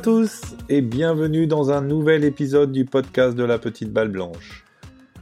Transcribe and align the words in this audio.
à 0.00 0.02
tous 0.02 0.56
et 0.70 0.80
bienvenue 0.80 1.46
dans 1.46 1.72
un 1.72 1.82
nouvel 1.82 2.24
épisode 2.24 2.72
du 2.72 2.86
podcast 2.86 3.36
de 3.36 3.44
la 3.44 3.58
petite 3.58 3.92
balle 3.92 4.08
blanche. 4.08 4.64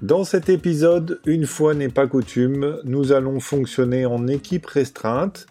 Dans 0.03 0.23
cet 0.23 0.49
épisode, 0.49 1.19
une 1.27 1.47
fois 1.47 1.75
n'est 1.75 1.89
pas 1.89 2.07
coutume, 2.07 2.79
nous 2.85 3.11
allons 3.11 3.41
fonctionner 3.41 4.07
en 4.07 4.29
équipe 4.29 4.67
restreinte 4.67 5.47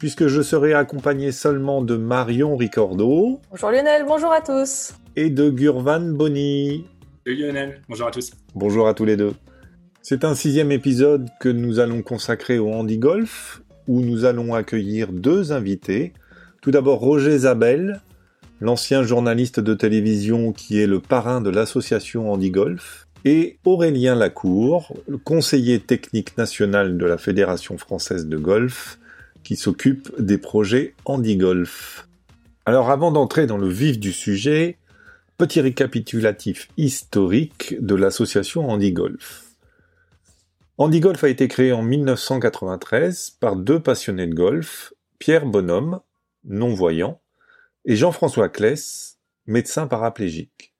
puisque 0.00 0.26
je 0.26 0.42
serai 0.42 0.74
accompagné 0.74 1.30
seulement 1.30 1.80
de 1.80 1.94
Marion 1.94 2.56
Ricordo. 2.56 3.40
Bonjour 3.52 3.70
Lionel, 3.70 4.04
bonjour 4.04 4.32
à 4.32 4.40
tous. 4.40 4.94
Et 5.14 5.30
de 5.30 5.48
Gurvan 5.48 6.00
Bonny. 6.00 6.84
Salut 7.24 7.40
Lionel, 7.40 7.82
bonjour 7.88 8.08
à 8.08 8.10
tous. 8.10 8.32
Bonjour 8.56 8.88
à 8.88 8.94
tous 8.94 9.04
les 9.04 9.16
deux. 9.16 9.34
C'est 10.00 10.24
un 10.24 10.34
sixième 10.34 10.72
épisode 10.72 11.28
que 11.38 11.48
nous 11.48 11.78
allons 11.78 12.02
consacrer 12.02 12.58
au 12.58 12.72
handi 12.72 12.98
golf, 12.98 13.62
où 13.86 14.00
nous 14.00 14.24
allons 14.24 14.54
accueillir 14.54 15.12
deux 15.12 15.52
invités. 15.52 16.14
Tout 16.62 16.72
d'abord 16.72 16.98
Roger 16.98 17.38
Zabel, 17.38 18.00
l'ancien 18.62 19.02
journaliste 19.02 19.58
de 19.58 19.74
télévision 19.74 20.52
qui 20.52 20.80
est 20.80 20.86
le 20.86 21.00
parrain 21.00 21.40
de 21.40 21.50
l'association 21.50 22.32
handi 22.32 22.50
golf, 22.50 23.08
et 23.24 23.58
Aurélien 23.64 24.14
Lacour, 24.14 24.96
le 25.08 25.18
conseiller 25.18 25.80
technique 25.80 26.38
national 26.38 26.96
de 26.96 27.04
la 27.04 27.18
Fédération 27.18 27.76
française 27.76 28.26
de 28.26 28.36
golf, 28.36 29.00
qui 29.42 29.56
s'occupe 29.56 30.12
des 30.20 30.38
projets 30.38 30.94
handi 31.04 31.36
golf. 31.36 32.06
Alors 32.64 32.90
avant 32.90 33.10
d'entrer 33.10 33.46
dans 33.48 33.58
le 33.58 33.68
vif 33.68 33.98
du 33.98 34.12
sujet, 34.12 34.76
petit 35.38 35.60
récapitulatif 35.60 36.68
historique 36.76 37.74
de 37.80 37.96
l'association 37.96 38.70
handi 38.70 38.92
golf. 38.92 39.42
Handi 40.78 41.00
Golf 41.00 41.22
a 41.24 41.28
été 41.28 41.48
créé 41.48 41.72
en 41.72 41.82
1993 41.82 43.36
par 43.40 43.56
deux 43.56 43.80
passionnés 43.80 44.26
de 44.28 44.34
golf, 44.34 44.92
Pierre 45.18 45.46
Bonhomme, 45.46 46.00
non-voyant, 46.44 47.20
et 47.84 47.96
Jean-François 47.96 48.48
Kless, 48.48 49.18
médecin 49.46 49.86
paraplégique. 49.86 50.74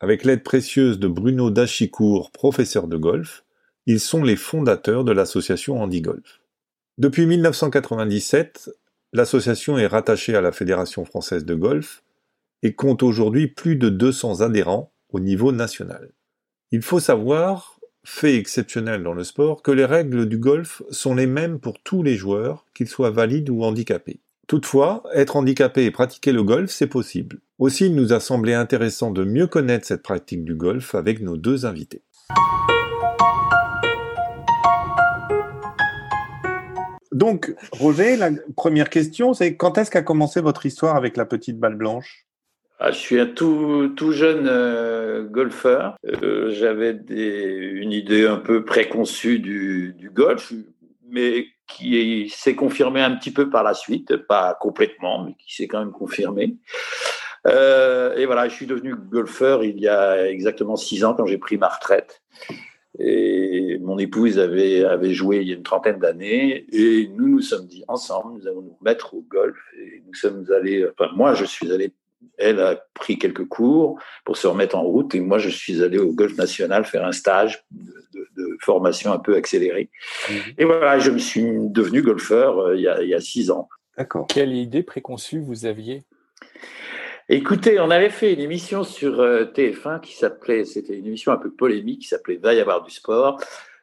Avec 0.00 0.24
l'aide 0.24 0.42
précieuse 0.42 0.98
de 0.98 1.08
Bruno 1.08 1.50
Dachicourt, 1.50 2.30
professeur 2.30 2.88
de 2.88 2.96
golf, 2.96 3.44
ils 3.86 4.00
sont 4.00 4.22
les 4.22 4.36
fondateurs 4.36 5.04
de 5.04 5.12
l'association 5.12 5.80
Handi 5.80 6.02
Golf. 6.02 6.40
Depuis 6.98 7.26
1997, 7.26 8.70
l'association 9.12 9.78
est 9.78 9.86
rattachée 9.86 10.34
à 10.34 10.40
la 10.40 10.52
Fédération 10.52 11.04
française 11.04 11.44
de 11.44 11.54
golf 11.54 12.02
et 12.62 12.74
compte 12.74 13.02
aujourd'hui 13.02 13.46
plus 13.46 13.76
de 13.76 13.88
200 13.88 14.40
adhérents 14.40 14.92
au 15.10 15.20
niveau 15.20 15.52
national. 15.52 16.10
Il 16.70 16.82
faut 16.82 17.00
savoir 17.00 17.78
fait 18.04 18.36
exceptionnel 18.36 19.02
dans 19.02 19.12
le 19.12 19.22
sport, 19.22 19.62
que 19.62 19.70
les 19.70 19.84
règles 19.84 20.26
du 20.26 20.38
golf 20.38 20.82
sont 20.90 21.14
les 21.14 21.26
mêmes 21.26 21.60
pour 21.60 21.78
tous 21.82 22.02
les 22.02 22.16
joueurs, 22.16 22.64
qu'ils 22.74 22.88
soient 22.88 23.10
valides 23.10 23.50
ou 23.50 23.62
handicapés. 23.62 24.20
Toutefois, 24.48 25.02
être 25.12 25.36
handicapé 25.36 25.84
et 25.84 25.90
pratiquer 25.90 26.32
le 26.32 26.42
golf, 26.42 26.70
c'est 26.70 26.86
possible. 26.86 27.40
Aussi, 27.58 27.84
il 27.84 27.94
nous 27.94 28.14
a 28.14 28.18
semblé 28.18 28.54
intéressant 28.54 29.10
de 29.10 29.22
mieux 29.22 29.46
connaître 29.46 29.86
cette 29.86 30.02
pratique 30.02 30.42
du 30.42 30.54
golf 30.54 30.94
avec 30.94 31.20
nos 31.20 31.36
deux 31.36 31.66
invités. 31.66 32.00
Donc, 37.12 37.54
Roger, 37.72 38.16
la 38.16 38.30
première 38.56 38.88
question, 38.88 39.34
c'est 39.34 39.54
quand 39.54 39.76
est-ce 39.76 39.90
qu'a 39.90 40.00
commencé 40.00 40.40
votre 40.40 40.64
histoire 40.64 40.96
avec 40.96 41.18
la 41.18 41.26
petite 41.26 41.58
balle 41.58 41.76
blanche? 41.76 42.24
Ah, 42.78 42.90
je 42.90 42.96
suis 42.96 43.20
un 43.20 43.26
tout, 43.26 43.92
tout 43.96 44.12
jeune 44.12 44.46
euh, 44.48 45.24
golfeur. 45.24 45.96
Euh, 46.06 46.50
J'avais 46.52 46.92
une 47.10 47.92
idée 47.92 48.26
un 48.26 48.38
peu 48.38 48.64
préconçue 48.64 49.40
du, 49.40 49.94
du 49.98 50.08
golf, 50.08 50.54
mais 51.06 51.48
qui 51.68 52.28
s'est 52.34 52.56
confirmée 52.56 53.02
un 53.02 53.14
petit 53.14 53.30
peu 53.30 53.50
par 53.50 53.62
la 53.62 53.74
suite, 53.74 54.16
pas 54.16 54.56
complètement, 54.60 55.24
mais 55.24 55.34
qui 55.34 55.54
s'est 55.54 55.68
quand 55.68 55.78
même 55.78 55.92
confirmée. 55.92 56.56
Euh, 57.46 58.16
et 58.16 58.26
voilà, 58.26 58.48
je 58.48 58.54
suis 58.54 58.66
devenu 58.66 58.94
golfeur 58.96 59.62
il 59.62 59.78
y 59.78 59.88
a 59.88 60.28
exactement 60.28 60.76
six 60.76 61.04
ans 61.04 61.14
quand 61.14 61.26
j'ai 61.26 61.38
pris 61.38 61.56
ma 61.56 61.68
retraite. 61.68 62.22
Et 62.98 63.78
mon 63.80 63.98
épouse 63.98 64.38
avait, 64.40 64.82
avait 64.84 65.12
joué 65.12 65.38
il 65.38 65.48
y 65.48 65.52
a 65.52 65.54
une 65.54 65.62
trentaine 65.62 66.00
d'années 66.00 66.66
et 66.72 67.08
nous 67.16 67.28
nous 67.28 67.42
sommes 67.42 67.66
dit 67.66 67.84
ensemble, 67.86 68.40
nous 68.40 68.48
allons 68.48 68.62
nous 68.62 68.78
mettre 68.80 69.14
au 69.14 69.20
golf 69.20 69.56
et 69.78 70.02
nous 70.04 70.14
sommes 70.14 70.44
allés, 70.52 70.84
enfin 70.90 71.12
moi 71.14 71.34
je 71.34 71.44
suis 71.44 71.70
allé 71.70 71.92
elle 72.38 72.60
a 72.60 72.76
pris 72.94 73.18
quelques 73.18 73.46
cours 73.46 73.98
pour 74.24 74.36
se 74.36 74.46
remettre 74.46 74.76
en 74.76 74.82
route 74.82 75.14
et 75.14 75.20
moi 75.20 75.38
je 75.38 75.48
suis 75.48 75.82
allé 75.82 75.98
au 75.98 76.12
Golf 76.12 76.36
National 76.36 76.84
faire 76.84 77.04
un 77.04 77.12
stage 77.12 77.64
de, 77.70 78.56
formation 78.60 79.12
un 79.12 79.18
peu 79.18 79.36
accélérée. 79.36 79.88
Mhm. 80.28 80.36
Et 80.58 80.64
voilà, 80.64 80.98
je 80.98 81.10
me 81.10 81.18
suis 81.18 81.44
devenu 81.44 82.02
golfeur 82.02 82.58
euh, 82.58 82.76
il, 82.76 82.82
y 82.82 83.14
a, 83.14 83.20
six 83.20 83.50
ans. 83.50 83.68
D'accord. 83.96 84.26
Quelle 84.28 84.52
idée 84.52 84.82
préconçue 84.82 85.40
vous 85.40 85.64
aviez? 85.64 86.02
Écoutez, 87.28 87.78
on 87.78 87.90
avait 87.90 88.10
fait 88.10 88.32
une 88.32 88.40
émission 88.40 88.84
sur 88.84 89.20
euh, 89.20 89.44
TF1 89.44 90.00
qui 90.00 90.14
s'appelait, 90.14 90.64
c'était 90.64 90.96
une 90.96 91.06
émission 91.06 91.30
un 91.32 91.36
peu 91.36 91.50
polémique 91.50 92.02
qui 92.02 92.08
s'appelait 92.08 92.36
Va 92.36 92.54
y 92.54 92.60
avoir 92.60 92.82
du 92.82 92.90
sport. 92.90 93.40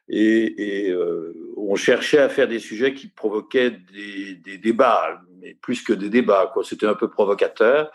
Et, 0.07 0.89
euh, 0.89 1.33
on 1.57 1.75
cherchait 1.75 2.19
à 2.19 2.29
faire 2.29 2.47
des 2.47 2.59
sujets 2.59 2.93
qui 2.93 3.07
provoquaient 3.07 3.71
des, 3.71 4.35
des 4.35 4.57
débats 4.57 5.21
plus 5.53 5.81
que 5.83 5.93
des 5.93 6.09
débats. 6.09 6.49
Quoi. 6.53 6.63
C'était 6.63 6.87
un 6.87 6.95
peu 6.95 7.09
provocateur. 7.09 7.91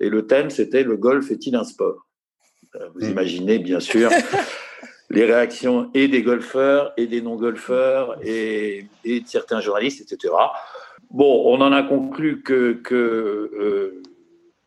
Et 0.00 0.08
le 0.08 0.26
thème, 0.26 0.50
c'était 0.50 0.82
le 0.82 0.96
golf 0.96 1.30
est-il 1.30 1.54
un 1.56 1.64
sport? 1.64 2.06
Euh, 2.76 2.88
Vous 2.94 3.06
hmm. 3.06 3.10
imaginez, 3.10 3.58
bien 3.58 3.80
sûr, 3.80 4.10
les 5.10 5.24
réactions 5.24 5.90
et 5.94 6.08
des 6.08 6.22
golfeurs 6.22 6.92
et 6.96 7.06
des 7.06 7.20
non-golfeurs 7.20 8.18
et, 8.22 8.88
de 9.04 9.22
certains 9.26 9.60
journalistes, 9.60 10.00
etc. 10.00 10.34
Bon, 11.10 11.44
on 11.46 11.60
en 11.60 11.72
a 11.72 11.82
conclu 11.82 12.42
que, 12.42 12.72
que 12.72 12.94
euh, 12.94 14.02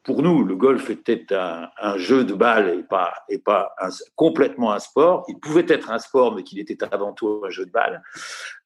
pour 0.07 0.21
nous, 0.21 0.45
le 0.45 0.55
golf 0.55 0.89
était 0.89 1.25
un, 1.33 1.97
jeu 1.97 2.23
de 2.23 2.33
balle 2.33 2.79
et 2.79 2.83
pas, 2.83 3.13
et 3.27 3.39
pas 3.39 3.75
complètement 4.15 4.71
un 4.71 4.79
sport. 4.79 5.25
Il 5.27 5.37
pouvait 5.37 5.65
être 5.67 5.91
un 5.91 5.99
sport, 5.99 6.33
mais 6.33 6.43
qu'il 6.43 6.59
était 6.59 6.81
avant 6.93 7.11
tout 7.11 7.41
un 7.45 7.49
jeu 7.49 7.65
de 7.65 7.71
balle. 7.71 8.01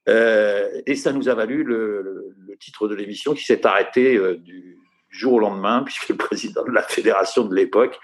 Euh, 0.10 0.82
et 0.86 0.96
ça 0.96 1.14
nous 1.14 1.30
a 1.30 1.36
valu 1.36 1.64
le, 1.64 2.36
titre 2.60 2.88
de 2.88 2.94
l'émission 2.94 3.34
qui 3.34 3.44
s'est 3.44 3.66
arrêté 3.66 4.18
euh, 4.18 4.38
du 4.38 4.78
jour 5.10 5.34
au 5.34 5.40
lendemain, 5.40 5.84
puisque 5.86 6.10
le 6.10 6.18
président 6.18 6.64
de 6.64 6.72
la 6.72 6.84
fédération 6.84 7.46
de 7.46 7.56
l'époque, 7.56 8.00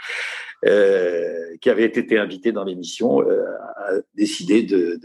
euh, 0.65 1.55
qui 1.61 1.69
avait 1.69 1.85
été 1.85 2.17
invité 2.17 2.51
dans 2.51 2.63
l'émission, 2.63 3.21
a 3.21 3.91
décidé 4.15 4.63
de, 4.63 4.99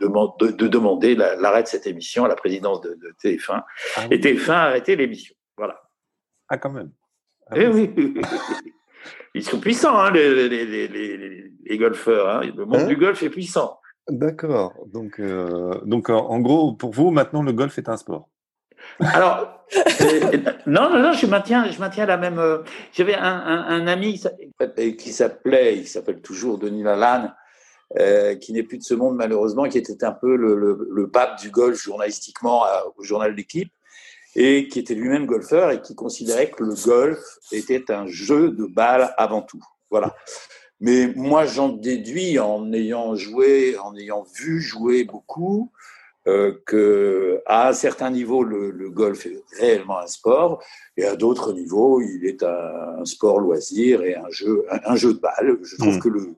de, 0.00 0.66
demander 0.68 1.16
l'arrêt 1.16 1.64
de 1.64 1.68
cette 1.68 1.86
émission 1.86 2.24
à 2.24 2.28
la 2.28 2.36
présidence 2.36 2.80
de, 2.80 2.96
TF1. 3.22 3.62
Ah 3.96 4.06
et 4.10 4.18
TF1 4.18 4.50
a 4.50 4.62
arrêté 4.62 4.94
l'émission. 4.94 5.34
Voilà. 5.56 5.82
Ah, 6.48 6.58
quand 6.58 6.70
même. 6.70 6.92
Ah 7.48 7.54
eh 7.56 7.66
oui. 7.66 7.92
Ils 9.34 9.44
sont 9.44 9.60
puissants, 9.60 9.98
hein, 9.98 10.10
les, 10.12 10.48
les, 10.48 11.78
golfeurs. 11.78 12.28
Hein. 12.28 12.40
Le 12.56 12.64
monde 12.64 12.80
hein 12.80 12.86
du 12.86 12.96
golf 12.96 13.22
est 13.22 13.28
puissant. 13.28 13.78
D'accord. 14.08 14.74
Donc, 14.86 15.18
euh, 15.18 15.80
donc 15.84 16.10
en, 16.10 16.38
gros, 16.40 16.72
pour 16.72 16.92
vous, 16.92 17.10
maintenant, 17.10 17.42
le 17.42 17.52
golf 17.52 17.76
est 17.78 17.88
un 17.88 17.96
sport. 17.96 18.28
Alors, 19.00 19.64
euh, 20.00 20.38
non, 20.66 20.90
non, 20.90 21.00
non, 21.00 21.12
je 21.12 21.26
maintiens, 21.26 21.70
je 21.70 21.80
maintiens 21.80 22.06
la 22.06 22.16
même. 22.16 22.38
Euh, 22.38 22.58
j'avais 22.92 23.14
un, 23.14 23.86
ami 23.86 24.20
qui 24.98 25.12
s'appelait, 25.12 25.78
il 25.78 25.88
s'appelle 25.88 26.20
toujours 26.20 26.58
Denis 26.58 26.84
Lalanne, 26.84 27.34
qui 28.40 28.52
n'est 28.52 28.62
plus 28.62 28.78
de 28.78 28.84
ce 28.84 28.94
monde 28.94 29.16
malheureusement, 29.16 29.68
qui 29.68 29.78
était 29.78 30.04
un 30.04 30.12
peu 30.12 30.36
le, 30.36 31.10
pape 31.10 31.40
du 31.40 31.50
golf 31.50 31.82
journalistiquement 31.82 32.62
au 32.96 33.02
journal 33.02 33.34
L'équipe, 33.34 33.72
et 34.36 34.68
qui 34.68 34.78
était 34.78 34.94
lui-même 34.94 35.26
golfeur 35.26 35.72
et 35.72 35.80
qui 35.80 35.96
considérait 35.96 36.50
que 36.50 36.62
le 36.62 36.74
golf 36.84 37.18
était 37.50 37.90
un 37.90 38.06
jeu 38.06 38.50
de 38.50 38.66
balle 38.66 39.12
avant 39.16 39.42
tout. 39.42 39.62
Voilà. 39.90 40.14
Mais 40.80 41.12
moi, 41.16 41.46
j'en 41.46 41.70
déduis 41.70 42.38
en 42.38 42.72
ayant 42.72 43.14
joué, 43.14 43.78
en 43.78 43.96
ayant 43.96 44.26
vu 44.38 44.60
jouer 44.60 45.04
beaucoup, 45.04 45.72
euh, 46.28 46.60
que 46.66 47.40
à 47.46 47.68
un 47.68 47.72
certain 47.72 48.10
niveau, 48.10 48.42
le, 48.42 48.90
golf 48.90 49.26
est 49.26 49.42
réellement 49.58 50.00
un 50.00 50.08
sport, 50.08 50.62
et 50.96 51.04
à 51.04 51.14
d'autres 51.14 51.52
niveaux, 51.52 52.00
il 52.00 52.26
est 52.26 52.42
un, 52.42 53.04
sport 53.04 53.38
loisir 53.38 54.02
et 54.02 54.16
un 54.16 54.28
jeu, 54.30 54.66
un, 54.84 54.96
jeu 54.96 55.14
de 55.14 55.20
balle. 55.20 55.58
Je 55.62 55.76
trouve 55.76 55.96
hmm. 55.96 56.00
que 56.00 56.08
le, 56.08 56.34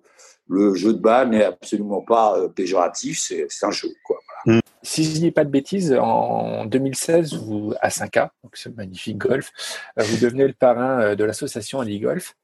le 0.49 0.75
jeu 0.75 0.93
de 0.93 0.99
balle 0.99 1.31
n'est 1.31 1.44
absolument 1.44 2.02
pas 2.02 2.38
euh, 2.38 2.49
péjoratif, 2.49 3.19
c'est 3.19 3.46
un 3.62 3.70
jeu. 3.70 3.88
Quoi. 4.05 4.19
Hmm. 4.44 4.61
Si 4.82 5.05
je 5.05 5.12
dis 5.12 5.31
pas 5.31 5.44
de 5.44 5.50
bêtises, 5.50 5.96
en 5.99 6.67
2016, 6.67 7.35
vous, 7.35 7.73
à 7.81 7.88
5K, 7.88 8.29
donc 8.44 8.56
ce 8.56 8.69
magnifique 8.69 9.17
golf, 9.17 9.50
euh, 9.99 10.02
vous 10.02 10.19
devenez 10.19 10.46
le 10.46 10.52
parrain 10.52 11.17
de 11.17 11.25
l'association 11.25 11.81
Ali 11.81 11.99
Golf. 11.99 12.37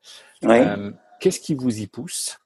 Oui. 0.43 0.57
Qu'est-ce 1.25 1.41
qui 1.41 1.55
vous 1.55 1.81
y 1.81 1.87
pousse? 1.87 2.39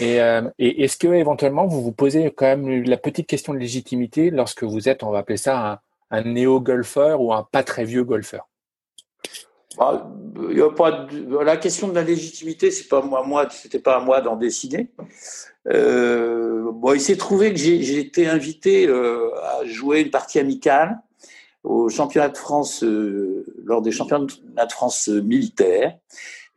Euh, 0.00 0.50
et, 0.58 0.84
est-ce 0.84 0.96
que 0.96 1.08
éventuellement 1.08 1.66
vous 1.66 1.82
vous 1.82 1.92
posez 1.92 2.32
quand 2.34 2.46
même 2.46 2.82
la 2.84 2.96
petite 2.96 3.26
question 3.26 3.52
de 3.52 3.58
légitimité 3.58 4.30
lorsque 4.30 4.64
vous 4.64 4.88
êtes, 4.88 5.02
on 5.02 5.10
va 5.10 5.18
appeler 5.18 5.36
ça 5.36 5.82
un, 6.10 6.22
néo-golfeur 6.22 7.20
ou 7.20 7.34
un 7.34 7.42
pas 7.42 7.62
très 7.62 7.84
vieux 7.84 8.04
golfeur? 8.04 8.48
Bah, 9.76 10.08
la 11.44 11.58
question 11.58 11.88
de 11.88 11.94
la 11.94 12.04
légitimité, 12.04 12.70
c'est 12.70 12.88
pas 12.88 13.02
moi, 13.02 13.46
c'était 13.50 13.80
pas 13.80 13.96
à 13.96 14.00
moi 14.00 14.22
d'en 14.22 14.36
décider. 14.36 14.88
Euh, 15.70 16.72
bon, 16.72 16.94
il 16.94 17.02
s'est 17.02 17.18
trouvé 17.18 17.52
que 17.52 17.58
j'ai 17.58 17.98
été 17.98 18.28
invité 18.28 18.88
euh, 18.88 19.28
à 19.42 19.66
jouer 19.66 20.00
une 20.00 20.10
partie 20.10 20.38
amicale 20.38 20.98
au 21.64 21.90
championnat 21.90 22.30
de 22.30 22.38
France, 22.38 22.82
lors 22.82 23.82
des 23.82 23.92
championnats 23.92 24.24
de 24.64 24.72
France 24.72 25.08
militaires, 25.08 25.98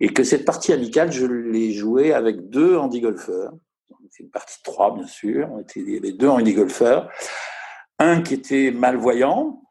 et 0.02 0.10
que 0.10 0.24
cette 0.24 0.46
partie 0.46 0.74
amicale, 0.74 1.12
je 1.12 1.28
l'ai 1.28 1.72
jouée 1.74 2.12
avec 2.12 2.50
deux 2.50 2.76
handi-golfeurs. 2.76 3.54
C'est 4.10 4.24
une 4.24 4.32
partie 4.32 4.58
de 4.58 4.64
trois, 4.64 4.96
bien 4.96 5.06
sûr. 5.06 5.48
On 5.52 5.60
était 5.60 5.80
les 5.80 6.12
deux 6.12 6.28
handi-golfeurs. 6.28 7.08
Un 8.00 8.24
qui 8.24 8.34
était 8.34 8.72
malvoyant, 8.72 9.62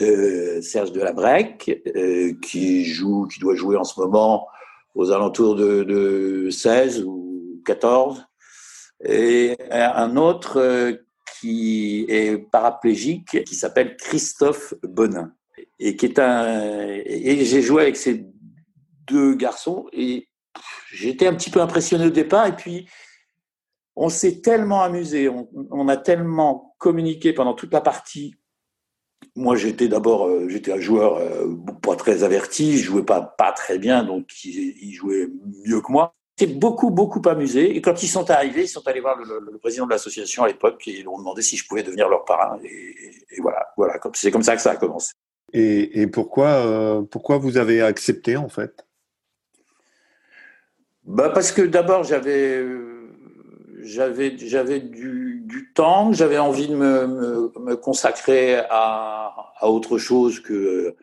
euh, 0.00 0.60
Serge 0.60 0.90
Delabrec, 0.90 1.82
euh, 1.94 2.32
qui 2.42 2.84
joue, 2.84 3.28
qui 3.28 3.38
doit 3.38 3.54
jouer 3.54 3.76
en 3.76 3.84
ce 3.84 4.00
moment 4.00 4.48
aux 4.96 5.12
alentours 5.12 5.54
de, 5.54 5.84
de 5.84 6.50
16 6.50 7.04
ou 7.04 7.62
14, 7.64 8.26
et 9.04 9.56
un 9.70 10.16
autre 10.16 10.58
euh, 10.58 10.94
qui 11.40 12.06
est 12.08 12.38
paraplégique, 12.50 13.44
qui 13.44 13.54
s'appelle 13.54 13.96
Christophe 13.96 14.74
Bonin, 14.82 15.32
et 15.78 15.94
qui 15.94 16.06
est 16.06 16.18
un. 16.18 17.00
Et 17.06 17.44
j'ai 17.44 17.62
joué 17.62 17.82
avec 17.82 17.96
ces 17.96 18.26
deux 19.06 19.34
garçons 19.34 19.86
et 19.92 20.28
j'étais 20.92 21.26
un 21.26 21.34
petit 21.34 21.50
peu 21.50 21.60
impressionné 21.60 22.06
au 22.06 22.10
départ, 22.10 22.46
et 22.46 22.56
puis 22.56 22.88
on 23.96 24.08
s'est 24.08 24.40
tellement 24.40 24.82
amusé, 24.82 25.28
on, 25.28 25.88
a 25.88 25.96
tellement 25.96 26.74
communiqué 26.78 27.32
pendant 27.32 27.54
toute 27.54 27.72
la 27.72 27.80
partie. 27.80 28.34
Moi, 29.36 29.56
j'étais 29.56 29.88
d'abord, 29.88 30.26
euh, 30.26 30.48
j'étais 30.48 30.72
un 30.72 30.80
joueur 30.80 31.16
euh, 31.16 31.54
pas 31.82 31.94
très 31.96 32.22
averti, 32.22 32.78
je 32.78 32.84
jouais 32.84 33.04
pas 33.04 33.20
pas 33.20 33.52
très 33.52 33.78
bien, 33.78 34.02
donc 34.02 34.26
il, 34.44 34.92
jouait 34.92 35.28
mieux 35.64 35.80
que 35.80 35.92
moi. 35.92 36.14
J'étais 36.38 36.54
beaucoup 36.54 36.90
beaucoup 36.90 37.22
amusé. 37.28 37.76
Et 37.76 37.82
quand 37.82 38.02
ils 38.02 38.08
sont 38.08 38.30
arrivés, 38.30 38.62
ils 38.62 38.68
sont 38.68 38.86
allés 38.88 39.00
voir 39.00 39.16
le, 39.18 39.58
président 39.58 39.86
de 39.86 39.90
l'association 39.90 40.42
à 40.42 40.48
l'époque 40.48 40.82
et 40.88 41.00
ils 41.00 41.08
ont 41.08 41.18
demandé 41.18 41.42
si 41.42 41.56
je 41.56 41.66
pouvais 41.66 41.82
devenir 41.82 42.08
leur 42.08 42.24
parrain. 42.24 42.58
Et, 42.64 43.40
voilà, 43.40 43.68
voilà, 43.76 43.98
c'est 44.14 44.30
comme 44.30 44.42
ça 44.42 44.56
que 44.56 44.62
ça 44.62 44.72
a 44.72 44.76
commencé. 44.76 45.12
Et, 45.52 46.06
pourquoi 46.06 46.48
euh, 46.48 47.02
pourquoi 47.02 47.38
vous 47.38 47.58
avez 47.58 47.82
accepté 47.82 48.36
en 48.36 48.48
fait? 48.48 48.86
Bah 51.04 51.30
Parce 51.30 51.52
que 51.52 51.62
d'abord, 51.62 52.04
j'avais 52.04 52.64
j'avais 53.82 54.36
j'avais 54.38 54.80
du, 54.80 55.42
du, 55.44 55.72
temps, 55.72 56.12
j'avais 56.12 56.38
envie 56.38 56.68
de 56.68 56.76
me, 56.76 57.06
me, 57.06 57.52
me 57.60 57.76
consacrer 57.76 58.58
à, 58.70 59.34
à, 59.58 59.68
autre 59.68 59.98
chose 59.98 60.40
que 60.40 60.94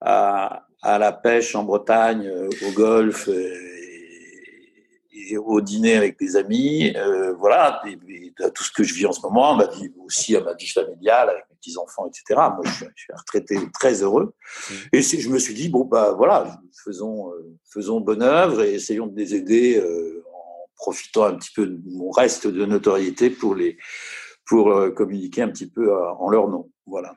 à, 0.00 0.66
à, 0.82 0.98
la 0.98 1.12
pêche 1.12 1.54
en 1.54 1.64
Bretagne, 1.64 2.30
au 2.66 2.72
golf 2.72 3.28
au 5.38 5.60
dîner 5.60 5.96
avec 5.96 6.18
des 6.18 6.36
amis. 6.36 6.92
Euh, 6.96 7.34
voilà, 7.34 7.82
et, 7.86 7.98
tout 8.54 8.64
ce 8.64 8.72
que 8.72 8.82
je 8.82 8.94
vis 8.94 9.06
en 9.06 9.12
ce 9.12 9.20
moment, 9.22 9.54
ma 9.54 9.66
vie 9.66 9.92
aussi 10.04 10.36
à 10.36 10.40
ma 10.40 10.54
vie 10.54 10.66
familiale 10.66 11.30
avec 11.30 11.44
mes 11.50 11.56
petits 11.56 11.76
enfants, 11.78 12.06
etc. 12.06 12.40
Moi, 12.54 12.60
je 12.64 12.70
suis, 12.70 12.86
je 12.94 13.02
suis 13.02 13.12
retraité 13.14 13.58
très 13.72 14.02
heureux. 14.02 14.34
Mmh. 14.70 14.74
Et 14.92 15.02
je 15.02 15.28
me 15.28 15.38
suis 15.38 15.54
dit 15.54 15.68
bon 15.68 15.84
bah 15.84 16.14
voilà, 16.16 16.58
faisons 16.84 17.30
euh, 17.30 17.56
faisons 17.72 18.00
bonne 18.00 18.22
œuvre 18.22 18.62
et 18.62 18.74
essayons 18.74 19.06
de 19.06 19.16
les 19.16 19.34
aider. 19.34 19.78
Euh, 19.78 20.22
profitant 20.82 21.24
un 21.24 21.34
petit 21.36 21.52
peu 21.54 21.66
de 21.66 21.80
mon 21.86 22.10
reste 22.10 22.48
de 22.48 22.66
notoriété 22.66 23.30
pour, 23.30 23.54
les, 23.54 23.78
pour 24.44 24.72
euh, 24.72 24.90
communiquer 24.90 25.42
un 25.42 25.48
petit 25.48 25.70
peu 25.70 25.92
euh, 25.92 26.12
en 26.14 26.28
leur 26.28 26.48
nom. 26.48 26.70
Voilà. 26.86 27.14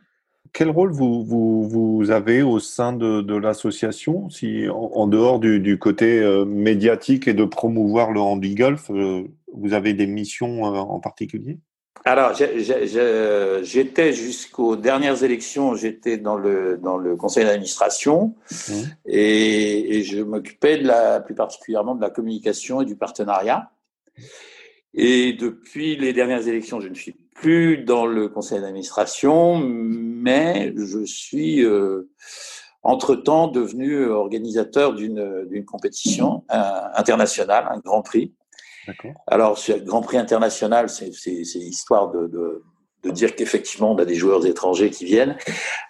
Quel 0.58 0.70
rôle 0.70 0.94
vous, 0.94 1.22
vous, 1.26 1.68
vous 1.68 2.12
avez 2.12 2.42
au 2.42 2.60
sein 2.60 2.94
de, 2.94 3.20
de 3.20 3.36
l'association, 3.36 4.30
si 4.30 4.70
en, 4.70 5.06
dehors 5.06 5.40
du, 5.40 5.60
du 5.60 5.78
côté 5.78 6.22
euh, 6.22 6.46
médiatique 6.46 7.28
et 7.28 7.34
de 7.34 7.44
promouvoir 7.44 8.14
le 8.14 8.22
handi 8.22 8.56
golf, 8.56 8.90
vous 8.90 9.74
avez 9.74 9.94
des 9.94 10.08
missions 10.08 10.64
en 10.64 11.02
particulier? 11.02 11.58
Alors, 12.06 12.34
j'étais 13.64 14.14
jusqu'aux 14.14 14.78
dernières 14.78 15.26
élections, 15.26 15.76
j'étais 15.76 16.18
dans 16.18 16.38
le, 16.38 16.80
dans 16.82 16.96
le 16.96 17.18
conseil 17.18 17.44
d'administration 17.44 18.34
mmh. 18.50 18.74
et, 19.08 19.98
et, 19.98 20.04
je 20.04 20.22
m'occupais 20.22 20.78
de 20.78 20.88
la, 20.88 21.20
plus 21.20 21.36
particulièrement 21.36 21.96
de 21.96 22.02
la 22.02 22.10
communication 22.10 22.80
et 22.80 22.86
du 22.86 22.96
partenariat. 22.96 23.72
Et 24.94 25.34
depuis 25.34 25.98
les 25.98 26.14
dernières 26.14 26.48
élections, 26.48 26.80
je 26.80 26.88
ne 26.88 26.94
suis 26.94 27.14
plus 27.36 27.78
dans 27.78 28.08
le 28.08 28.28
conseil 28.28 28.60
d'administration, 28.62 29.60
mais 29.60 30.74
je 30.76 31.06
suis 31.06 31.64
euh, 31.64 32.10
entre-temps 32.82 33.48
devenu 33.48 34.06
organisateur 34.08 34.94
d'une 34.94 35.66
compétition 35.66 36.44
euh, 36.52 36.82
internationale, 36.96 37.68
un 37.70 37.80
grand 37.80 38.02
prix, 38.02 38.34
alors, 39.28 39.58
ce 39.58 39.74
Grand 39.74 40.02
Prix 40.02 40.18
international, 40.18 40.90
c'est 40.90 41.10
histoire 41.56 42.12
de, 42.12 42.28
de, 42.28 42.64
de 43.04 43.12
dire 43.12 43.36
qu'effectivement, 43.36 43.92
on 43.92 43.98
a 43.98 44.06
des 44.06 44.16
joueurs 44.16 44.46
étrangers 44.46 44.90
qui 44.90 45.06
viennent. 45.06 45.38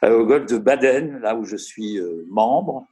Euh, 0.03 0.19
au 0.19 0.25
golf 0.25 0.45
de 0.45 0.57
Baden, 0.57 1.19
là 1.19 1.35
où 1.35 1.45
je 1.45 1.57
suis 1.57 1.99
euh, 1.99 2.25
membre, 2.29 2.85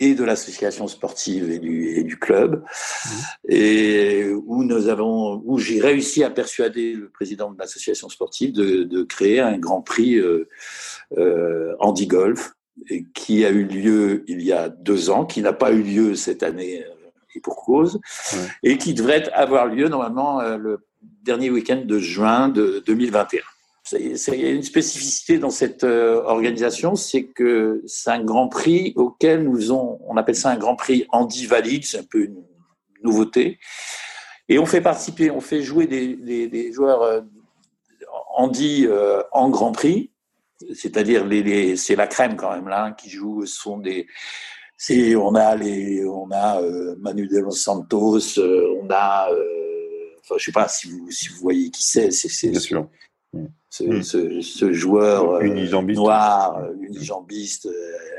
et 0.00 0.14
de 0.14 0.24
l'association 0.24 0.88
sportive 0.88 1.50
et 1.50 1.58
du, 1.58 1.88
et 1.90 2.02
du 2.02 2.18
club, 2.18 2.64
mmh. 2.64 3.10
et 3.48 4.32
où 4.46 4.64
nous 4.64 4.88
avons, 4.88 5.40
où 5.44 5.58
j'ai 5.58 5.80
réussi 5.80 6.24
à 6.24 6.30
persuader 6.30 6.94
le 6.94 7.08
président 7.08 7.52
de 7.52 7.58
l'association 7.58 8.08
sportive 8.08 8.52
de, 8.52 8.82
de, 8.82 9.02
créer 9.04 9.40
un 9.40 9.58
Grand 9.58 9.82
Prix 9.82 10.16
euh, 10.16 10.48
euh, 11.16 11.74
Andy 11.78 12.06
Golf, 12.06 12.54
et 12.90 13.04
qui 13.14 13.44
a 13.44 13.50
eu 13.50 13.64
lieu 13.64 14.24
il 14.26 14.42
y 14.42 14.52
a 14.52 14.68
deux 14.68 15.10
ans, 15.10 15.24
qui 15.24 15.42
n'a 15.42 15.52
pas 15.52 15.70
eu 15.72 15.82
lieu 15.82 16.14
cette 16.16 16.42
année 16.42 16.84
et 17.34 17.40
pour 17.40 17.56
cause, 17.56 18.00
et 18.62 18.78
qui 18.78 18.94
devrait 18.94 19.30
avoir 19.32 19.66
lieu 19.66 19.88
normalement 19.88 20.40
euh, 20.40 20.56
le 20.56 20.86
dernier 21.22 21.50
week-end 21.50 21.82
de 21.84 21.98
juin 21.98 22.48
de 22.48 22.82
2021. 22.86 23.40
Il 23.92 24.16
y 24.16 24.46
a 24.46 24.50
une 24.50 24.62
spécificité 24.62 25.38
dans 25.38 25.50
cette 25.50 25.84
euh, 25.84 26.22
organisation, 26.22 26.94
c'est 26.94 27.24
que 27.24 27.82
c'est 27.86 28.10
un 28.10 28.22
grand 28.24 28.48
prix 28.48 28.94
auquel 28.96 29.44
nous 29.44 29.72
on, 29.72 29.98
on 30.06 30.16
appelle 30.16 30.36
ça 30.36 30.50
un 30.50 30.56
grand 30.56 30.74
prix 30.74 31.06
Andy 31.10 31.46
valide, 31.46 31.84
c'est 31.84 31.98
un 31.98 32.04
peu 32.04 32.24
une 32.24 32.42
nouveauté. 33.02 33.58
Et 34.48 34.58
on 34.58 34.66
fait 34.66 34.80
participer, 34.80 35.30
on 35.30 35.40
fait 35.40 35.62
jouer 35.62 35.86
des, 35.86 36.72
joueurs 36.72 37.02
euh, 37.02 37.20
Andy 38.36 38.86
en 39.32 39.50
grand 39.50 39.72
prix, 39.72 40.10
c'est-à-dire 40.74 41.26
les, 41.26 41.76
c'est 41.76 41.96
la 41.96 42.06
crème 42.06 42.36
quand 42.36 42.52
même 42.52 42.68
là 42.68 42.92
qui 42.92 43.10
joue, 43.10 43.44
ce 43.44 43.54
sont 43.54 43.78
des 43.78 44.06
on 45.16 45.34
a 45.34 45.56
les 45.56 46.04
on 46.04 46.30
a 46.30 46.60
euh, 46.60 46.96
Manu 46.98 47.28
de 47.28 47.38
los 47.38 47.52
Santos, 47.52 48.38
euh, 48.38 48.80
on 48.82 48.88
a 48.90 49.30
euh, 49.30 50.16
enfin 50.20 50.34
je 50.38 50.44
sais 50.44 50.52
pas 50.52 50.68
si 50.68 50.88
vous 50.88 51.10
si 51.10 51.28
vous 51.28 51.40
voyez 51.40 51.70
qui 51.70 51.82
c'est, 51.82 52.10
c'est 52.10 52.28
c'est 52.28 52.54
sûr. 52.58 52.88
Ce, 53.76 53.82
mm. 53.82 54.02
ce, 54.04 54.40
ce, 54.40 54.72
joueur 54.72 55.42
noir, 55.42 56.62
unijambiste, 56.80 57.68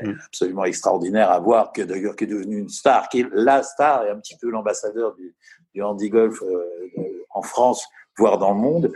mm. 0.02 0.12
absolument 0.26 0.64
extraordinaire 0.64 1.30
à 1.30 1.40
voir, 1.40 1.72
que 1.72 1.80
d'ailleurs 1.80 2.14
qui 2.14 2.24
est 2.24 2.26
devenu 2.26 2.58
une 2.58 2.68
star, 2.68 3.08
qui 3.08 3.20
est 3.20 3.26
la 3.32 3.62
star 3.62 4.04
et 4.04 4.10
un 4.10 4.16
petit 4.16 4.36
peu 4.36 4.50
l'ambassadeur 4.50 5.14
du, 5.14 5.34
du 5.74 5.82
handi 5.82 6.10
golf 6.10 6.42
en 7.30 7.40
France 7.40 7.88
voire 8.18 8.38
dans 8.38 8.52
le 8.52 8.60
monde. 8.60 8.92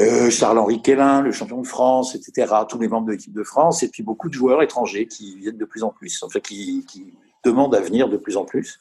Euh, 0.00 0.30
Charles-Henri 0.30 0.82
Quélin, 0.82 1.20
le 1.20 1.32
champion 1.32 1.60
de 1.60 1.66
France, 1.66 2.14
etc. 2.14 2.52
Tous 2.68 2.78
les 2.78 2.88
membres 2.88 3.06
de 3.06 3.12
l'équipe 3.12 3.32
de 3.32 3.42
France, 3.42 3.82
et 3.82 3.88
puis 3.88 4.02
beaucoup 4.02 4.28
de 4.28 4.34
joueurs 4.34 4.62
étrangers 4.62 5.06
qui 5.06 5.36
viennent 5.38 5.58
de 5.58 5.64
plus 5.64 5.82
en 5.82 5.90
plus, 5.90 6.22
en 6.22 6.28
fait, 6.28 6.40
qui, 6.40 6.84
qui 6.86 7.14
demandent 7.44 7.74
à 7.74 7.80
venir 7.80 8.08
de 8.08 8.16
plus 8.16 8.36
en 8.36 8.44
plus. 8.44 8.78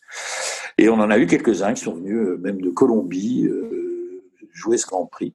Et 0.77 0.89
on 0.89 0.95
en 0.95 1.09
a 1.09 1.17
eu 1.17 1.25
quelques-uns 1.25 1.73
qui 1.73 1.83
sont 1.83 1.95
venus 1.95 2.17
euh, 2.17 2.37
même 2.37 2.61
de 2.61 2.69
Colombie 2.69 3.47
euh, 3.47 4.23
jouer 4.51 4.77
ce 4.77 4.85
Grand 4.85 5.05
Prix. 5.05 5.33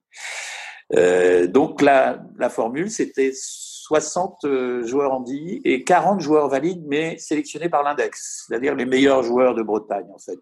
Euh, 0.96 1.46
donc 1.46 1.82
la, 1.82 2.22
la 2.38 2.48
formule, 2.48 2.90
c'était 2.90 3.32
60 3.34 4.44
euh, 4.44 4.86
joueurs 4.86 5.12
handi 5.12 5.60
et 5.64 5.84
40 5.84 6.20
joueurs 6.20 6.48
valides, 6.48 6.84
mais 6.86 7.18
sélectionnés 7.18 7.68
par 7.68 7.82
l'index, 7.82 8.46
c'est-à-dire 8.46 8.74
les 8.74 8.86
meilleurs 8.86 9.22
joueurs 9.22 9.54
de 9.54 9.62
Bretagne, 9.62 10.06
en 10.12 10.18
fait. 10.18 10.38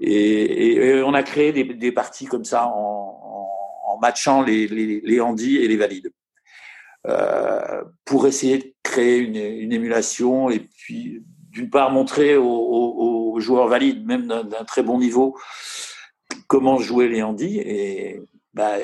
Et, 0.00 1.02
on 1.04 1.14
a 1.14 1.22
créé 1.22 1.52
des, 1.52 1.92
parties 1.92 2.26
comme 2.26 2.44
ça 2.44 2.66
en, 2.66 3.98
matchant 4.00 4.42
les, 4.42 4.66
les, 4.66 5.00
les 5.00 5.20
handis 5.20 5.56
et 5.56 5.68
les 5.68 5.76
valides. 5.76 6.10
Euh, 7.06 7.84
pour 8.04 8.26
essayer 8.26 8.58
de 8.58 8.74
créer 8.82 9.18
une, 9.18 9.72
émulation 9.72 10.50
et 10.50 10.58
puis 10.58 11.22
d'une 11.50 11.70
part 11.70 11.92
montrer 11.92 12.36
aux, 12.36 13.36
joueurs 13.38 13.68
valides, 13.68 14.04
même 14.04 14.26
d'un 14.26 14.64
très 14.64 14.82
bon 14.82 14.98
niveau, 14.98 15.36
comment 16.48 16.78
jouer 16.78 17.08
les 17.08 17.22
handis. 17.22 17.58
Et 17.58 18.20
bah, 18.56 18.78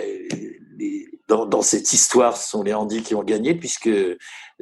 dans, 1.28 1.62
cette 1.62 1.94
histoire, 1.94 2.36
ce 2.36 2.50
sont 2.50 2.62
les 2.62 2.74
handis 2.74 3.02
qui 3.02 3.14
ont 3.14 3.22
gagné, 3.22 3.54
puisque 3.54 3.90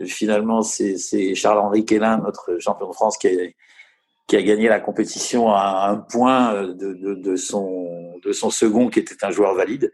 finalement, 0.04 0.62
c'est 0.62 1.34
Charles-Henri 1.34 1.84
Quélin, 1.84 2.18
notre 2.18 2.58
champion 2.60 2.88
de 2.88 2.94
France, 2.94 3.18
qui 3.18 4.36
a 4.36 4.42
gagné 4.42 4.68
la 4.68 4.78
compétition 4.78 5.52
à 5.52 5.88
un 5.90 5.96
point 5.96 6.62
de, 6.62 6.94
de, 6.94 7.14
de, 7.14 7.34
son, 7.34 8.14
de 8.22 8.30
son 8.30 8.50
second 8.50 8.88
qui 8.88 9.00
était 9.00 9.24
un 9.24 9.32
joueur 9.32 9.54
valide. 9.54 9.90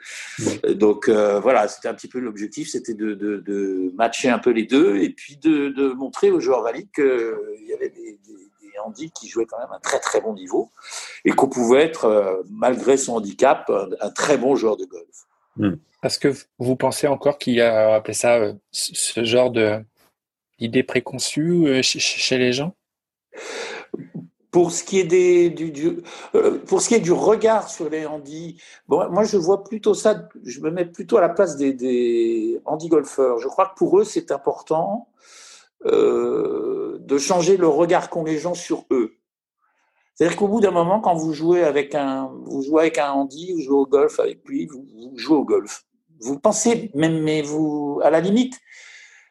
Euh, 0.67 0.75
donc 0.75 1.09
euh, 1.09 1.41
voilà, 1.41 1.67
c'était 1.69 1.89
un 1.89 1.95
petit 1.95 2.09
peu 2.09 2.19
l'objectif, 2.19 2.69
c'était 2.69 2.93
de, 2.93 3.15
de, 3.15 3.91
matcher 3.97 4.29
un 4.29 4.39
peu 4.39 4.51
les 4.51 4.65
deux 4.65 4.99
et 4.99 5.09
puis 5.09 5.39
de, 5.39 5.95
montrer 5.95 6.31
aux 6.31 6.41
joueurs 6.41 6.63
valides 6.63 6.91
qu'il 6.95 7.67
y 7.67 7.73
avait 7.73 7.89
des, 7.89 8.19
des, 8.27 8.46
handis 8.79 9.11
qui 9.11 9.29
jouaient 9.29 9.47
quand 9.47 9.59
même 9.59 9.73
un 9.73 9.81
très 9.81 9.99
très 10.01 10.21
bon 10.21 10.35
niveau 10.35 10.71
et 11.25 11.33
qu'on 11.33 11.49
pouvait 11.49 11.83
être, 11.83 12.43
malgré 12.51 12.97
son 12.97 13.17
handicap, 13.17 13.71
un, 14.01 14.11
très 14.11 14.39
bon 14.39 14.57
joueur 14.57 14.77
de 14.77 14.85
golf. 14.85 15.27
Hmm. 15.57 15.77
Parce 16.03 16.19
que 16.19 16.33
vous 16.59 16.77
pensez 16.77 17.07
encore 17.07 17.39
qu'il 17.39 17.55
y 17.55 17.61
a, 17.61 17.95
appelé 17.95 18.15
ça, 18.15 18.39
ce 18.71 19.25
genre 19.25 19.51
de 19.51 19.81
d'idées 20.59 20.83
préconçues 20.83 21.83
chez 21.83 22.39
les 22.39 22.53
gens? 22.53 22.75
Pour 24.51 24.73
ce 24.73 24.85
qui 24.85 25.01
est 25.01 25.05
des, 25.05 25.51
du, 25.51 25.99
euh, 26.35 26.59
pour 26.67 26.81
ce 26.81 26.89
qui 26.89 26.95
est 26.95 27.01
du 27.01 27.13
regard 27.13 27.69
sur 27.69 27.91
les 27.91 28.07
handis, 28.07 28.59
bon, 28.89 29.07
moi 29.11 29.25
je 29.25 29.37
vois 29.37 29.63
plutôt 29.63 29.93
ça, 29.93 30.29
je 30.45 30.61
me 30.61 30.71
mets 30.71 30.87
plutôt 30.87 31.19
à 31.19 31.21
la 31.21 31.29
place 31.29 31.57
des, 31.57 31.75
des 31.75 32.59
handi-golfeurs. 32.65 33.39
Je 33.39 33.49
crois 33.49 33.67
que 33.69 33.75
pour 33.75 33.99
eux 33.99 34.05
c'est 34.05 34.33
important 34.33 35.09
euh, 35.87 36.99
de 37.01 37.19
changer 37.19 37.57
le 37.57 37.69
regard 37.69 38.11
qu'ont 38.11 38.25
les 38.25 38.39
gens 38.39 38.55
sur 38.55 38.85
eux. 38.91 39.17
C'est-à-dire 40.15 40.37
qu'au 40.37 40.49
bout 40.49 40.61
d'un 40.61 40.71
moment, 40.71 41.01
quand 41.01 41.15
vous 41.15 41.33
jouez 41.33 41.63
avec 41.63 41.95
un, 41.95 42.33
vous 42.45 42.63
jouez 42.63 42.83
avec 42.83 42.99
un 42.99 43.13
handi, 43.13 43.53
vous 43.53 43.61
jouez 43.61 43.77
au 43.77 43.87
golf 43.87 44.19
avec 44.19 44.41
lui, 44.49 44.67
vous, 44.67 45.13
jouez 45.15 45.37
au 45.37 45.45
golf. 45.45 45.85
Vous 46.21 46.39
pensez 46.41 46.91
même, 46.95 47.23
mais 47.23 47.43
vous, 47.43 48.01
à 48.03 48.11
la 48.11 48.21
limite, 48.21 48.59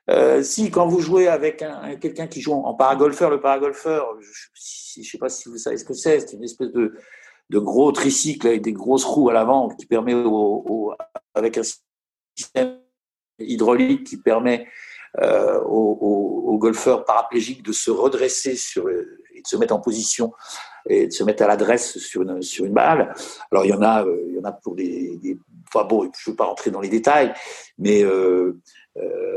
euh, 0.09 0.43
si 0.43 0.69
quand 0.69 0.87
vous 0.87 0.99
jouez 0.99 1.27
avec 1.27 1.63
un, 1.63 1.95
quelqu'un 1.95 2.27
qui 2.27 2.39
joue 2.39 2.53
en 2.53 2.73
paragolfeur, 2.75 3.31
le 3.31 3.41
paragolfeur, 3.41 4.15
je 4.21 4.99
ne 4.99 5.03
sais 5.03 5.17
pas 5.17 5.29
si 5.29 5.49
vous 5.49 5.57
savez 5.57 5.77
ce 5.77 5.83
que 5.83 5.95
c'est, 5.95 6.19
c'est 6.19 6.33
une 6.33 6.43
espèce 6.43 6.71
de, 6.71 6.93
de, 7.49 7.59
gros 7.59 7.91
tricycle 7.91 8.47
avec 8.47 8.61
des 8.61 8.73
grosses 8.73 9.03
roues 9.03 9.29
à 9.29 9.33
l'avant 9.33 9.69
qui 9.69 9.87
permet, 9.87 10.13
avec 11.33 11.57
un 11.57 11.63
système 12.37 12.79
hydraulique 13.39 14.05
qui 14.05 14.17
permet 14.17 14.67
euh, 15.21 15.61
aux, 15.61 16.57
golfeurs 16.57 17.03
paraplégiques 17.05 17.63
de 17.63 17.73
se 17.73 17.91
redresser 17.91 18.55
sur, 18.55 18.89
et 18.89 19.41
de 19.41 19.47
se 19.47 19.57
mettre 19.57 19.75
en 19.75 19.79
position 19.79 20.33
et 20.89 21.07
de 21.07 21.11
se 21.11 21.23
mettre 21.23 21.43
à 21.43 21.47
l'adresse 21.47 21.97
sur 21.97 22.21
une, 22.21 22.41
sur 22.41 22.65
une 22.65 22.73
balle. 22.73 23.13
Alors 23.51 23.65
il 23.65 23.69
y 23.69 23.73
en 23.73 23.81
a, 23.81 24.03
euh, 24.03 24.23
il 24.29 24.35
y 24.35 24.39
en 24.39 24.45
a 24.45 24.51
pour 24.51 24.73
des, 24.73 25.17
des 25.17 25.37
enfin 25.67 25.85
bon, 25.85 26.03
je 26.03 26.29
ne 26.29 26.31
veux 26.31 26.35
pas 26.35 26.45
rentrer 26.45 26.71
dans 26.71 26.79
les 26.79 26.89
détails, 26.89 27.33
mais 27.77 28.03
euh, 28.03 28.61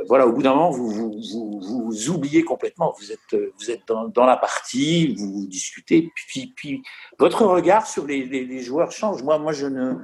voilà, 0.07 0.27
au 0.27 0.33
bout 0.33 0.43
d'un 0.43 0.55
moment, 0.55 0.71
vous 0.71 0.89
vous, 0.89 1.61
vous, 1.61 2.11
oubliez 2.11 2.45
complètement. 2.45 2.95
Vous 2.99 3.11
êtes, 3.11 3.37
vous 3.59 3.71
êtes 3.71 3.83
dans, 3.89 4.25
la 4.25 4.37
partie, 4.37 5.15
vous, 5.17 5.47
discutez, 5.49 6.11
puis, 6.15 6.53
puis 6.57 6.83
votre 7.19 7.45
regard 7.45 7.87
sur 7.87 8.07
les, 8.07 8.25
les, 8.25 8.45
les, 8.45 8.61
joueurs 8.61 8.93
change. 8.93 9.23
Moi, 9.25 9.39
moi, 9.39 9.53
je 9.53 9.67
ne, 9.67 9.97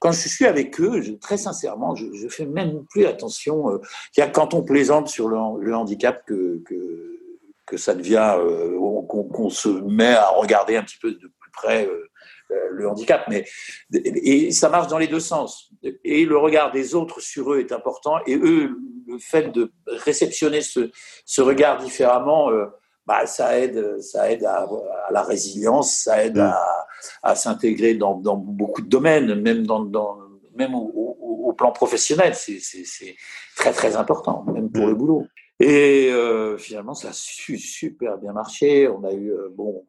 quand 0.00 0.12
je 0.12 0.28
suis 0.28 0.46
avec 0.46 0.80
eux, 0.80 1.00
je, 1.00 1.12
très 1.12 1.36
sincèrement, 1.36 1.94
je, 1.94 2.06
je 2.12 2.28
fais 2.28 2.46
même 2.46 2.84
plus 2.90 3.06
attention. 3.06 3.70
Euh, 3.70 3.78
il 4.16 4.20
y 4.20 4.22
a 4.22 4.28
quand 4.28 4.52
on 4.54 4.62
plaisante 4.62 5.08
sur 5.08 5.28
le, 5.28 5.36
le 5.62 5.74
handicap 5.74 6.24
que, 6.26 6.60
que, 6.66 7.20
que 7.66 7.76
ça 7.76 7.94
devient, 7.94 8.34
euh, 8.38 8.76
qu'on 9.06 9.50
se 9.50 9.68
met 9.68 10.14
à 10.14 10.30
regarder 10.30 10.76
un 10.76 10.82
petit 10.82 10.98
peu 11.00 11.12
de 11.12 11.30
plus 11.38 11.50
près. 11.52 11.86
Euh, 11.86 12.10
euh, 12.50 12.68
le 12.72 12.88
handicap, 12.88 13.24
mais 13.28 13.44
et 13.92 14.50
ça 14.50 14.68
marche 14.68 14.88
dans 14.88 14.98
les 14.98 15.06
deux 15.06 15.20
sens. 15.20 15.70
Et 16.04 16.24
le 16.24 16.36
regard 16.36 16.72
des 16.72 16.94
autres 16.94 17.20
sur 17.20 17.52
eux 17.52 17.60
est 17.60 17.72
important, 17.72 18.18
et 18.26 18.36
eux, 18.36 18.76
le 19.06 19.18
fait 19.18 19.52
de 19.52 19.72
réceptionner 19.86 20.60
ce, 20.60 20.90
ce 21.24 21.42
regard 21.42 21.78
différemment, 21.78 22.50
euh, 22.50 22.66
bah, 23.06 23.26
ça 23.26 23.58
aide, 23.58 24.00
ça 24.00 24.30
aide 24.30 24.44
à, 24.44 24.66
la 25.10 25.22
résilience, 25.22 25.92
ça 25.92 26.24
aide 26.24 26.38
à, 26.38 26.86
à 27.22 27.34
s'intégrer 27.34 27.94
dans, 27.94 28.14
dans, 28.14 28.36
beaucoup 28.36 28.82
de 28.82 28.88
domaines, 28.88 29.34
même 29.34 29.66
dans, 29.66 29.84
dans 29.84 30.18
même 30.56 30.74
au, 30.74 31.16
au, 31.46 31.52
plan 31.52 31.72
professionnel, 31.72 32.34
c'est 32.34 33.16
très 33.56 33.72
très 33.72 33.96
important, 33.96 34.44
même 34.52 34.70
pour 34.70 34.86
le 34.86 34.94
boulot. 34.94 35.26
Et 35.58 36.10
euh, 36.10 36.56
finalement, 36.56 36.94
ça 36.94 37.08
a 37.08 37.12
super 37.12 38.18
bien 38.18 38.32
marché. 38.32 38.88
On 38.88 39.04
a 39.04 39.12
eu 39.12 39.32
bon 39.52 39.84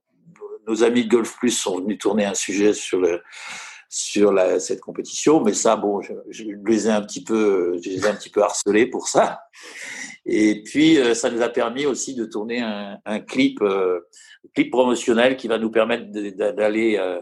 nos 0.68 0.84
amis 0.84 1.06
de 1.06 1.10
Golf 1.10 1.38
Plus 1.38 1.52
sont 1.52 1.80
venus 1.80 1.98
tourner 1.98 2.26
un 2.26 2.34
sujet 2.34 2.74
sur 2.74 3.00
le, 3.00 3.22
sur 3.94 4.34
cette 4.62 4.80
compétition, 4.80 5.44
mais 5.44 5.54
ça, 5.54 5.76
bon, 5.76 6.02
je, 6.02 6.14
les 6.66 6.88
ai 6.88 6.92
un 6.92 7.02
petit 7.02 7.22
peu, 7.22 7.78
je 7.84 8.08
un 8.08 8.16
petit 8.16 8.30
peu 8.30 8.42
harcelés 8.42 8.86
pour 8.86 9.10
ça. 9.10 9.42
Et 10.26 10.64
puis, 10.64 10.98
euh, 10.98 11.14
ça 11.14 11.30
nous 11.30 11.42
a 11.42 11.50
permis 11.50 11.86
aussi 11.86 12.16
de 12.16 12.24
tourner 12.24 12.62
un, 12.62 13.20
clip, 13.20 13.62
euh, 13.62 14.00
clip 14.56 14.72
promotionnel 14.72 15.36
qui 15.36 15.50
va 15.50 15.58
nous 15.58 15.72
permettre 15.72 16.06
d'aller 16.10 16.98
euh, 16.98 17.22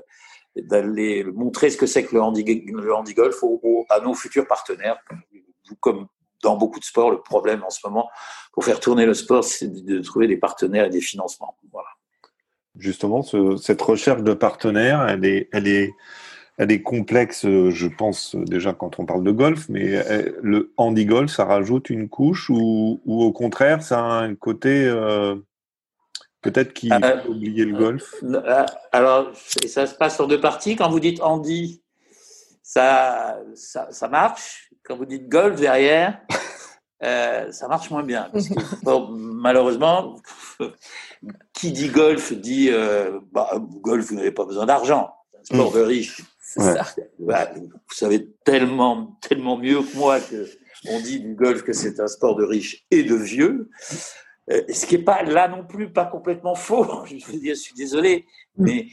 d'aller 0.56 1.24
montrer 1.24 1.72
ce 1.72 1.78
que 1.78 1.88
c'est 1.88 2.04
que 2.04 2.14
le 2.14 2.22
handi, 2.22 2.44
le 2.44 2.94
handi 2.94 3.16
golf 3.16 3.44
à 3.90 4.00
nos 4.02 4.14
futurs 4.14 4.46
partenaires. 4.46 5.00
Comme 5.80 6.06
dans 6.44 6.56
beaucoup 6.56 6.80
de 6.80 6.86
sports, 6.86 7.10
le 7.10 7.22
problème 7.22 7.64
en 7.64 7.72
ce 7.72 7.80
moment 7.84 8.10
pour 8.54 8.64
faire 8.64 8.80
tourner 8.80 9.08
le 9.08 9.16
sport, 9.16 9.44
c'est 9.44 9.70
de 9.70 10.00
trouver 10.02 10.28
des 10.28 10.38
partenaires 10.38 10.86
et 10.86 10.90
des 10.90 11.02
financements. 11.02 11.58
Voilà 11.72 11.90
justement, 12.80 13.22
ce, 13.22 13.58
cette 13.58 13.82
recherche 13.82 14.24
de 14.24 14.34
partenaires, 14.34 15.08
elle 15.08 15.26
est, 15.26 15.50
elle 15.52 15.68
est, 15.68 15.92
elle 16.60 16.74
est 16.74 16.82
complexe, 16.82 17.46
je 17.46 17.88
pense 17.88 18.36
déjà 18.36 18.74
quand 18.74 19.00
on 19.00 19.06
parle 19.06 19.24
de 19.24 19.32
golf, 19.32 19.70
mais 19.70 19.96
euh, 19.96 20.34
le 20.44 20.74
handi 20.75 21.06
golf, 21.06 21.32
ça 21.32 21.46
rajoute 21.46 21.89
une 21.89 22.10
couche 22.10 22.50
ou, 22.50 23.00
ou 23.06 23.24
au 23.24 23.32
contraire, 23.32 23.82
ça 23.82 24.00
a 24.00 24.24
un 24.24 24.36
côté 24.36 24.86
euh, 24.86 25.36
peut-être 26.42 26.74
qui 26.74 26.92
euh, 26.92 27.24
oublier 27.30 27.63
le 27.63 27.78
golf? 27.78 28.13
Euh, 28.24 28.66
alors, 28.92 29.32
ça 29.68 29.88
se 29.88 29.96
passe 29.96 30.16
sur 30.16 30.28
deux 30.28 30.42
parties. 30.42 30.75
Quand 30.75 30.89
vous 30.89 31.00
dites 31.00 31.22
handi, 31.22 31.82
ça, 32.62 33.39
ça, 33.56 33.88
ça 33.89 34.10
marche. 34.10 34.70
Quand 34.84 34.98
vous 34.98 35.06
dites 35.06 35.30
golf 35.30 35.62
derrière, 35.62 36.20
euh, 37.04 37.50
ça 37.54 37.70
marche 37.70 37.89
moins 37.89 38.04
bien. 38.04 38.30
Parce 38.34 38.50
que, 38.50 38.56
bon, 38.84 39.08
malheureusement, 39.12 40.18
qui 41.54 41.72
dit 41.72 41.88
golf 41.88 42.34
dit 42.34 42.70
euh, 42.70 43.20
bah, 43.32 43.51
golf, 43.82 44.08
vous 44.08 44.16
n'avez 44.16 44.32
pas 44.32 44.44
besoin 44.44 44.66
d'argent. 44.66 45.13
C'est 45.32 45.54
un 45.54 45.60
sport 45.60 45.72
de 45.72 45.80
riche. 45.80 46.22
Ouais. 46.58 46.74
Bah, 47.20 47.51
vous 47.56 47.96
savez 47.96 48.29
tellement, 48.44 49.18
tellement 49.22 49.58
mieux 49.58 49.82
que 49.82 49.98
moi 49.98 50.20
que 50.20 50.48
on 50.88 51.00
dit 51.00 51.20
du 51.20 51.36
golf 51.36 51.63
que 51.63 51.74
c'est 51.74 52.00
un 52.00 52.08
sport 52.08 52.36
de 52.36 52.44
riche 52.44 52.86
et 52.89 53.03
de 53.03 53.15
vieux. 53.15 53.70
Euh, 54.50 54.62
ce 54.72 54.86
qui 54.86 54.98
n'est 54.98 55.03
pas 55.03 55.24
là 55.24 55.48
non 55.48 55.65
plus 55.65 55.91
pas 55.91 56.06
complètement 56.06 56.56
faux. 56.56 56.86
Je 57.06 57.25
veux 57.32 57.39
dire, 57.39 57.56
je 57.56 57.60
suis 57.60 57.75
désolé, 57.75 58.25
mais 58.58 58.88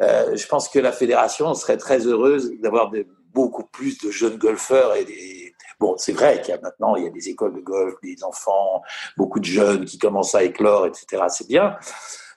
euh, 0.00 0.34
je 0.36 0.46
pense 0.46 0.68
que 0.68 0.78
la 0.78 0.92
fédération 0.92 1.52
serait 1.54 1.76
très 1.76 2.06
heureuse 2.06 2.52
d'avoir 2.60 2.90
beaucoup 3.34 3.64
plus 3.64 3.98
de 3.98 4.10
jeunes 4.10 4.38
golfeurs 4.38 4.94
et 4.94 5.04
des, 5.04 5.52
Bon, 5.82 5.96
c'est 5.98 6.12
vrai 6.12 6.40
qu'il 6.40 6.54
y 6.54 6.56
a 6.56 6.60
maintenant, 6.60 6.94
il 6.94 7.02
y 7.02 7.06
a 7.08 7.10
des 7.10 7.28
écoles 7.28 7.56
de 7.56 7.60
golf, 7.60 7.94
des 8.04 8.22
enfants, 8.22 8.82
beaucoup 9.16 9.40
de 9.40 9.44
jeunes 9.44 9.84
qui 9.84 9.98
commencent 9.98 10.36
à 10.36 10.44
éclore, 10.44 10.86
etc. 10.86 11.24
C'est 11.28 11.48
bien. 11.48 11.76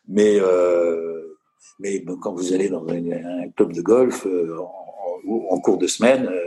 Mais, 0.07 0.39
euh, 0.39 1.34
mais 1.79 2.03
quand 2.21 2.33
vous 2.33 2.53
allez 2.53 2.69
dans 2.69 2.85
un, 2.87 3.49
club 3.55 3.73
de 3.73 3.81
golf 3.81 4.25
euh, 4.25 4.57
en, 5.49 5.59
cours 5.59 5.77
de 5.77 5.87
semaine, 5.87 6.27
euh, 6.27 6.41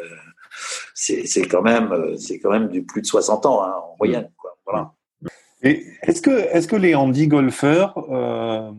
c'est 0.95 1.47
quand 1.47 1.63
même, 1.63 2.17
c'est 2.17 2.39
quand 2.39 2.51
même 2.51 2.69
du 2.69 2.83
plus 2.83 3.03
de 3.03 3.07
60 3.07 3.47
ans 3.47 3.63
hein, 3.63 3.75
en 3.77 3.97
moyenne. 3.99 4.31
Et 5.63 5.85
est-ce 6.03 6.23
que, 6.23 6.31
est-ce 6.31 6.69
que 6.69 6.77
les 6.77 6.95
handi 6.95 7.27
golfeurs 7.27 7.99
euh, 8.11 8.71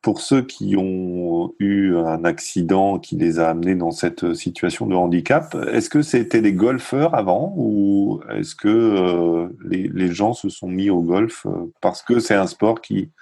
pour 0.00 0.20
ceux 0.20 0.42
qui 0.42 0.74
ont 0.76 1.54
eu 1.60 1.94
un 1.96 2.24
accident 2.24 2.98
qui 2.98 3.16
les 3.16 3.38
a 3.38 3.50
amenés 3.50 3.76
dans 3.76 3.92
cette 3.92 4.34
situation 4.34 4.86
de 4.86 4.96
handicap, 4.96 5.54
est-ce 5.72 5.88
que 5.88 6.02
c'était 6.02 6.40
des 6.40 6.52
golfeurs 6.52 7.14
avant 7.14 7.54
ou 7.56 8.20
est-ce 8.30 8.56
que 8.56 8.68
euh, 8.68 9.48
les, 9.64 9.88
les, 9.88 10.12
gens 10.12 10.32
se 10.32 10.48
sont 10.48 10.66
mis 10.66 10.90
au 10.90 11.02
golf 11.02 11.46
euh, 11.46 11.72
parce 11.80 12.02
que 12.02 12.18
c'est 12.18 12.34
un 12.34 12.48
sport 12.48 12.80
qui, 12.80 13.12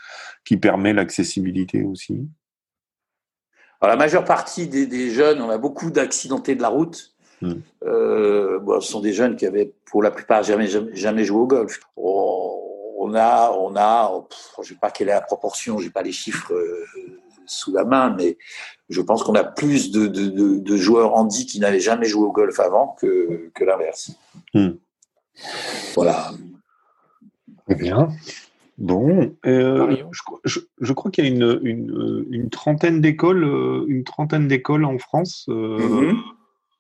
qui 0.46 0.56
permet 0.56 0.94
l'accessibilité 0.94 1.82
aussi? 1.82 2.26
Alors, 3.80 3.96
La 3.96 3.96
majeure 3.96 4.24
partie 4.24 4.68
des, 4.68 4.86
des, 4.86 5.10
jeunes, 5.10 5.40
on 5.40 5.50
a 5.50 5.58
beaucoup 5.58 5.90
d'accidentés 5.90 6.54
de 6.54 6.62
la 6.62 6.68
route. 6.68 7.14
Hmm. 7.40 7.54
Euh, 7.84 8.58
bon, 8.58 8.80
ce 8.80 8.92
sont 8.92 9.00
des 9.00 9.14
jeunes 9.14 9.36
qui 9.36 9.46
avaient 9.46 9.72
pour 9.86 10.02
la 10.02 10.10
plupart 10.10 10.42
jamais, 10.42 10.66
jamais, 10.66 10.94
jamais 10.94 11.24
joué 11.24 11.40
au 11.40 11.46
golf. 11.46 11.80
On, 11.96 13.14
a, 13.14 13.50
on 13.52 13.74
a, 13.76 14.12
je 14.62 14.68
sais 14.68 14.78
pas 14.78 14.90
quelle 14.90 15.08
est 15.08 15.12
la 15.12 15.22
proportion, 15.22 15.78
j'ai 15.78 15.88
pas 15.88 16.02
les 16.02 16.12
chiffres 16.12 16.52
euh, 16.52 16.86
sous 17.46 17.72
la 17.72 17.84
main, 17.84 18.14
mais 18.16 18.36
je 18.90 19.00
pense 19.00 19.22
qu'on 19.22 19.34
a 19.34 19.42
plus 19.44 19.90
de, 19.90 20.06
de, 20.06 20.26
de, 20.26 20.56
de 20.58 20.76
joueurs 20.76 21.14
handi 21.14 21.46
qui 21.46 21.60
n'avaient 21.60 21.80
jamais 21.80 22.06
joué 22.06 22.26
au 22.26 22.32
golf 22.32 22.60
avant 22.60 22.94
que, 23.00 23.50
que 23.54 23.64
l'inverse. 23.64 24.12
Hmm. 24.52 24.72
Voilà. 25.94 26.32
Très 27.64 27.74
bien. 27.76 28.10
Bon, 28.80 29.36
euh, 29.44 29.94
je, 30.10 30.22
je, 30.44 30.60
je, 30.80 30.92
crois 30.94 31.10
qu'il 31.10 31.24
y 31.24 31.28
a 31.28 31.30
une, 31.30 31.60
une, 31.62 32.26
une 32.30 32.48
trentaine 32.48 33.02
d'écoles, 33.02 33.44
euh, 33.44 33.84
une 33.88 34.04
trentaine 34.04 34.48
d'écoles 34.48 34.86
en 34.86 34.96
France 34.98 35.46
euh, 35.50 35.76
mm 35.78 36.10
-hmm. 36.10 36.16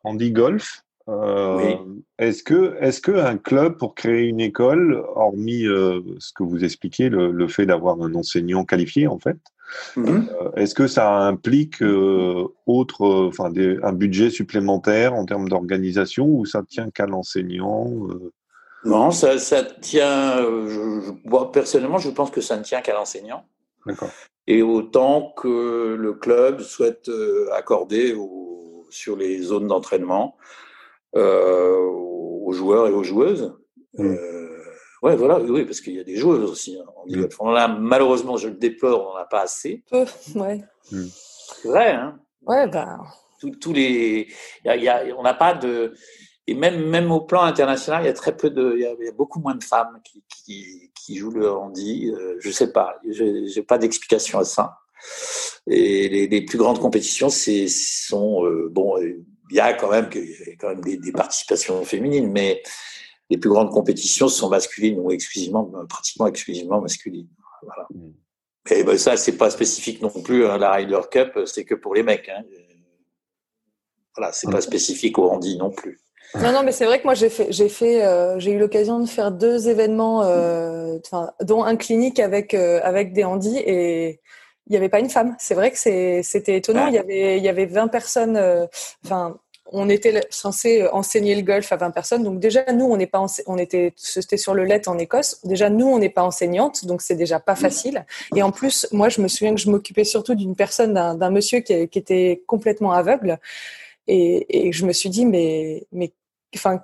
handi 0.04 0.32
golf. 0.32 0.66
Euh, 1.08 1.56
oui. 1.58 2.02
Est-ce 2.18 2.42
que, 2.42 2.76
est-ce 2.80 3.00
que 3.02 3.12
un 3.12 3.36
club 3.36 3.76
pour 3.76 3.94
créer 3.94 4.24
une 4.28 4.40
école, 4.40 5.02
hormis 5.14 5.66
euh, 5.66 6.00
ce 6.18 6.32
que 6.32 6.42
vous 6.42 6.62
expliquez, 6.64 7.10
le, 7.10 7.32
le 7.32 7.48
fait 7.48 7.66
d'avoir 7.66 8.00
un 8.00 8.14
enseignant 8.14 8.64
qualifié 8.64 9.06
en 9.06 9.18
fait, 9.18 9.40
mm 9.96 10.04
-hmm. 10.04 10.28
euh, 10.40 10.60
est-ce 10.60 10.74
que 10.74 10.86
ça 10.96 11.06
implique 11.32 11.82
euh, 11.82 12.48
autre, 12.76 13.02
enfin 13.30 13.48
un 13.90 13.94
budget 14.04 14.30
supplémentaire 14.40 15.10
en 15.20 15.24
termes 15.30 15.48
d'organisation 15.52 16.26
ou 16.36 16.46
ça 16.46 16.60
tient 16.72 16.90
qu'à 16.96 17.06
l'enseignant 17.14 17.84
euh? 18.08 18.32
Non, 18.84 19.10
ça, 19.10 19.38
ça 19.38 19.62
tient. 19.62 20.42
Je, 20.42 21.00
je, 21.00 21.10
moi, 21.24 21.52
personnellement, 21.52 21.98
je 21.98 22.10
pense 22.10 22.30
que 22.30 22.40
ça 22.40 22.56
ne 22.56 22.62
tient 22.62 22.80
qu'à 22.80 22.94
l'enseignant. 22.94 23.44
D'accord. 23.86 24.10
Et 24.46 24.62
autant 24.62 25.32
que 25.36 25.96
le 25.98 26.14
club 26.14 26.60
souhaite 26.60 27.10
accorder 27.52 28.14
au, 28.14 28.86
sur 28.90 29.16
les 29.16 29.42
zones 29.42 29.68
d'entraînement 29.68 30.36
aux 32.50 32.52
joueurs 32.52 32.88
et 32.88 32.92
aux 32.92 33.04
joueuses. 33.04 33.54
Mm. 33.94 34.16
ouais, 35.02 35.16
voilà, 35.16 35.38
oui, 35.40 35.64
parce 35.64 35.80
qu'il 35.80 35.94
y 35.94 36.00
a 36.00 36.04
des 36.04 36.16
joueuses 36.16 36.50
aussi. 36.50 36.78
Hein, 36.78 37.30
On 37.38 37.54
a, 37.54 37.68
malheureusement, 37.68 38.36
je 38.36 38.48
le 38.48 38.54
déplore, 38.54 39.08
on 39.08 39.14
n'en 39.14 39.20
a 39.20 39.24
pas 39.24 39.42
assez. 39.42 39.84
Peu, 39.90 40.04
ouais. 40.34 40.60
Mm. 40.90 41.06
C'est 41.62 41.68
vrai, 41.68 41.92
hein. 41.92 42.18
Ouais, 42.46 42.66
ben. 42.68 43.00
Tous, 43.60 43.72
les, 43.72 44.28
y 44.64 44.88
a, 44.88 45.02
on 45.16 45.22
n'a 45.22 45.32
pas 45.32 45.54
de, 45.54 45.94
et 46.50 46.54
même, 46.54 46.84
même 46.88 47.12
au 47.12 47.20
plan 47.20 47.42
international, 47.42 48.02
il 48.02 48.06
y 48.06 48.08
a 48.08 48.12
très 48.12 48.36
peu 48.36 48.50
de, 48.50 48.74
il 48.74 48.82
y 48.82 49.08
a, 49.08 49.12
beaucoup 49.12 49.38
moins 49.38 49.54
de 49.54 49.62
femmes 49.62 50.00
qui, 50.02 50.24
qui, 50.28 50.90
qui 50.96 51.16
jouent 51.16 51.30
le 51.30 51.48
handi. 51.48 52.10
Euh, 52.10 52.38
je 52.40 52.50
sais 52.50 52.72
pas, 52.72 52.98
j'ai 53.08 53.62
pas 53.62 53.78
d'explication 53.78 54.40
à 54.40 54.44
ça. 54.44 54.80
Et 55.68 56.08
les, 56.08 56.26
les, 56.26 56.44
plus 56.44 56.58
grandes 56.58 56.80
compétitions, 56.80 57.30
c'est 57.30 57.68
sont 57.68 58.44
euh, 58.44 58.68
bon, 58.68 58.98
il 58.98 59.24
y 59.52 59.60
a 59.60 59.74
quand 59.74 59.92
même, 59.92 60.10
y 60.12 60.50
a 60.50 60.56
quand 60.58 60.70
même 60.70 60.80
des, 60.80 60.96
des, 60.96 61.12
participations 61.12 61.84
féminines, 61.84 62.32
mais 62.32 62.64
les 63.30 63.38
plus 63.38 63.50
grandes 63.50 63.70
compétitions 63.70 64.26
sont 64.26 64.48
masculines 64.48 64.98
ou 64.98 65.12
exclusivement, 65.12 65.70
pratiquement 65.88 66.26
exclusivement 66.26 66.80
masculines. 66.80 67.28
Voilà. 67.62 67.86
Mm. 67.94 68.10
Et 68.72 68.82
ben 68.82 68.98
ça, 68.98 69.16
c'est 69.16 69.36
pas 69.36 69.50
spécifique 69.50 70.02
non 70.02 70.10
plus. 70.10 70.46
Hein, 70.46 70.58
la 70.58 70.72
Ryder 70.72 71.02
Cup, 71.12 71.38
c'est 71.46 71.64
que 71.64 71.76
pour 71.76 71.94
les 71.94 72.02
mecs. 72.02 72.28
Hein. 72.28 72.42
Voilà, 74.16 74.32
c'est 74.32 74.50
pas 74.50 74.60
spécifique 74.60 75.16
au 75.16 75.30
handi 75.30 75.56
non 75.56 75.70
plus. 75.70 76.00
Non, 76.36 76.52
non, 76.52 76.62
mais 76.62 76.72
c'est 76.72 76.84
vrai 76.84 77.00
que 77.00 77.04
moi 77.04 77.14
j'ai 77.14 77.28
fait, 77.28 77.48
j'ai 77.50 77.68
fait, 77.68 78.04
euh, 78.04 78.38
j'ai 78.38 78.52
eu 78.52 78.58
l'occasion 78.58 79.00
de 79.00 79.06
faire 79.08 79.32
deux 79.32 79.68
événements, 79.68 80.22
euh, 80.24 80.98
dont 81.42 81.64
un 81.64 81.76
clinique 81.76 82.20
avec 82.20 82.54
euh, 82.54 82.80
avec 82.84 83.12
des 83.12 83.24
handis 83.24 83.58
et 83.58 84.20
il 84.66 84.70
n'y 84.70 84.76
avait 84.76 84.88
pas 84.88 85.00
une 85.00 85.10
femme. 85.10 85.34
C'est 85.38 85.54
vrai 85.54 85.72
que 85.72 85.78
c'est, 85.78 86.22
c'était 86.22 86.56
étonnant. 86.56 86.86
Il 86.86 86.94
y 86.94 86.98
avait 86.98 87.38
il 87.38 87.42
y 87.42 87.48
avait 87.48 87.66
20 87.66 87.88
personnes. 87.88 88.68
Enfin, 89.04 89.38
on 89.72 89.88
était 89.88 90.20
censé 90.30 90.86
enseigner 90.92 91.34
le 91.34 91.42
golf 91.42 91.72
à 91.72 91.76
20 91.76 91.90
personnes. 91.90 92.22
Donc 92.22 92.38
déjà 92.38 92.64
nous 92.72 92.86
on 92.86 92.96
n'est 92.96 93.08
pas, 93.08 93.24
on 93.46 93.58
était, 93.58 93.92
c'était 93.96 94.36
sur 94.36 94.54
le 94.54 94.64
LET 94.64 94.82
en 94.86 94.98
Écosse. 94.98 95.40
Déjà 95.44 95.68
nous 95.70 95.86
on 95.86 95.98
n'est 95.98 96.10
pas 96.10 96.22
enseignante, 96.22 96.84
donc 96.86 97.02
c'est 97.02 97.16
déjà 97.16 97.40
pas 97.40 97.56
facile. 97.56 98.06
Et 98.36 98.42
en 98.42 98.52
plus, 98.52 98.86
moi 98.92 99.08
je 99.08 99.20
me 99.20 99.26
souviens 99.26 99.54
que 99.54 99.60
je 99.60 99.70
m'occupais 99.70 100.04
surtout 100.04 100.36
d'une 100.36 100.54
personne, 100.54 100.94
d'un, 100.94 101.16
d'un 101.16 101.30
monsieur 101.30 101.60
qui, 101.60 101.88
qui 101.88 101.98
était 101.98 102.42
complètement 102.46 102.92
aveugle. 102.92 103.40
Et, 104.06 104.66
et, 104.68 104.72
je 104.72 104.86
me 104.86 104.92
suis 104.92 105.08
dit, 105.08 105.24
mais, 105.24 105.86
mais 105.92 106.12
enfin, 106.54 106.80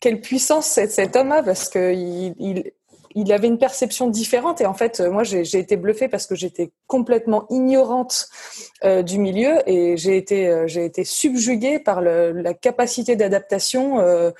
quelle 0.00 0.20
puissance 0.20 0.66
cet, 0.66 0.90
cet 0.90 1.16
homme 1.16 1.32
a 1.32 1.42
parce 1.42 1.68
que 1.68 1.92
il, 1.92 2.72
il, 3.14 3.32
avait 3.32 3.48
une 3.48 3.58
perception 3.58 4.08
différente 4.08 4.60
et 4.60 4.66
en 4.66 4.74
fait 4.74 5.00
moi 5.00 5.24
j'ai 5.24 5.58
été 5.58 5.76
bluffée 5.76 6.08
parce 6.08 6.26
que 6.26 6.36
j'étais 6.36 6.70
complètement 6.86 7.46
ignorante 7.50 8.28
euh, 8.84 9.02
du 9.02 9.18
milieu 9.18 9.58
et 9.68 9.96
j'ai 9.96 10.16
été 10.16 10.46
euh, 10.46 10.66
j'ai 10.68 10.84
été 10.84 11.04
subjuguée 11.04 11.80
par 11.80 12.00
le, 12.00 12.32
la 12.32 12.54
capacité 12.54 13.16
d'adaptation 13.16 13.98
euh, 13.98 14.30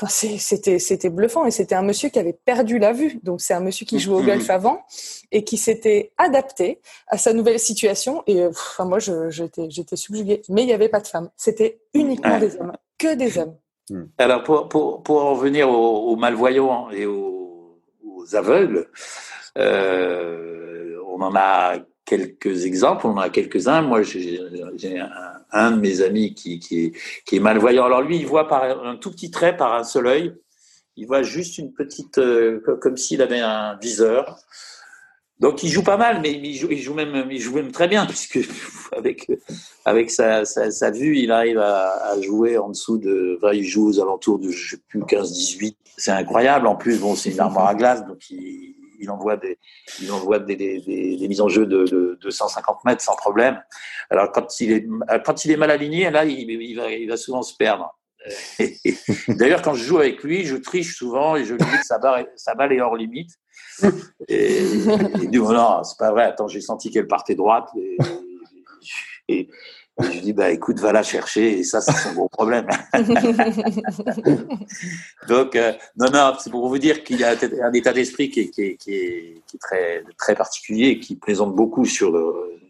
Enfin, 0.00 0.06
c'était 0.38 0.78
c'était 0.78 1.10
bluffant 1.10 1.44
et 1.44 1.50
c'était 1.50 1.74
un 1.74 1.82
monsieur 1.82 2.08
qui 2.08 2.18
avait 2.18 2.32
perdu 2.32 2.78
la 2.78 2.92
vue. 2.92 3.20
Donc 3.22 3.40
c'est 3.40 3.52
un 3.52 3.60
monsieur 3.60 3.84
qui 3.84 4.00
jouait 4.00 4.16
au 4.16 4.22
golf 4.22 4.48
avant 4.48 4.84
et 5.30 5.44
qui 5.44 5.58
s'était 5.58 6.12
adapté 6.16 6.80
à 7.08 7.18
sa 7.18 7.32
nouvelle 7.32 7.60
situation. 7.60 8.22
Et 8.26 8.44
enfin 8.46 8.86
moi 8.86 8.98
j'étais 8.98 9.70
j'étais 9.70 9.96
subjuguée. 9.96 10.42
Mais 10.48 10.62
il 10.62 10.66
n'y 10.66 10.72
avait 10.72 10.88
pas 10.88 11.00
de 11.00 11.06
femmes. 11.06 11.30
C'était 11.36 11.82
uniquement 11.92 12.38
des 12.38 12.56
hommes, 12.56 12.72
que 12.98 13.14
des 13.14 13.36
hommes. 13.36 13.54
Hmm. 13.90 14.04
Alors, 14.18 14.42
pour, 14.42 14.68
pour, 14.68 15.02
pour, 15.02 15.24
en 15.24 15.34
revenir 15.34 15.68
aux, 15.68 16.16
malvoyants 16.16 16.90
et 16.90 17.06
aux, 17.06 17.78
aveugles, 18.34 18.88
euh, 19.58 20.96
on 21.08 21.20
en 21.20 21.34
a 21.34 21.78
quelques 22.04 22.64
exemples, 22.64 23.06
on 23.06 23.12
en 23.12 23.18
a 23.18 23.30
quelques-uns. 23.30 23.82
Moi, 23.82 24.02
j'ai 24.02 24.38
un, 25.50 25.70
de 25.72 25.80
mes 25.80 26.00
amis 26.00 26.34
qui, 26.34 26.60
qui, 26.60 26.92
est, 27.32 27.40
malvoyant. 27.40 27.84
Alors, 27.84 28.02
lui, 28.02 28.18
il 28.18 28.26
voit 28.26 28.48
par 28.48 28.64
un 28.86 28.96
tout 28.96 29.10
petit 29.10 29.30
trait, 29.30 29.56
par 29.56 29.74
un 29.74 29.84
seul 29.84 30.06
œil. 30.06 30.34
Il 30.96 31.06
voit 31.06 31.22
juste 31.22 31.58
une 31.58 31.72
petite, 31.72 32.18
euh, 32.18 32.60
comme 32.80 32.96
s'il 32.96 33.22
avait 33.22 33.40
un 33.40 33.76
viseur. 33.76 34.38
Donc 35.42 35.64
il 35.64 35.68
joue 35.68 35.82
pas 35.82 35.96
mal, 35.96 36.20
mais 36.22 36.30
il 36.30 36.54
joue, 36.54 36.68
il 36.70 36.78
joue 36.78 36.94
même, 36.94 37.26
il 37.28 37.40
joue 37.40 37.54
même 37.54 37.72
très 37.72 37.88
bien 37.88 38.06
puisque 38.12 38.38
avec 38.96 39.28
avec 39.84 40.10
sa, 40.12 40.44
sa, 40.44 40.70
sa 40.70 40.90
vue, 40.92 41.18
il 41.18 41.32
arrive 41.32 41.58
à, 41.58 42.12
à, 42.12 42.20
jouer 42.20 42.56
en 42.56 42.68
dessous 42.68 42.96
de, 42.96 43.38
enfin, 43.42 43.52
il 43.52 43.64
joue 43.64 43.88
aux 43.88 44.00
alentours 44.00 44.38
de 44.38 44.50
je 44.50 44.76
sais 44.76 44.82
plus 44.88 45.00
15-18. 45.00 45.74
C'est 45.96 46.12
incroyable. 46.12 46.68
En 46.68 46.76
plus, 46.76 47.00
bon, 47.00 47.16
c'est 47.16 47.30
une 47.30 47.40
armoire 47.40 47.66
à 47.66 47.74
glace, 47.74 48.06
donc 48.06 48.30
il, 48.30 48.76
il 49.00 49.10
envoie 49.10 49.36
des, 49.36 49.58
il 50.00 50.12
envoie 50.12 50.38
des, 50.38 50.54
des, 50.54 50.80
des, 50.80 51.28
mises 51.28 51.40
en 51.40 51.48
jeu 51.48 51.66
de, 51.66 51.84
de, 51.86 52.18
de, 52.22 52.30
150 52.30 52.84
mètres 52.84 53.02
sans 53.02 53.16
problème. 53.16 53.60
Alors 54.10 54.30
quand 54.30 54.60
il 54.60 54.70
est 54.70 54.86
quand 55.24 55.44
il 55.44 55.50
est 55.50 55.56
mal 55.56 55.72
aligné, 55.72 56.08
là, 56.10 56.24
il 56.24 56.76
va, 56.76 56.92
il 56.92 57.08
va 57.08 57.16
souvent 57.16 57.42
se 57.42 57.56
perdre. 57.56 57.92
D'ailleurs, 59.28 59.62
quand 59.62 59.74
je 59.74 59.84
joue 59.84 59.98
avec 59.98 60.22
lui, 60.22 60.44
je 60.44 60.56
triche 60.56 60.96
souvent 60.96 61.36
et 61.36 61.44
je 61.44 61.54
lui 61.54 61.60
dis 61.64 61.78
que 61.78 61.84
sa 61.84 61.98
balle, 61.98 62.28
sa 62.36 62.54
balle 62.54 62.72
est 62.72 62.80
hors 62.80 62.96
limite. 62.96 63.30
Et 64.28 64.62
il 64.62 65.30
dit 65.30 65.38
oh 65.38 65.52
non, 65.52 65.82
c'est 65.84 65.98
pas 65.98 66.10
vrai. 66.10 66.24
Attends, 66.24 66.48
j'ai 66.48 66.60
senti 66.60 66.90
qu'elle 66.90 67.06
partait 67.06 67.34
droite. 67.34 67.68
Et, 67.76 67.96
et, 69.28 69.48
je 70.00 70.08
lui 70.08 70.20
dis 70.20 70.32
bah 70.32 70.50
écoute, 70.50 70.80
va 70.80 70.92
la 70.92 71.02
chercher. 71.02 71.58
Et 71.58 71.64
ça, 71.64 71.80
c'est 71.80 71.92
son 71.92 72.12
gros 72.14 72.28
problème. 72.28 72.66
Donc 75.28 75.56
euh, 75.56 75.72
non, 75.96 76.10
non, 76.10 76.34
c'est 76.38 76.50
pour 76.50 76.68
vous 76.68 76.78
dire 76.78 77.02
qu'il 77.04 77.18
y 77.20 77.24
a 77.24 77.34
un 77.62 77.72
état 77.72 77.92
d'esprit 77.92 78.30
qui 78.30 78.40
est, 78.40 78.50
qui, 78.50 78.62
est, 78.62 78.76
qui, 78.76 78.94
est, 78.94 79.42
qui 79.46 79.56
est, 79.56 79.60
très 79.60 80.04
très 80.16 80.34
particulier, 80.34 80.98
qui 80.98 81.16
présente 81.16 81.54
beaucoup 81.54 81.84
sur 81.84 82.10
le, 82.10 82.62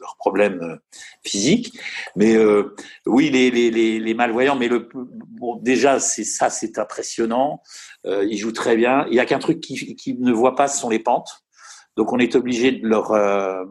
leurs 0.00 0.16
problèmes 0.16 0.60
euh, 0.62 0.76
physiques. 1.24 1.78
Mais 2.14 2.34
euh, 2.34 2.74
oui, 3.06 3.30
les, 3.30 3.50
les, 3.50 3.70
les, 4.00 4.14
malvoyants, 4.14 4.56
mais 4.56 4.68
le, 4.68 4.88
bon, 4.94 5.56
déjà, 5.56 6.00
c'est 6.00 6.24
ça, 6.24 6.50
c'est 6.50 6.78
impressionnant. 6.78 7.62
Euh, 8.06 8.24
ils 8.24 8.38
jouent 8.38 8.52
très 8.52 8.76
bien. 8.76 9.06
Il 9.08 9.14
y 9.14 9.20
a 9.20 9.26
qu'un 9.26 9.38
truc 9.38 9.60
qu'ils 9.60 9.96
qui 9.96 10.14
ne 10.14 10.32
voient 10.32 10.56
pas, 10.56 10.68
ce 10.68 10.80
sont 10.80 10.90
les 10.90 10.98
pentes. 10.98 11.44
Donc 11.96 12.12
on 12.12 12.18
est 12.18 12.34
obligé 12.34 12.72
de 12.72 12.86
leur 12.86 13.12
euh, 13.12 13.64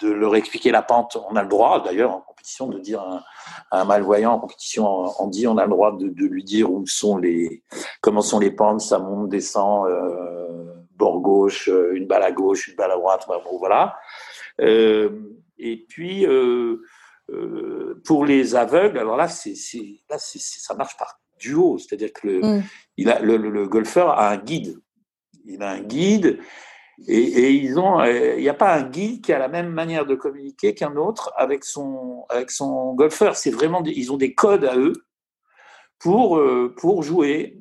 de 0.00 0.10
leur 0.10 0.36
expliquer 0.36 0.70
la 0.70 0.82
pente. 0.82 1.18
On 1.28 1.34
a 1.34 1.42
le 1.42 1.48
droit, 1.48 1.82
d'ailleurs, 1.82 2.12
en 2.12 2.20
compétition, 2.20 2.68
de 2.68 2.78
dire 2.78 3.00
à 3.00 3.80
un, 3.80 3.84
malvoyant 3.84 4.34
en 4.34 4.38
compétition 4.38 4.86
en, 4.86 5.26
dit, 5.26 5.46
on 5.48 5.58
a 5.58 5.64
le 5.64 5.70
droit 5.70 5.96
de, 5.96 6.08
de, 6.08 6.24
lui 6.24 6.44
dire 6.44 6.70
où 6.70 6.86
sont 6.86 7.16
les, 7.16 7.64
comment 8.00 8.22
sont 8.22 8.38
les 8.38 8.52
pentes, 8.52 8.80
ça 8.80 9.00
monte, 9.00 9.28
descend, 9.28 9.88
bord 10.94 11.20
gauche, 11.20 11.68
une 11.92 12.06
balle 12.06 12.22
à 12.22 12.30
gauche, 12.30 12.68
une 12.68 12.76
balle 12.76 12.92
à 12.92 12.96
droite, 12.96 13.26
bon, 13.26 13.58
voilà. 13.58 13.96
Euh, 14.60 15.10
et 15.58 15.84
puis, 15.88 16.26
euh, 16.26 16.82
euh, 17.30 18.00
pour 18.04 18.24
les 18.24 18.54
aveugles, 18.54 18.98
alors 18.98 19.16
là, 19.16 19.28
c'est, 19.28 19.54
là 20.08 20.16
ça 20.18 20.74
marche 20.74 20.96
par 20.96 21.20
duo, 21.38 21.78
c'est-à-dire 21.78 22.12
que 22.12 22.26
le, 22.26 22.40
mm. 22.40 22.62
il 22.96 23.10
a, 23.10 23.20
le, 23.20 23.68
golfeur 23.68 24.10
a 24.10 24.30
un 24.30 24.38
guide. 24.38 24.78
Il 25.44 25.62
a 25.62 25.70
un 25.70 25.80
guide 25.80 26.38
et, 27.06 27.52
ils 27.52 27.78
ont, 27.78 28.04
il 28.04 28.40
n'y 28.40 28.48
a 28.48 28.54
pas 28.54 28.74
un 28.74 28.82
guide 28.82 29.22
qui 29.24 29.32
a 29.32 29.38
la 29.38 29.48
même 29.48 29.70
manière 29.70 30.04
de 30.04 30.16
communiquer 30.16 30.74
qu'un 30.74 30.96
autre 30.96 31.32
avec 31.36 31.64
son, 31.64 32.24
avec 32.28 32.50
son 32.50 32.94
golfeur. 32.94 33.36
C'est 33.36 33.50
vraiment, 33.50 33.82
ils 33.84 34.12
ont 34.12 34.16
des 34.16 34.34
codes 34.34 34.64
à 34.64 34.76
eux 34.76 34.94
pour 36.00 36.42
pour 36.76 37.02
jouer. 37.02 37.60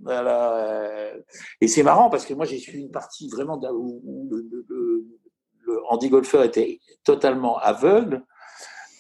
Et 1.61 1.67
c'est 1.67 1.83
marrant 1.83 2.09
parce 2.09 2.25
que 2.25 2.33
moi 2.33 2.45
j'ai 2.45 2.57
suivi 2.57 2.81
une 2.81 2.91
partie 2.91 3.29
vraiment 3.29 3.59
où, 3.73 4.27
le 4.31 4.86
Andy 5.89 6.09
Golfer 6.09 6.43
était 6.43 6.79
totalement 7.03 7.57
aveugle, 7.57 8.23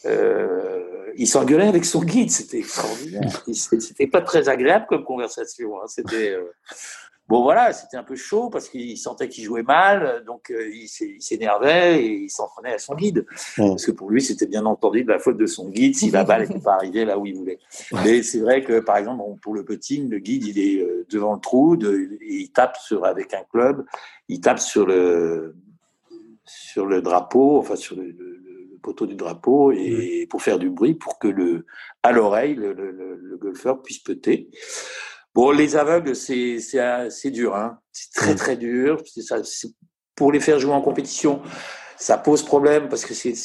euh, 0.05 1.11
il 1.15 1.27
s'engueulait 1.27 1.67
avec 1.67 1.85
son 1.85 2.03
guide. 2.03 2.31
C'était 2.31 2.59
extraordinaire. 2.59 3.43
C'était 3.51 4.07
pas 4.07 4.21
très 4.21 4.49
agréable 4.49 4.85
comme 4.87 5.03
conversation. 5.03 5.77
Hein. 5.77 5.85
C'était 5.87 6.31
euh, 6.31 6.51
bon, 7.27 7.41
voilà, 7.41 7.73
c'était 7.73 7.97
un 7.97 8.03
peu 8.03 8.15
chaud 8.15 8.49
parce 8.49 8.69
qu'il 8.69 8.97
sentait 8.97 9.27
qu'il 9.27 9.43
jouait 9.43 9.63
mal, 9.63 10.23
donc 10.25 10.51
euh, 10.51 10.69
il 10.71 10.87
s'énervait 11.19 12.03
et 12.03 12.11
il 12.23 12.29
s'en 12.29 12.47
prenait 12.47 12.73
à 12.73 12.77
son 12.77 12.95
guide. 12.95 13.25
Parce 13.57 13.85
que 13.85 13.91
pour 13.91 14.09
lui, 14.09 14.21
c'était 14.21 14.45
bien 14.45 14.65
entendu 14.65 15.03
de 15.03 15.09
la 15.09 15.19
faute 15.19 15.37
de 15.37 15.47
son 15.47 15.69
guide 15.69 15.95
si 15.95 16.11
la 16.11 16.23
balle 16.23 16.47
n'était 16.47 16.59
pas 16.59 16.75
arrivée 16.75 17.03
là 17.03 17.17
où 17.17 17.25
il 17.25 17.35
voulait. 17.35 17.59
Mais 18.05 18.21
c'est 18.21 18.39
vrai 18.39 18.63
que, 18.63 18.79
par 18.79 18.97
exemple, 18.97 19.23
pour 19.41 19.55
le 19.55 19.65
putting, 19.65 20.09
le 20.09 20.19
guide, 20.19 20.45
il 20.45 20.59
est 20.59 20.85
devant 21.09 21.33
le 21.33 21.39
trou, 21.39 21.75
de, 21.75 22.17
il 22.21 22.51
tape 22.51 22.77
sur 22.77 23.05
avec 23.05 23.33
un 23.33 23.43
club, 23.51 23.85
il 24.29 24.39
tape 24.39 24.59
sur 24.59 24.85
le 24.85 25.55
sur 26.47 26.85
le 26.85 27.01
drapeau, 27.01 27.57
enfin 27.57 27.75
sur 27.75 27.95
le, 27.95 28.15
poteau 28.81 29.05
du 29.05 29.15
drapeau, 29.15 29.71
et 29.71 30.27
pour 30.29 30.41
faire 30.41 30.59
du 30.59 30.69
bruit, 30.69 30.93
pour 30.93 31.19
que 31.19 31.27
le, 31.27 31.65
à 32.03 32.11
l'oreille, 32.11 32.55
le, 32.55 33.37
golfeur 33.39 33.81
puisse 33.81 33.99
peter. 33.99 34.49
Bon, 35.35 35.51
les 35.51 35.75
aveugles, 35.75 36.15
c'est 36.15 36.59
c'est 36.59 37.31
dur, 37.31 37.55
hein. 37.55 37.79
C'est 37.91 38.11
très 38.13 38.35
très 38.35 38.57
dur. 38.57 39.01
Ça, 39.05 39.41
pour 40.15 40.31
les 40.31 40.39
faire 40.39 40.59
jouer 40.59 40.73
en 40.73 40.81
compétition, 40.81 41.41
ça 41.97 42.17
pose 42.17 42.43
problème 42.43 42.89
parce 42.89 43.05
que 43.05 43.13
c'est 43.13 43.35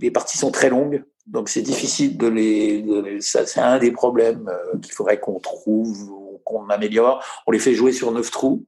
les 0.00 0.10
parties 0.10 0.38
sont 0.38 0.50
très 0.50 0.70
longues, 0.70 1.04
donc 1.26 1.48
c'est 1.48 1.62
difficile 1.62 2.16
de 2.16 2.28
les. 2.28 3.20
c'est 3.20 3.60
un 3.60 3.78
des 3.78 3.90
problèmes 3.90 4.48
euh, 4.48 4.78
qu'il 4.78 4.92
faudrait 4.92 5.20
qu'on 5.20 5.40
trouve, 5.40 6.10
qu'on 6.44 6.68
améliore. 6.68 7.22
On 7.46 7.52
les 7.52 7.58
fait 7.58 7.74
jouer 7.74 7.92
sur 7.92 8.12
neuf 8.12 8.30
trous. 8.30 8.64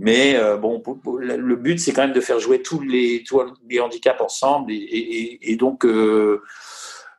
Mais 0.00 0.34
euh, 0.36 0.56
bon, 0.56 0.82
le 1.06 1.56
but, 1.56 1.78
c'est 1.78 1.92
quand 1.92 2.00
même 2.00 2.14
de 2.14 2.22
faire 2.22 2.40
jouer 2.40 2.62
tous 2.62 2.80
les, 2.80 3.22
tous 3.22 3.42
les 3.68 3.80
handicaps 3.80 4.20
ensemble. 4.22 4.72
Et, 4.72 4.76
et, 4.76 5.52
et 5.52 5.56
donc, 5.56 5.84
euh, 5.84 6.42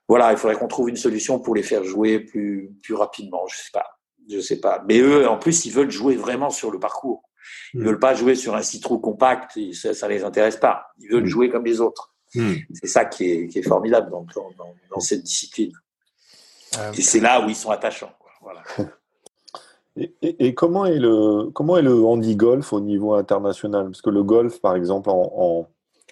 voilà, 0.07 0.31
il 0.31 0.37
faudrait 0.37 0.57
qu'on 0.57 0.67
trouve 0.67 0.89
une 0.89 0.95
solution 0.95 1.39
pour 1.39 1.53
les 1.53 1.61
faire 1.61 1.83
jouer 1.83 2.19
plus, 2.19 2.71
plus 2.81 2.95
rapidement. 2.95 3.45
Je 3.47 3.55
sais 3.55 3.69
pas. 3.71 3.85
Je 4.27 4.39
sais 4.39 4.59
pas. 4.59 4.83
Mais 4.87 4.99
eux, 4.99 5.27
en 5.29 5.37
plus, 5.37 5.65
ils 5.65 5.71
veulent 5.71 5.91
jouer 5.91 6.15
vraiment 6.15 6.49
sur 6.49 6.71
le 6.71 6.79
parcours. 6.79 7.23
Ils 7.75 7.81
mm. 7.81 7.85
veulent 7.85 7.99
pas 7.99 8.15
jouer 8.15 8.33
sur 8.33 8.55
un 8.55 8.63
citron 8.63 8.97
compact. 8.97 9.59
Ça, 9.73 9.93
ça 9.93 10.07
les 10.07 10.23
intéresse 10.23 10.57
pas. 10.57 10.87
Ils 10.97 11.11
veulent 11.11 11.25
mm. 11.25 11.27
jouer 11.27 11.49
comme 11.49 11.65
les 11.65 11.81
autres. 11.81 12.15
Mm. 12.33 12.53
C'est 12.73 12.87
ça 12.87 13.05
qui 13.05 13.29
est, 13.29 13.47
qui 13.47 13.59
est 13.59 13.67
formidable 13.67 14.09
dans, 14.09 14.25
dans, 14.35 14.49
dans, 14.89 14.99
cette 14.99 15.21
discipline. 15.21 15.71
Euh, 16.79 16.93
et 16.93 17.01
c'est 17.01 17.19
là 17.19 17.45
où 17.45 17.49
ils 17.49 17.55
sont 17.55 17.69
attachants. 17.69 18.13
Voilà. 18.41 18.63
Et, 19.97 20.13
et, 20.21 20.53
comment 20.53 20.85
est 20.85 20.99
le 20.99 21.49
comment 21.51 21.77
est 21.77 21.81
le 21.81 22.03
handi 22.05 22.35
golf 22.35 22.71
au 22.71 22.79
niveau 22.79 23.13
international? 23.13 23.85
Parce 23.85 24.01
que 24.01 24.09
le 24.09 24.23
golf, 24.23 24.61
par 24.61 24.75
exemple, 24.75 25.09
en, 25.09 25.31
en, 25.35 25.67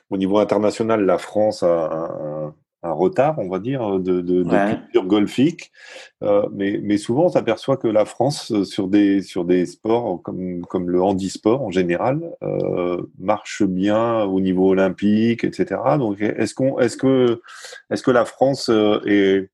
au 0.09 0.17
niveau 0.17 0.39
international, 0.39 1.05
la 1.05 1.17
France 1.17 1.63
a 1.63 1.89
un, 1.91 2.53
un 2.83 2.91
retard, 2.91 3.37
on 3.39 3.49
va 3.49 3.59
dire, 3.59 3.99
de, 3.99 4.21
de, 4.21 4.43
de 4.43 4.75
culture 4.75 5.05
golfique. 5.05 5.71
Euh, 6.23 6.47
mais, 6.53 6.79
mais, 6.81 6.97
souvent, 6.97 7.25
on 7.25 7.29
s'aperçoit 7.29 7.77
que 7.77 7.87
la 7.87 8.05
France, 8.05 8.51
euh, 8.51 8.63
sur 8.63 8.87
des, 8.87 9.21
sur 9.21 9.43
des 9.45 9.65
sports 9.65 10.21
comme, 10.21 10.61
comme 10.61 10.89
le 10.89 11.01
handisport 11.01 11.61
en 11.61 11.71
général, 11.71 12.21
euh, 12.41 13.01
marche 13.17 13.63
bien 13.63 14.23
au 14.23 14.39
niveau 14.39 14.69
olympique, 14.69 15.43
etc. 15.43 15.81
Donc, 15.97 16.21
est-ce 16.21 16.53
qu'on, 16.53 16.79
est-ce 16.79 16.97
que, 16.97 17.41
est-ce 17.91 18.03
que 18.03 18.11
la 18.11 18.25
France 18.25 18.69
euh, 18.69 19.01
est, 19.05 19.49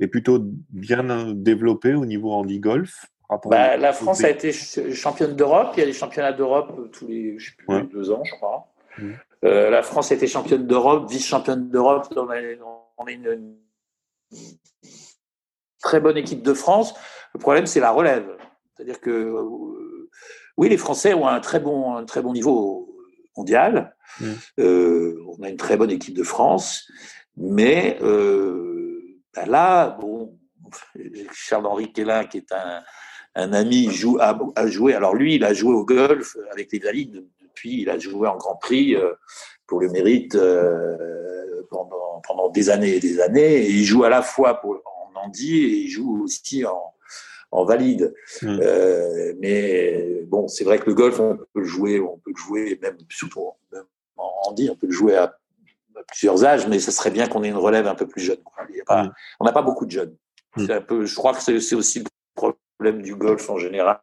est 0.00 0.08
plutôt 0.08 0.38
bien 0.70 1.32
développée 1.34 1.94
au 1.94 2.06
niveau 2.06 2.32
handi-golf 2.32 3.06
bah, 3.46 3.76
La 3.76 3.92
France 3.92 4.24
a 4.24 4.30
été 4.30 4.52
championne 4.52 5.36
d'Europe. 5.36 5.72
Il 5.76 5.80
y 5.80 5.82
a 5.82 5.86
des 5.86 5.92
championnats 5.92 6.32
d'Europe 6.32 6.90
tous 6.92 7.06
les, 7.06 7.38
je 7.38 7.50
sais 7.50 7.56
plus, 7.56 7.82
deux 7.84 8.10
ans, 8.10 8.24
je 8.24 8.32
crois. 8.32 8.68
Mmh. 8.98 9.12
Euh, 9.44 9.70
la 9.70 9.82
France 9.82 10.10
était 10.10 10.26
championne 10.26 10.66
d'Europe, 10.66 11.08
vice-championne 11.10 11.68
d'Europe. 11.68 12.12
On 12.16 13.06
est 13.06 13.14
une, 13.14 13.56
très 15.80 16.00
bonne 16.00 16.16
équipe 16.16 16.42
de 16.42 16.54
France. 16.54 16.94
Le 17.34 17.40
problème, 17.40 17.66
c'est 17.66 17.80
la 17.80 17.90
relève. 17.90 18.36
C'est-à-dire 18.74 19.00
que 19.00 19.10
euh, 19.10 20.10
oui, 20.56 20.68
les 20.68 20.76
Français 20.76 21.14
ont 21.14 21.28
un 21.28 21.40
très 21.40 21.60
bon, 21.60 21.94
un 21.94 22.04
très 22.04 22.22
bon 22.22 22.32
niveau 22.32 22.96
mondial. 23.36 23.94
Mmh. 24.20 24.26
Euh, 24.58 25.24
on 25.38 25.42
a 25.42 25.48
une 25.48 25.56
très 25.56 25.76
bonne 25.76 25.90
équipe 25.90 26.16
de 26.16 26.24
France, 26.24 26.90
mais 27.36 27.98
ben 28.00 29.46
là, 29.46 29.90
bon, 30.00 30.36
Charles-Henri 31.32 31.92
Kellin, 31.92 32.24
qui 32.24 32.38
est 32.38 32.52
un, 32.52 32.82
ami, 33.52 33.90
joue, 33.90 34.18
a, 34.20 34.38
a, 34.56 34.66
joué. 34.66 34.94
Alors 34.94 35.14
lui, 35.14 35.36
il 35.36 35.44
a 35.44 35.54
joué 35.54 35.72
au 35.72 35.84
golf 35.84 36.36
avec 36.50 36.72
les 36.72 36.78
valides 36.78 37.24
puis 37.58 37.82
il 37.82 37.90
a 37.90 37.98
joué 37.98 38.28
en 38.28 38.36
Grand 38.36 38.54
Prix 38.54 38.94
euh, 38.94 39.12
pour 39.66 39.80
le 39.80 39.88
mérite 39.88 40.36
euh, 40.36 41.62
pendant, 41.70 42.22
pendant 42.26 42.48
des 42.50 42.70
années 42.70 42.96
et 42.96 43.00
des 43.00 43.20
années. 43.20 43.64
Et 43.64 43.70
il 43.70 43.84
joue 43.84 44.04
à 44.04 44.08
la 44.08 44.22
fois 44.22 44.60
pour, 44.60 44.80
en 44.84 45.26
Andy 45.26 45.56
et 45.56 45.76
il 45.80 45.88
joue 45.88 46.22
aussi 46.22 46.64
en, 46.64 46.94
en 47.50 47.64
valide. 47.64 48.14
Euh, 48.44 49.34
mais 49.40 50.22
bon, 50.26 50.46
c'est 50.46 50.62
vrai 50.62 50.78
que 50.78 50.86
le 50.86 50.94
golf, 50.94 51.18
on 51.18 51.36
peut 51.36 51.60
le 51.60 51.64
jouer, 51.64 52.00
on 52.00 52.18
peut 52.18 52.30
le 52.30 52.40
jouer 52.40 52.78
même 52.80 52.96
surtout 53.10 53.50
même 53.72 53.82
en 54.16 54.50
Andy, 54.50 54.70
on 54.70 54.76
peut 54.76 54.86
le 54.86 54.92
jouer 54.92 55.16
à, 55.16 55.36
plusieurs 56.06 56.44
âges, 56.44 56.68
mais 56.68 56.78
ce 56.78 56.92
serait 56.92 57.10
bien 57.10 57.26
qu'on 57.26 57.42
ait 57.42 57.48
une 57.48 57.56
relève 57.56 57.88
un 57.88 57.96
peu 57.96 58.06
plus 58.06 58.22
jeune. 58.22 58.38
Mm. 58.88 59.08
On 59.40 59.44
n'a 59.44 59.52
pas 59.52 59.62
beaucoup 59.62 59.84
de 59.84 59.90
jeunes. 59.90 60.16
Mm. 60.56 60.70
Un 60.70 60.80
peu, 60.80 61.04
je 61.06 61.14
crois 61.16 61.34
que 61.34 61.40
c'est 61.40 61.74
aussi 61.74 61.98
le 61.98 62.04
problème 62.78 63.02
du 63.02 63.14
golf 63.14 63.48
en 63.50 63.58
général. 63.58 64.00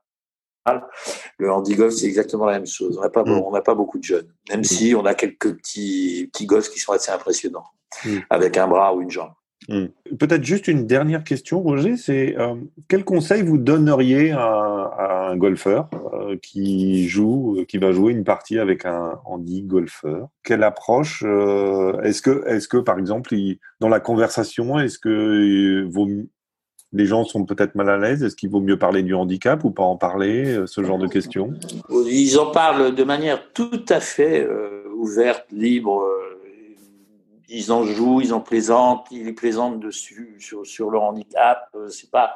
Le 1.37 1.51
handi-golf, 1.51 1.93
c'est 1.93 2.07
exactement 2.07 2.45
la 2.45 2.53
même 2.53 2.65
chose. 2.65 2.97
On 2.97 3.01
n'a 3.01 3.09
pas, 3.09 3.23
mm. 3.23 3.61
pas 3.63 3.75
beaucoup 3.75 3.99
de 3.99 4.03
jeunes, 4.03 4.27
même 4.49 4.61
mm. 4.61 4.63
si 4.63 4.95
on 4.95 5.05
a 5.05 5.13
quelques 5.13 5.55
petits, 5.57 6.29
petits 6.31 6.45
gosses 6.45 6.69
qui 6.69 6.79
sont 6.79 6.91
assez 6.91 7.11
impressionnants, 7.11 7.67
mm. 8.03 8.17
avec 8.29 8.57
un 8.57 8.67
bras 8.67 8.93
ou 8.95 9.01
une 9.01 9.11
jambe. 9.11 9.31
Peut-être 9.67 10.43
juste 10.43 10.67
une 10.67 10.85
dernière 10.85 11.23
question, 11.23 11.61
Roger, 11.61 11.97
c'est 11.97 12.37
euh, 12.37 12.55
quel 12.87 13.03
conseil 13.03 13.41
vous 13.41 13.57
donneriez 13.57 14.31
à, 14.31 15.27
un 15.31 15.37
golfeur 15.37 15.89
euh, 16.13 16.37
qui 16.41 17.07
joue, 17.07 17.65
qui 17.67 17.79
va 17.79 17.91
jouer 17.91 18.13
une 18.13 18.23
partie 18.23 18.59
avec 18.59 18.85
un 18.85 19.19
handi 19.25 19.63
golfeur? 19.63 20.29
Quelle 20.43 20.63
approche 20.63 21.23
euh, 21.25 21.99
Est-ce 22.01 22.21
que, 22.21 22.47
est-ce 22.47 22.67
que 22.67 22.77
par 22.77 22.99
exemple, 22.99 23.35
dans 23.79 23.89
la 23.89 23.99
conversation, 23.99 24.79
est-ce 24.79 24.99
que 24.99 25.87
vaut 25.89 26.07
les 26.93 27.05
gens 27.05 27.23
sont 27.25 27.45
peut-être 27.45 27.75
mal 27.75 27.89
à 27.89 27.97
l'aise 27.97 28.23
Est-ce 28.23 28.35
qu'il 28.35 28.49
vaut 28.49 28.61
mieux 28.61 28.79
parler 28.79 29.03
du 29.03 29.13
handicap 29.13 29.63
ou 29.63 29.71
pas 29.71 29.83
en 29.83 29.97
parler 29.97 30.45
euh, 30.45 30.65
Ce 30.65 30.83
genre 30.83 30.97
de 30.97 31.07
questions? 31.07 31.53
Ils 31.89 32.39
en 32.39 32.51
parlent 32.51 32.95
de 32.95 33.03
manière 33.03 33.51
tout 33.53 33.85
à 33.89 33.99
fait 33.99 34.41
euh, 34.41 34.83
ouverte, 34.95 35.45
libre. 35.51 36.01
Euh, 36.01 36.21
ils 37.47 37.71
en 37.71 37.83
jouent, 37.83 38.21
ils 38.21 38.33
en 38.33 38.39
plaisantent, 38.39 39.05
ils 39.11 39.35
plaisantent 39.35 39.79
dessus 39.79 40.35
sur, 40.39 40.65
sur 40.65 40.89
leur 40.89 41.03
handicap. 41.03 41.69
c'est 41.89 42.09
pas. 42.09 42.35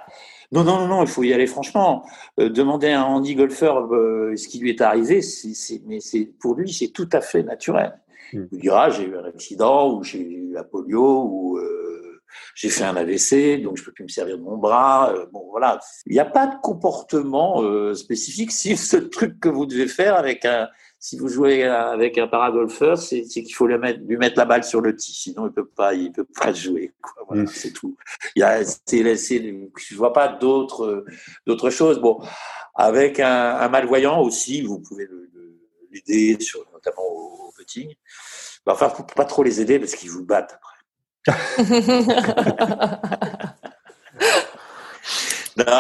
Non, 0.52 0.64
non, 0.64 0.80
non, 0.80 0.88
non, 0.88 1.02
il 1.02 1.08
faut 1.08 1.24
y 1.24 1.34
aller 1.34 1.48
franchement. 1.48 2.06
demander 2.38 2.90
à 2.90 3.02
un 3.02 3.06
handi-golfeur 3.06 3.88
ce 3.90 4.48
qui 4.48 4.60
lui 4.60 4.70
est 4.70 4.82
arrivé, 4.82 5.24
c'est, 5.24 5.82
mais 5.88 6.00
c'est 6.00 6.26
pour 6.40 6.54
lui, 6.54 6.72
c'est 6.72 6.90
tout 6.90 7.10
à 7.12 7.22
fait 7.22 7.42
naturel. 7.42 8.00
Hmm. 8.34 8.46
Il 8.52 8.60
dira 8.60 8.92
j'ai 8.92 9.06
eu 9.06 9.18
un 9.18 9.26
accident 9.26 9.96
ou 9.96 10.04
j'ai 10.04 10.22
eu 10.22 10.52
la 10.54 10.64
polio 10.64 11.24
ou 11.24 11.60
j'ai 12.56 12.70
fait 12.70 12.84
un 12.84 12.96
AVC, 12.96 13.62
donc 13.62 13.78
je 13.78 13.84
peux 13.84 13.92
plus 13.92 14.04
me 14.04 14.10
servir 14.10 14.38
de 14.38 14.44
mon 14.44 14.58
bras. 14.58 15.14
Euh, 15.14 15.26
bon, 15.32 15.48
voilà. 15.50 15.80
Il 16.06 16.14
n'y 16.14 16.20
a 16.20 16.26
pas 16.26 16.48
de 16.48 16.56
comportement 16.62 17.62
euh, 17.62 17.94
spécifique. 17.94 18.52
Si 18.60 18.76
ce 18.76 18.98
truc 18.98 19.40
que 19.40 19.48
vous 19.48 19.66
devez 19.66 19.88
faire 19.88 20.16
avec 20.16 20.44
un, 20.44 20.68
si 21.00 21.18
vous 21.18 21.30
jouez 21.30 21.64
avec 21.64 22.18
un 22.18 22.28
paragolfeur, 22.28 22.98
c'est 22.98 23.24
qu'il 23.24 23.54
faut 23.54 23.68
lui 23.68 23.78
mettre, 23.78 24.02
lui 24.06 24.18
mettre 24.18 24.38
la 24.38 24.44
balle 24.44 24.66
sur 24.66 24.82
le 24.82 24.96
tee. 24.96 25.14
Sinon, 25.14 25.48
il 25.48 25.54
peut 25.54 25.66
pas, 25.68 25.94
il 25.94 26.12
peut 26.12 26.28
pas 26.36 26.52
jouer. 26.54 26.92
Quoi. 27.02 27.24
Voilà, 27.28 27.44
mm. 27.44 27.48
c'est 27.48 27.72
tout. 27.72 27.96
Il 28.36 28.42
y 28.42 28.44
a, 28.44 28.62
je 28.62 29.96
vois 29.96 30.12
pas 30.12 30.28
d'autres, 30.28 31.06
d'autres 31.48 31.70
choses. 31.70 32.00
Bon, 32.00 32.20
avec 32.76 33.20
un, 33.22 33.56
un, 33.56 33.70
malvoyant 33.70 34.22
aussi, 34.22 34.62
vous 34.62 34.80
pouvez 34.80 35.08
l'aider 35.92 36.38
sur, 36.42 36.66
notamment 36.74 37.04
au, 37.04 37.52
putting. 37.58 37.94
Enfin, 38.66 38.90
faut 38.90 39.04
pas 39.04 39.26
trop 39.26 39.44
les 39.44 39.62
aider 39.62 39.80
parce 39.80 39.96
qu'ils 39.96 40.12
vous 40.12 40.26
battent 40.26 40.60
après. 41.30 41.64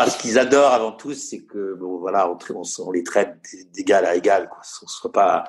ce 0.09 0.17
qu'ils 0.17 0.39
adorent 0.39 0.73
avant 0.73 0.91
tout, 0.91 1.13
c'est 1.13 1.41
que 1.41 1.75
bon, 1.75 1.97
voilà, 1.99 2.29
on, 2.29 2.91
les 2.91 3.03
traite 3.03 3.37
d'égal 3.73 4.05
à 4.05 4.15
égal. 4.15 4.49
Quoi. 4.49 4.59
On 4.83 4.87
soit 4.87 5.11
pas. 5.11 5.45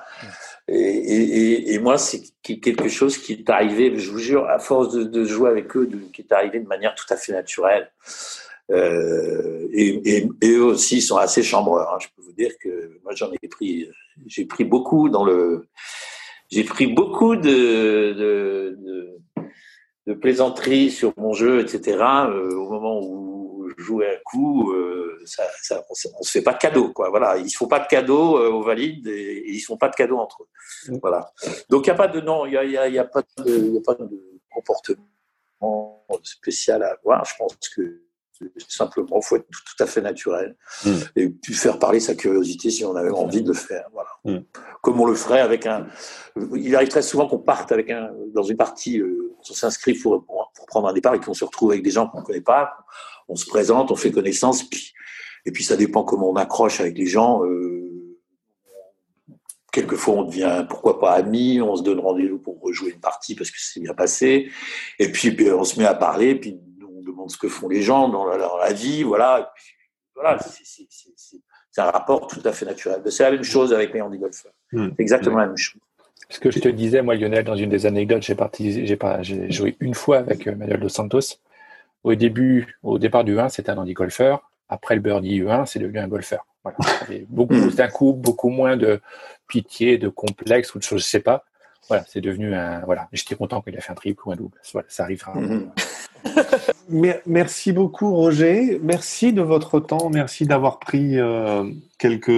Et, 0.67 1.77
moi, 1.79 1.97
c'est 1.97 2.21
quelque 2.43 2.87
chose 2.87 3.17
qui 3.17 3.33
est 3.33 3.49
arrivé. 3.49 3.97
Je 3.97 4.11
vous 4.11 4.19
jure, 4.19 4.47
à 4.49 4.59
force 4.59 4.93
de, 4.93 5.23
jouer 5.23 5.49
avec 5.49 5.75
eux, 5.75 5.89
qui 6.13 6.21
est 6.21 6.31
arrivé 6.31 6.59
de 6.59 6.67
manière 6.67 6.95
tout 6.95 7.11
à 7.13 7.17
fait 7.17 7.33
naturelle. 7.33 7.91
Euh, 8.71 9.67
et, 9.73 10.27
eux 10.43 10.63
aussi 10.63 11.01
sont 11.01 11.17
assez 11.17 11.43
chambreurs. 11.43 11.93
Hein. 11.93 11.97
Je 11.99 12.07
peux 12.15 12.21
vous 12.21 12.33
dire 12.33 12.51
que 12.59 12.99
moi, 13.03 13.13
j'en 13.15 13.31
ai 13.31 13.47
pris, 13.47 13.89
j'ai 14.27 14.45
pris 14.45 14.63
beaucoup 14.63 15.09
dans 15.09 15.25
le, 15.25 15.67
j'ai 16.49 16.63
pris 16.63 16.87
beaucoup 16.87 17.35
de, 17.35 18.13
de 18.13 18.77
de 18.81 19.21
plaisanterie 20.21 20.89
sur 20.89 21.13
mon 21.17 21.33
jeu, 21.33 21.61
etc. 21.61 21.97
Euh, 22.27 22.55
au 22.55 22.69
moment 22.69 22.99
où 23.01 23.69
je 23.77 23.83
jouais 23.83 24.15
un 24.15 24.19
coup, 24.25 24.71
euh, 24.71 25.21
ça, 25.25 25.43
ça, 25.61 25.83
on, 25.89 26.23
se 26.23 26.31
fait 26.31 26.41
pas 26.41 26.53
de 26.53 26.57
cadeaux, 26.57 26.91
quoi. 26.91 27.09
Voilà, 27.09 27.37
ils 27.37 27.49
se 27.49 27.57
font 27.57 27.67
pas 27.67 27.79
de 27.79 27.87
cadeaux 27.87 28.37
euh, 28.37 28.49
aux 28.49 28.63
valides 28.63 29.07
et, 29.07 29.43
ils 29.47 29.59
se 29.59 29.67
font 29.67 29.77
pas 29.77 29.89
de 29.89 29.95
cadeaux 29.95 30.17
entre 30.17 30.43
eux. 30.43 30.97
Voilà. 31.01 31.31
Donc 31.69 31.85
il 31.85 31.89
y 31.89 31.91
a 31.91 31.95
pas 31.95 32.07
de 32.07 32.19
non, 32.21 32.45
il 32.45 32.53
y 32.53 32.57
a, 32.57 32.63
y, 32.65 32.77
a, 32.77 32.87
y 32.87 32.99
a, 32.99 33.05
pas 33.05 33.21
de, 33.37 33.73
y 33.73 33.77
a 33.77 33.81
pas 33.81 33.95
de 33.95 34.09
comportement 34.49 36.05
spécial 36.23 36.83
à 36.83 36.93
avoir. 36.93 37.23
Je 37.25 37.35
pense 37.37 37.55
que 37.75 38.01
simplement, 38.67 39.19
il 39.21 39.25
faut 39.25 39.35
être 39.35 39.47
tout, 39.47 39.83
à 39.83 39.85
fait 39.85 40.01
naturel 40.01 40.55
mm. 40.85 40.91
et 41.15 41.29
puis 41.29 41.53
faire 41.53 41.79
parler 41.79 41.99
sa 41.99 42.15
curiosité 42.15 42.69
si 42.69 42.85
on 42.85 42.95
avait 42.95 43.09
envie 43.09 43.41
de 43.41 43.49
le 43.49 43.53
faire. 43.53 43.85
Voilà. 43.93 44.09
Mm. 44.25 44.43
Comme 44.81 44.99
on 44.99 45.05
le 45.05 45.15
ferait 45.15 45.41
avec 45.41 45.65
un. 45.65 45.87
Il 46.55 46.75
arrive 46.75 46.89
très 46.89 47.01
souvent 47.01 47.27
qu'on 47.27 47.39
parte 47.39 47.71
avec 47.71 47.89
un 47.89 48.11
dans 48.33 48.43
une 48.43 48.57
partie, 48.57 48.99
euh, 48.99 49.33
on 49.37 49.53
s'inscrit 49.53 49.93
pour, 49.93 50.25
pour, 50.25 50.65
prendre 50.67 50.87
un 50.87 50.93
départ 50.93 51.13
et 51.15 51.19
qu'on 51.19 51.33
se 51.33 51.43
retrouve 51.43 51.71
avec 51.71 51.83
des 51.83 51.91
gens 51.91 52.07
qu'on 52.07 52.21
ne 52.21 52.25
connaît 52.25 52.41
pas. 52.41 52.71
On 53.27 53.35
se 53.35 53.45
présente, 53.45 53.91
on 53.91 53.95
fait 53.95 54.11
connaissance, 54.11 54.63
puis, 54.63 54.93
et 55.45 55.51
puis 55.51 55.63
ça 55.63 55.75
dépend 55.75 56.03
comment 56.03 56.29
on 56.29 56.35
accroche 56.35 56.79
avec 56.79 56.97
les 56.97 57.07
gens. 57.07 57.43
Euh, 57.45 57.81
quelquefois, 59.71 60.15
on 60.15 60.23
devient, 60.23 60.65
pourquoi 60.69 60.99
pas, 60.99 61.13
amis, 61.13 61.61
on 61.61 61.75
se 61.75 61.83
donne 61.83 61.99
rendez-vous 61.99 62.39
pour 62.39 62.59
rejouer 62.61 62.91
une 62.91 62.99
partie 62.99 63.35
parce 63.35 63.49
que 63.49 63.57
c'est 63.59 63.79
bien 63.79 63.93
passé. 63.93 64.49
Et 64.99 65.11
puis, 65.11 65.31
puis, 65.31 65.51
on 65.51 65.63
se 65.63 65.79
met 65.79 65.85
à 65.85 65.93
parler, 65.93 66.35
puis 66.35 66.59
demande 67.21 67.31
ce 67.31 67.37
que 67.37 67.47
font 67.47 67.69
les 67.69 67.81
gens 67.81 68.09
dans 68.09 68.25
la, 68.25 68.73
vie, 68.73 69.03
voilà. 69.03 69.53
voilà, 70.15 70.39
c'est 70.39 71.81
un 71.81 71.91
rapport 71.91 72.27
tout 72.27 72.41
à 72.43 72.51
fait 72.51 72.65
naturel. 72.65 73.01
C'est 73.09 73.23
la 73.23 73.31
même 73.31 73.43
chose 73.43 73.73
avec 73.73 73.93
les 73.93 74.01
handi-golfeurs. 74.01 74.51
Hmm. 74.71 74.89
exactement 74.97 75.37
la 75.37 75.47
même 75.47 75.57
chose. 75.57 75.81
Ce 76.29 76.39
que 76.39 76.49
je 76.49 76.59
te 76.59 76.69
disais, 76.69 77.01
moi, 77.01 77.15
Lionel, 77.15 77.43
dans 77.43 77.55
une 77.55 77.69
des 77.69 77.85
anecdotes, 77.85 78.23
j'ai 78.23 79.51
joué 79.51 79.75
une 79.79 79.93
fois 79.93 80.19
avec 80.19 80.47
euh, 80.47 80.55
Manuel 80.55 80.79
Dos 80.79 80.89
Santos. 80.89 81.39
Au 82.03 82.15
début, 82.15 82.77
au 82.83 82.97
départ 82.99 83.23
du 83.23 83.37
1, 83.37 83.49
c'était 83.49 83.71
un 83.71 83.77
handi-golfeur. 83.77 84.49
Après 84.69 84.95
le 84.95 85.01
birdie 85.01 85.41
U1, 85.41 85.65
c'est 85.65 85.79
devenu 85.79 85.99
un 85.99 86.07
golfeur. 86.07 86.45
Voilà. 86.63 86.77
beaucoup, 87.27 87.55
hmm. 87.55 87.71
d'un 87.71 87.87
coup, 87.89 88.13
beaucoup 88.13 88.49
moins 88.49 88.77
de 88.77 89.01
pitié, 89.47 89.97
de 89.97 90.07
complexe 90.07 90.73
ou 90.73 90.79
de 90.79 90.83
choses, 90.83 91.01
je 91.01 91.07
sais 91.07 91.19
pas. 91.19 91.43
Voilà, 91.87 92.05
c'est 92.07 92.21
devenu 92.21 92.53
un. 92.55 92.79
Voilà. 92.85 93.09
J'étais 93.11 93.35
content 93.35 93.61
qu'il 93.61 93.75
ait 93.75 93.81
fait 93.81 93.91
un 93.91 93.95
triple 93.95 94.21
ou 94.25 94.31
un 94.31 94.35
double. 94.35 94.57
Voilà, 94.71 94.87
ça 94.89 95.03
arrivera. 95.03 95.33
Hmm. 95.33 95.71
Merci 96.91 97.71
beaucoup 97.71 98.13
Roger, 98.13 98.79
merci 98.83 99.33
de 99.33 99.41
votre 99.41 99.79
temps, 99.79 100.09
merci 100.09 100.45
d'avoir 100.45 100.79
pris 100.79 101.19
euh, 101.19 101.63
quelques, 101.97 102.31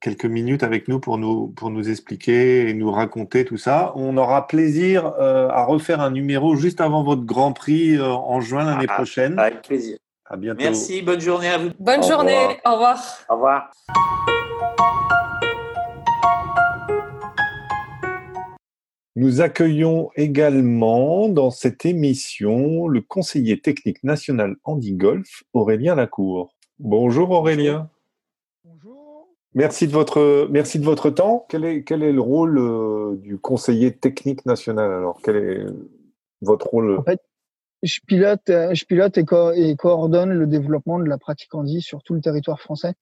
quelques 0.00 0.24
minutes 0.24 0.62
avec 0.62 0.88
nous 0.88 0.98
pour, 0.98 1.18
nous 1.18 1.48
pour 1.48 1.70
nous 1.70 1.88
expliquer 1.88 2.68
et 2.68 2.74
nous 2.74 2.90
raconter 2.90 3.44
tout 3.44 3.56
ça. 3.56 3.92
On 3.94 4.16
aura 4.16 4.46
plaisir 4.46 5.12
euh, 5.20 5.48
à 5.48 5.64
refaire 5.64 6.00
un 6.00 6.10
numéro 6.10 6.56
juste 6.56 6.80
avant 6.80 7.04
votre 7.04 7.24
Grand 7.24 7.52
Prix 7.52 7.96
euh, 7.96 8.08
en 8.08 8.40
juin 8.40 8.64
l'année 8.64 8.86
ah, 8.88 8.94
prochaine. 8.94 9.38
Avec 9.38 9.62
plaisir. 9.62 9.98
À 10.26 10.36
bientôt. 10.36 10.62
Merci, 10.62 11.02
bonne 11.02 11.20
journée 11.20 11.48
à 11.48 11.58
vous. 11.58 11.70
Bonne 11.78 12.02
journée, 12.02 12.58
au 12.66 12.72
revoir. 12.72 12.98
Au 13.28 13.34
revoir. 13.34 13.70
Nous 19.16 19.40
accueillons 19.40 20.10
également 20.16 21.28
dans 21.28 21.52
cette 21.52 21.86
émission 21.86 22.88
le 22.88 23.00
conseiller 23.00 23.60
technique 23.60 24.02
national 24.02 24.56
Andy 24.64 24.94
Golf, 24.94 25.44
Aurélien 25.52 25.94
Lacour. 25.94 26.52
Bonjour 26.80 27.30
Aurélien. 27.30 27.88
Bonjour. 28.64 29.28
Merci 29.54 29.86
de 29.86 29.92
votre, 29.92 30.48
merci 30.50 30.80
de 30.80 30.84
votre 30.84 31.10
temps. 31.10 31.46
Quel 31.48 31.64
est, 31.64 31.84
quel 31.84 32.02
est 32.02 32.10
le 32.10 32.20
rôle 32.20 32.58
euh, 32.58 33.14
du 33.18 33.38
conseiller 33.38 33.96
technique 33.96 34.44
national 34.46 34.90
alors? 34.90 35.20
Quel 35.22 35.36
est 35.36 35.66
votre 36.40 36.66
rôle? 36.66 36.98
En 36.98 37.04
fait, 37.04 37.20
je 37.84 38.00
pilote, 38.04 38.50
euh, 38.50 38.74
je 38.74 38.84
pilote 38.84 39.16
et, 39.16 39.24
et, 39.56 39.76
coordonne 39.76 40.32
le 40.32 40.48
développement 40.48 40.98
de 40.98 41.04
la 41.04 41.18
pratique 41.18 41.54
Andy 41.54 41.82
sur 41.82 42.02
tout 42.02 42.14
le 42.14 42.20
territoire 42.20 42.60
français 42.60 42.94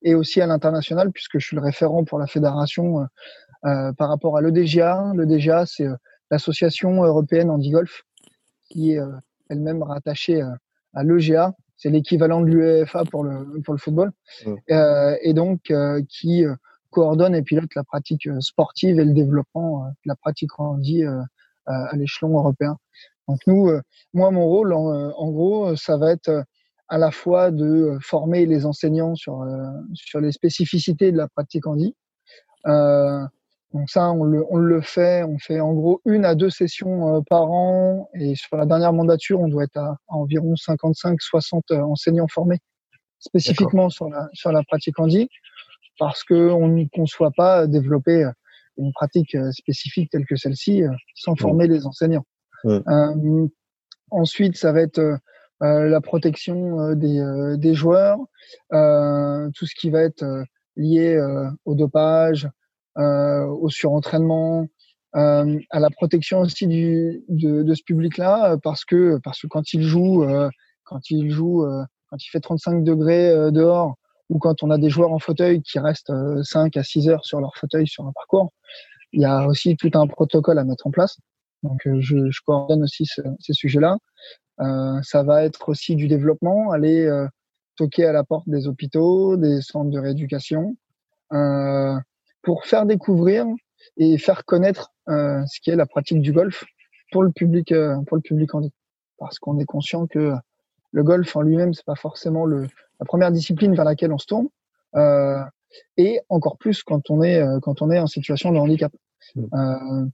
et 0.00 0.14
aussi 0.14 0.40
à 0.40 0.46
l'international 0.46 1.12
puisque 1.12 1.38
je 1.38 1.46
suis 1.46 1.56
le 1.56 1.62
référent 1.62 2.04
pour 2.04 2.18
la 2.18 2.26
fédération 2.26 3.00
euh, 3.00 3.04
par 3.62 4.08
rapport 4.08 4.36
à 4.36 4.42
l'EDGA. 4.42 5.12
L'EDGA, 5.14 5.66
c'est 5.66 5.86
euh, 5.86 5.94
l'Association 6.30 7.02
européenne 7.02 7.50
handi-golf 7.50 8.02
qui 8.68 8.92
est 8.92 9.00
euh, 9.00 9.10
elle-même 9.48 9.82
rattachée 9.82 10.42
à 10.94 11.02
l'EGA. 11.02 11.54
C'est 11.76 11.90
l'équivalent 11.90 12.40
de 12.40 12.46
l'UEFA 12.46 13.04
pour 13.04 13.24
le, 13.24 13.60
pour 13.62 13.72
le 13.72 13.78
football. 13.78 14.10
Mmh. 14.44 14.54
et 15.22 15.32
donc, 15.32 15.72
qui 16.08 16.44
coordonne 16.90 17.36
et 17.36 17.42
pilote 17.42 17.72
la 17.76 17.84
pratique 17.84 18.28
sportive 18.40 18.98
et 18.98 19.04
le 19.04 19.12
développement 19.12 19.84
de 19.84 19.92
la 20.04 20.16
pratique 20.16 20.58
handi 20.58 21.04
à 21.66 21.96
l'échelon 21.96 22.36
européen. 22.36 22.76
Donc 23.28 23.38
nous, 23.46 23.70
moi, 24.12 24.32
mon 24.32 24.44
rôle, 24.44 24.72
en, 24.72 25.12
en, 25.16 25.30
gros, 25.30 25.76
ça 25.76 25.96
va 25.96 26.10
être 26.10 26.44
à 26.88 26.98
la 26.98 27.12
fois 27.12 27.52
de 27.52 27.96
former 28.02 28.44
les 28.44 28.66
enseignants 28.66 29.14
sur, 29.14 29.46
sur 29.94 30.20
les 30.20 30.32
spécificités 30.32 31.12
de 31.12 31.16
la 31.16 31.28
pratique 31.28 31.66
handi, 31.66 31.94
euh, 32.66 33.24
donc 33.74 33.90
ça, 33.90 34.10
on 34.12 34.24
le, 34.24 34.44
on 34.48 34.56
le 34.56 34.80
fait, 34.80 35.22
on 35.24 35.38
fait 35.38 35.60
en 35.60 35.74
gros 35.74 36.00
une 36.06 36.24
à 36.24 36.34
deux 36.34 36.48
sessions 36.48 37.16
euh, 37.16 37.20
par 37.28 37.50
an. 37.50 38.08
Et 38.14 38.34
sur 38.34 38.56
la 38.56 38.64
dernière 38.64 38.94
mandature, 38.94 39.40
on 39.40 39.48
doit 39.48 39.64
être 39.64 39.76
à, 39.76 39.98
environ 40.08 40.54
55-60 40.54 41.60
euh, 41.72 41.80
enseignants 41.82 42.28
formés 42.28 42.60
spécifiquement 43.18 43.90
sur 43.90 44.08
la, 44.08 44.28
sur 44.32 44.52
la 44.52 44.62
pratique 44.62 44.98
handi, 44.98 45.28
parce 45.98 46.24
qu'on 46.24 46.68
ne 46.68 46.84
conçoit 46.92 47.32
pas 47.36 47.66
développer 47.66 48.24
euh, 48.24 48.30
une 48.76 48.92
pratique 48.92 49.36
spécifique 49.50 50.10
telle 50.10 50.24
que 50.24 50.36
celle-ci 50.36 50.84
sans 51.16 51.32
mmh. 51.32 51.38
former 51.38 51.66
les 51.66 51.84
enseignants. 51.84 52.24
Euh, 52.64 53.48
ensuite, 54.10 54.56
ça 54.56 54.70
va 54.70 54.82
être 54.82 55.00
euh, 55.00 55.18
la 55.88 56.00
protection 56.00 56.94
des, 56.94 57.56
des 57.56 57.74
joueurs, 57.74 58.18
tout 58.70 59.66
ce 59.66 59.74
qui 59.74 59.90
va 59.90 60.02
être 60.02 60.44
lié 60.76 61.20
au 61.64 61.74
dopage, 61.74 62.48
au 62.98 63.68
surentraînement, 63.68 64.66
euh, 65.16 65.58
à 65.70 65.80
la 65.80 65.90
protection 65.90 66.40
aussi 66.40 66.66
du, 66.66 67.24
de, 67.28 67.62
de 67.62 67.74
ce 67.74 67.82
public-là, 67.82 68.52
euh, 68.52 68.56
parce 68.62 68.84
que 68.84 69.18
parce 69.24 69.40
que 69.40 69.46
quand 69.46 69.72
il 69.72 69.82
joue, 69.82 70.26
quand 70.84 71.10
il 71.10 71.30
joue, 71.30 71.64
quand 72.10 72.16
il 72.24 72.28
fait 72.28 72.40
35 72.40 72.84
degrés 72.84 73.50
dehors, 73.52 73.96
ou 74.28 74.38
quand 74.38 74.62
on 74.62 74.70
a 74.70 74.78
des 74.78 74.90
joueurs 74.90 75.12
en 75.12 75.18
fauteuil 75.18 75.62
qui 75.62 75.78
restent 75.78 76.12
5 76.42 76.76
à 76.76 76.82
6 76.82 77.08
heures 77.08 77.24
sur 77.24 77.40
leur 77.40 77.56
fauteuil 77.56 77.86
sur 77.86 78.06
un 78.06 78.12
parcours, 78.12 78.52
il 79.12 79.22
y 79.22 79.24
a 79.24 79.46
aussi 79.46 79.76
tout 79.76 79.90
un 79.94 80.06
protocole 80.06 80.58
à 80.58 80.64
mettre 80.64 80.86
en 80.86 80.90
place. 80.90 81.18
Donc 81.62 81.80
je, 81.84 82.30
je 82.30 82.40
coordonne 82.44 82.82
aussi 82.82 83.06
ces 83.06 83.52
sujets-là. 83.52 83.96
Euh, 84.60 85.00
ça 85.02 85.22
va 85.22 85.44
être 85.44 85.68
aussi 85.68 85.94
du 85.96 86.08
développement, 86.08 86.70
aller 86.72 87.06
euh, 87.06 87.26
toquer 87.76 88.06
à 88.06 88.12
la 88.12 88.24
porte 88.24 88.48
des 88.48 88.66
hôpitaux, 88.66 89.36
des 89.36 89.60
centres 89.62 89.90
de 89.90 89.98
rééducation, 89.98 90.76
euh, 91.32 91.94
pour 92.42 92.64
faire 92.64 92.86
découvrir 92.86 93.46
et 93.96 94.18
faire 94.18 94.44
connaître 94.44 94.92
euh, 95.08 95.44
ce 95.46 95.60
qui 95.60 95.70
est 95.70 95.76
la 95.76 95.86
pratique 95.86 96.20
du 96.20 96.32
golf 96.32 96.64
pour 97.12 97.22
le 97.22 97.30
public 97.30 97.72
euh, 97.72 97.96
pour 98.06 98.16
le 98.16 98.22
public 98.22 98.54
en 98.54 98.62
parce 99.18 99.38
qu'on 99.38 99.58
est 99.58 99.64
conscient 99.64 100.06
que 100.06 100.34
le 100.92 101.02
golf 101.02 101.34
en 101.36 101.42
lui-même 101.42 101.74
c'est 101.74 101.84
pas 101.84 101.96
forcément 101.96 102.44
le 102.44 102.66
la 103.00 103.06
première 103.06 103.32
discipline 103.32 103.74
vers 103.74 103.84
laquelle 103.84 104.12
on 104.12 104.18
se 104.18 104.26
tourne 104.26 104.48
euh, 104.96 105.42
et 105.96 106.20
encore 106.28 106.58
plus 106.58 106.82
quand 106.82 107.10
on 107.10 107.22
est 107.22 107.40
euh, 107.40 107.60
quand 107.60 107.82
on 107.82 107.90
est 107.90 107.98
en 107.98 108.06
situation 108.06 108.52
de 108.52 108.58
handicap. 108.58 108.92
Mmh. 109.34 109.44
euh, 109.52 110.06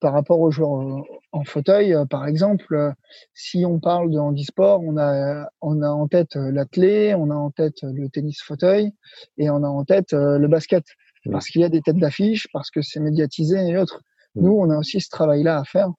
par 0.00 0.14
rapport 0.14 0.40
aux 0.40 0.50
joueurs 0.50 1.04
en 1.32 1.44
fauteuil, 1.44 1.94
par 2.08 2.26
exemple, 2.26 2.94
si 3.34 3.66
on 3.66 3.78
parle 3.80 4.10
de 4.10 4.18
handisport, 4.18 4.80
on 4.80 4.96
a, 4.96 5.46
on 5.60 5.82
a 5.82 5.90
en 5.90 6.08
tête 6.08 6.36
l'athlé, 6.36 7.14
on 7.14 7.30
a 7.30 7.34
en 7.34 7.50
tête 7.50 7.82
le 7.82 8.08
tennis 8.08 8.40
fauteuil 8.40 8.94
et 9.36 9.50
on 9.50 9.62
a 9.62 9.68
en 9.68 9.84
tête 9.84 10.14
le 10.14 10.46
basket 10.46 10.84
parce 11.30 11.46
qu'il 11.48 11.60
y 11.60 11.64
a 11.64 11.68
des 11.68 11.82
têtes 11.82 11.98
d'affiche, 11.98 12.48
parce 12.52 12.70
que 12.70 12.82
c'est 12.82 13.00
médiatisé 13.00 13.58
et 13.58 13.76
autres. 13.76 14.00
Nous, 14.36 14.52
on 14.52 14.70
a 14.70 14.78
aussi 14.78 15.00
ce 15.00 15.08
travail-là 15.08 15.58
à 15.58 15.64
faire, 15.64 15.90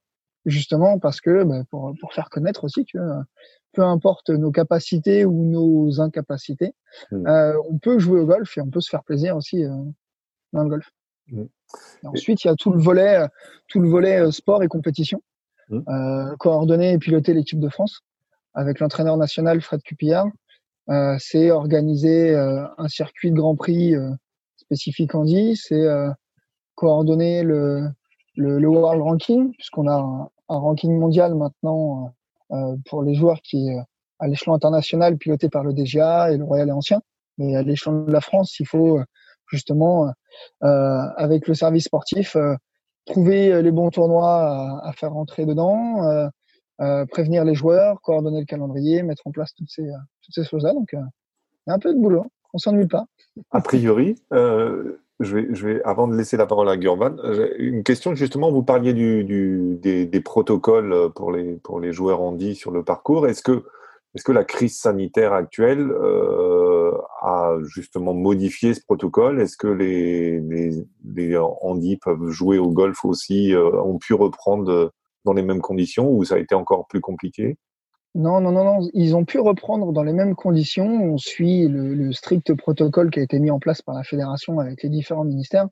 justement 0.45 0.99
parce 0.99 1.21
que 1.21 1.43
bah, 1.43 1.63
pour, 1.69 1.93
pour 1.99 2.13
faire 2.13 2.29
connaître 2.29 2.63
aussi 2.63 2.85
que 2.85 2.97
peu 3.73 3.83
importe 3.83 4.29
nos 4.29 4.51
capacités 4.51 5.25
ou 5.25 5.45
nos 5.45 6.01
incapacités, 6.01 6.73
euh, 7.13 7.53
on 7.69 7.77
peut 7.77 7.99
jouer 7.99 8.19
au 8.19 8.25
golf 8.25 8.57
et 8.57 8.61
on 8.61 8.69
peut 8.69 8.81
se 8.81 8.89
faire 8.89 9.03
plaisir 9.03 9.35
aussi 9.35 9.63
euh, 9.63 9.69
dans 10.53 10.63
le 10.63 10.69
golf. 10.69 10.91
ensuite, 12.03 12.43
il 12.43 12.47
y 12.47 12.49
a 12.49 12.55
tout 12.55 12.71
le 12.71 12.79
volet, 12.79 13.25
tout 13.67 13.79
le 13.79 13.89
volet 13.89 14.21
euh, 14.21 14.31
sport 14.31 14.63
et 14.63 14.67
compétition, 14.67 15.21
euh, 15.71 16.35
coordonner 16.37 16.93
et 16.93 16.97
piloter 16.97 17.33
l'équipe 17.33 17.59
de 17.59 17.69
France 17.69 18.01
avec 18.53 18.79
l'entraîneur 18.79 19.17
national 19.17 19.61
Fred 19.61 19.81
Cupillard. 19.81 20.27
Euh, 20.89 21.15
c'est 21.19 21.51
organiser 21.51 22.35
un 22.35 22.87
circuit 22.87 23.31
de 23.31 23.35
Grand 23.35 23.55
Prix 23.55 23.95
spécifique 24.71 25.11
dit, 25.25 25.57
c'est 25.57 25.75
euh, 25.75 26.09
coordonner 26.75 27.43
le, 27.43 27.89
le, 28.37 28.65
World 28.65 29.01
Ranking, 29.01 29.51
puisqu'on 29.51 29.87
a 29.89 29.95
un, 29.97 30.29
ranking 30.47 30.97
mondial 30.97 31.35
maintenant 31.35 32.13
euh, 32.51 32.77
pour 32.85 33.03
les 33.03 33.13
joueurs 33.13 33.41
qui 33.41 33.69
à 34.19 34.27
l'échelon 34.27 34.53
international 34.53 35.17
piloté 35.17 35.49
par 35.49 35.63
le 35.63 35.73
DGA 35.73 36.31
et 36.31 36.37
le 36.37 36.45
Royal 36.45 36.69
et 36.69 36.71
Ancien. 36.71 37.01
Mais 37.37 37.55
à 37.55 37.63
l'échelon 37.63 38.03
de 38.03 38.11
la 38.11 38.21
France, 38.21 38.59
il 38.59 38.67
faut 38.67 38.99
justement, 39.47 40.07
euh, 40.63 41.01
avec 41.17 41.47
le 41.47 41.53
service 41.53 41.85
sportif, 41.85 42.37
trouver 43.05 43.61
les 43.61 43.71
bons 43.71 43.89
tournois 43.89 44.79
à, 44.83 44.93
faire 44.93 45.11
rentrer 45.11 45.45
dedans, 45.45 46.29
euh, 46.79 47.05
prévenir 47.07 47.43
les 47.43 47.55
joueurs, 47.55 47.99
coordonner 48.01 48.39
le 48.39 48.45
calendrier, 48.45 49.03
mettre 49.03 49.27
en 49.27 49.31
place 49.31 49.53
toutes 49.53 49.69
ces, 49.69 49.89
toutes 50.21 50.35
ces 50.35 50.45
choses-là. 50.45 50.73
Donc, 50.73 50.89
il 50.93 50.99
y 51.67 51.71
a 51.71 51.73
un 51.73 51.79
peu 51.79 51.93
de 51.93 51.99
boulot. 51.99 52.25
On 52.53 52.57
s'ennuie 52.57 52.87
pas. 52.87 53.05
A 53.51 53.61
priori, 53.61 54.15
euh, 54.33 55.01
je, 55.19 55.37
vais, 55.37 55.81
avant 55.83 56.07
de 56.07 56.15
laisser 56.15 56.37
la 56.37 56.45
parole 56.45 56.69
à 56.69 56.77
Gurvan, 56.77 57.15
une 57.57 57.83
question 57.83 58.15
justement, 58.15 58.51
vous 58.51 58.63
parliez 58.63 58.93
du, 58.93 59.23
des, 59.81 60.21
protocoles 60.21 61.11
pour 61.13 61.31
les, 61.31 61.55
pour 61.57 61.79
les 61.79 61.93
joueurs 61.93 62.21
handi 62.21 62.55
sur 62.55 62.71
le 62.71 62.83
parcours. 62.83 63.27
Est-ce 63.27 63.43
que, 63.43 63.63
est 64.15 64.23
que 64.23 64.31
la 64.31 64.43
crise 64.43 64.77
sanitaire 64.77 65.33
actuelle 65.33 65.91
euh, 65.91 66.91
a 67.21 67.55
justement 67.63 68.13
modifié 68.13 68.73
ce 68.73 68.81
protocole? 68.83 69.39
Est-ce 69.39 69.57
que 69.57 69.67
les, 69.67 70.39
les, 70.41 70.83
les 71.05 71.37
handi 71.37 71.97
peuvent 71.97 72.29
jouer 72.29 72.57
au 72.57 72.71
golf 72.71 73.05
aussi, 73.05 73.53
euh, 73.53 73.71
ont 73.81 73.97
pu 73.97 74.13
reprendre 74.13 74.91
dans 75.23 75.33
les 75.33 75.43
mêmes 75.43 75.61
conditions 75.61 76.11
ou 76.11 76.25
ça 76.25 76.35
a 76.35 76.39
été 76.39 76.55
encore 76.55 76.87
plus 76.87 77.01
compliqué? 77.01 77.57
Non, 78.13 78.41
non, 78.41 78.51
non, 78.51 78.63
non. 78.63 78.89
Ils 78.93 79.15
ont 79.15 79.23
pu 79.23 79.39
reprendre 79.39 79.93
dans 79.93 80.03
les 80.03 80.13
mêmes 80.13 80.35
conditions. 80.35 80.85
On 80.85 81.17
suit 81.17 81.67
le, 81.67 81.93
le, 81.93 82.11
strict 82.11 82.53
protocole 82.55 83.09
qui 83.09 83.19
a 83.19 83.23
été 83.23 83.39
mis 83.39 83.51
en 83.51 83.59
place 83.59 83.81
par 83.81 83.95
la 83.95 84.03
fédération 84.03 84.59
avec 84.59 84.83
les 84.83 84.89
différents 84.89 85.23
ministères. 85.23 85.67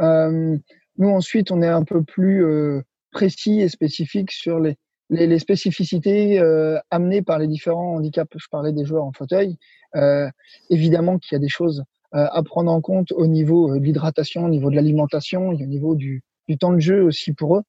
Euh, 0.00 0.56
nous, 0.98 1.08
ensuite, 1.08 1.50
on 1.50 1.62
est 1.62 1.68
un 1.68 1.84
peu 1.84 2.02
plus 2.02 2.44
euh, 2.44 2.82
précis 3.10 3.60
et 3.60 3.68
spécifique 3.68 4.30
sur 4.30 4.60
les, 4.60 4.76
les, 5.10 5.38
spécificités 5.38 6.38
euh, 6.38 6.78
amenées 6.90 7.22
par 7.22 7.38
les 7.38 7.46
différents 7.46 7.96
handicaps. 7.96 8.30
Je 8.36 8.48
parlais 8.50 8.72
des 8.72 8.84
joueurs 8.84 9.04
en 9.04 9.12
fauteuil. 9.12 9.56
Euh, 9.96 10.28
évidemment 10.70 11.18
qu'il 11.18 11.34
y 11.34 11.36
a 11.36 11.40
des 11.40 11.48
choses 11.48 11.84
euh, 12.14 12.26
à 12.30 12.42
prendre 12.42 12.70
en 12.70 12.80
compte 12.80 13.12
au 13.12 13.26
niveau 13.26 13.74
de 13.74 13.80
l'hydratation, 13.80 14.44
au 14.44 14.48
niveau 14.48 14.70
de 14.70 14.76
l'alimentation, 14.76 15.48
au 15.48 15.54
niveau 15.54 15.94
du, 15.94 16.22
du, 16.46 16.58
temps 16.58 16.72
de 16.72 16.80
jeu 16.80 17.02
aussi 17.02 17.32
pour 17.32 17.56
eux, 17.56 17.62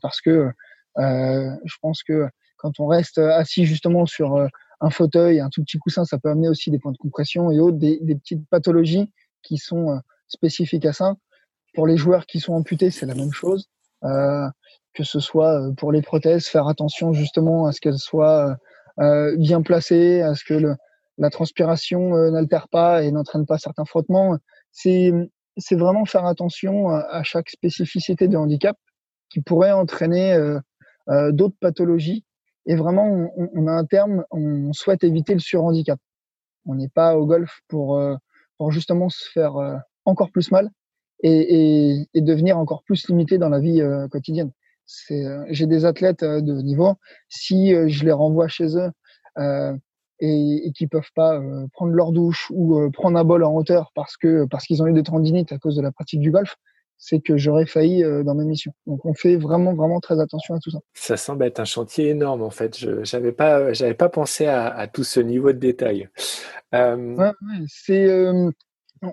parce 0.00 0.20
que 0.20 0.50
je 0.96 1.76
pense 1.82 2.02
que 2.02 2.28
quand 2.66 2.80
on 2.80 2.88
reste 2.88 3.18
assis 3.18 3.64
justement 3.64 4.06
sur 4.06 4.34
euh, 4.34 4.48
un 4.80 4.90
fauteuil, 4.90 5.38
un 5.38 5.50
tout 5.50 5.62
petit 5.62 5.78
coussin, 5.78 6.04
ça 6.04 6.18
peut 6.18 6.28
amener 6.28 6.48
aussi 6.48 6.72
des 6.72 6.80
points 6.80 6.90
de 6.90 6.96
compression 6.96 7.52
et 7.52 7.60
autres, 7.60 7.78
des, 7.78 7.98
petites 8.16 8.44
pathologies 8.48 9.12
qui 9.44 9.56
sont 9.56 9.90
euh, 9.90 9.98
spécifiques 10.26 10.84
à 10.84 10.92
ça. 10.92 11.14
Pour 11.74 11.86
les 11.86 11.96
joueurs 11.96 12.26
qui 12.26 12.40
sont 12.40 12.54
amputés, 12.54 12.90
c'est 12.90 13.06
la 13.06 13.14
même 13.14 13.32
chose. 13.32 13.68
Euh, 14.02 14.48
que 14.94 15.04
ce 15.04 15.20
soit 15.20 15.60
pour 15.76 15.92
les 15.92 16.02
prothèses, 16.02 16.46
faire 16.46 16.66
attention 16.66 17.12
justement 17.12 17.66
à 17.66 17.72
ce 17.72 17.80
qu'elles 17.80 17.98
soient 17.98 18.56
bien 19.36 19.60
placées, 19.60 20.22
à 20.22 20.34
ce 20.34 20.42
que 20.42 20.74
la 21.18 21.30
transpiration 21.30 22.30
n'altère 22.30 22.66
pas 22.68 23.02
et 23.02 23.10
n'entraîne 23.10 23.44
pas 23.44 23.58
certains 23.58 23.84
frottements. 23.84 24.38
C'est 24.72 25.12
vraiment 25.72 26.06
faire 26.06 26.24
attention 26.24 26.88
à 26.88 27.22
chaque 27.24 27.50
spécificité 27.50 28.26
de 28.26 28.38
handicap 28.38 28.78
qui 29.28 29.42
pourrait 29.42 29.72
entraîner 29.72 30.32
euh, 30.32 30.58
euh, 31.08 31.32
d'autres 31.32 31.56
pathologies. 31.60 32.24
Et 32.66 32.74
vraiment, 32.74 33.30
on, 33.36 33.50
on, 33.54 33.66
a 33.68 33.72
un 33.72 33.84
terme, 33.84 34.24
on 34.30 34.72
souhaite 34.72 35.04
éviter 35.04 35.34
le 35.34 35.40
surhandicap. 35.40 35.98
On 36.66 36.74
n'est 36.74 36.88
pas 36.88 37.16
au 37.16 37.26
golf 37.26 37.60
pour, 37.68 37.96
euh, 37.96 38.16
pour 38.58 38.72
justement 38.72 39.08
se 39.08 39.30
faire 39.32 39.54
encore 40.04 40.30
plus 40.30 40.50
mal 40.50 40.70
et, 41.22 41.30
et, 41.30 42.08
et, 42.14 42.20
devenir 42.20 42.58
encore 42.58 42.82
plus 42.82 43.08
limité 43.08 43.38
dans 43.38 43.48
la 43.48 43.60
vie 43.60 43.80
quotidienne. 44.10 44.50
J'ai 45.48 45.66
des 45.66 45.84
athlètes 45.84 46.24
de 46.24 46.62
niveau, 46.62 46.94
si 47.28 47.70
je 47.88 48.04
les 48.04 48.12
renvoie 48.12 48.48
chez 48.48 48.76
eux 48.76 48.90
et, 50.20 50.66
et 50.66 50.72
qui 50.72 50.86
peuvent 50.86 51.10
pas 51.14 51.40
prendre 51.72 51.92
leur 51.92 52.12
douche 52.12 52.50
ou 52.54 52.90
prendre 52.90 53.18
un 53.18 53.24
bol 53.24 53.44
en 53.44 53.54
hauteur 53.54 53.92
parce 53.94 54.16
que 54.16 54.46
parce 54.46 54.64
qu'ils 54.64 54.82
ont 54.82 54.86
eu 54.86 54.92
des 54.92 55.02
tendinites 55.02 55.52
à 55.52 55.58
cause 55.58 55.76
de 55.76 55.82
la 55.82 55.92
pratique 55.92 56.20
du 56.20 56.30
golf, 56.30 56.56
c'est 56.98 57.20
que 57.20 57.36
j'aurais 57.36 57.66
failli 57.66 58.02
euh, 58.02 58.22
dans 58.22 58.34
ma 58.34 58.44
mission. 58.44 58.72
Donc 58.86 59.04
on 59.04 59.14
fait 59.14 59.36
vraiment 59.36 59.74
vraiment 59.74 60.00
très 60.00 60.20
attention 60.20 60.54
à 60.54 60.58
tout 60.58 60.70
ça. 60.70 60.78
Ça 60.94 61.16
semble 61.16 61.44
être 61.44 61.60
un 61.60 61.64
chantier 61.64 62.08
énorme 62.08 62.42
en 62.42 62.50
fait. 62.50 62.78
Je 62.78 63.04
j'avais 63.04 63.32
pas 63.32 63.72
j'avais 63.72 63.94
pas 63.94 64.08
pensé 64.08 64.46
à, 64.46 64.68
à, 64.68 64.86
tout 64.86 65.04
ce 65.04 65.20
niveau 65.20 65.52
de 65.52 65.58
détail. 65.58 66.08
Euh... 66.74 67.14
Ouais, 67.14 67.26
ouais, 67.26 67.64
c'est 67.68 68.08
euh, 68.08 68.50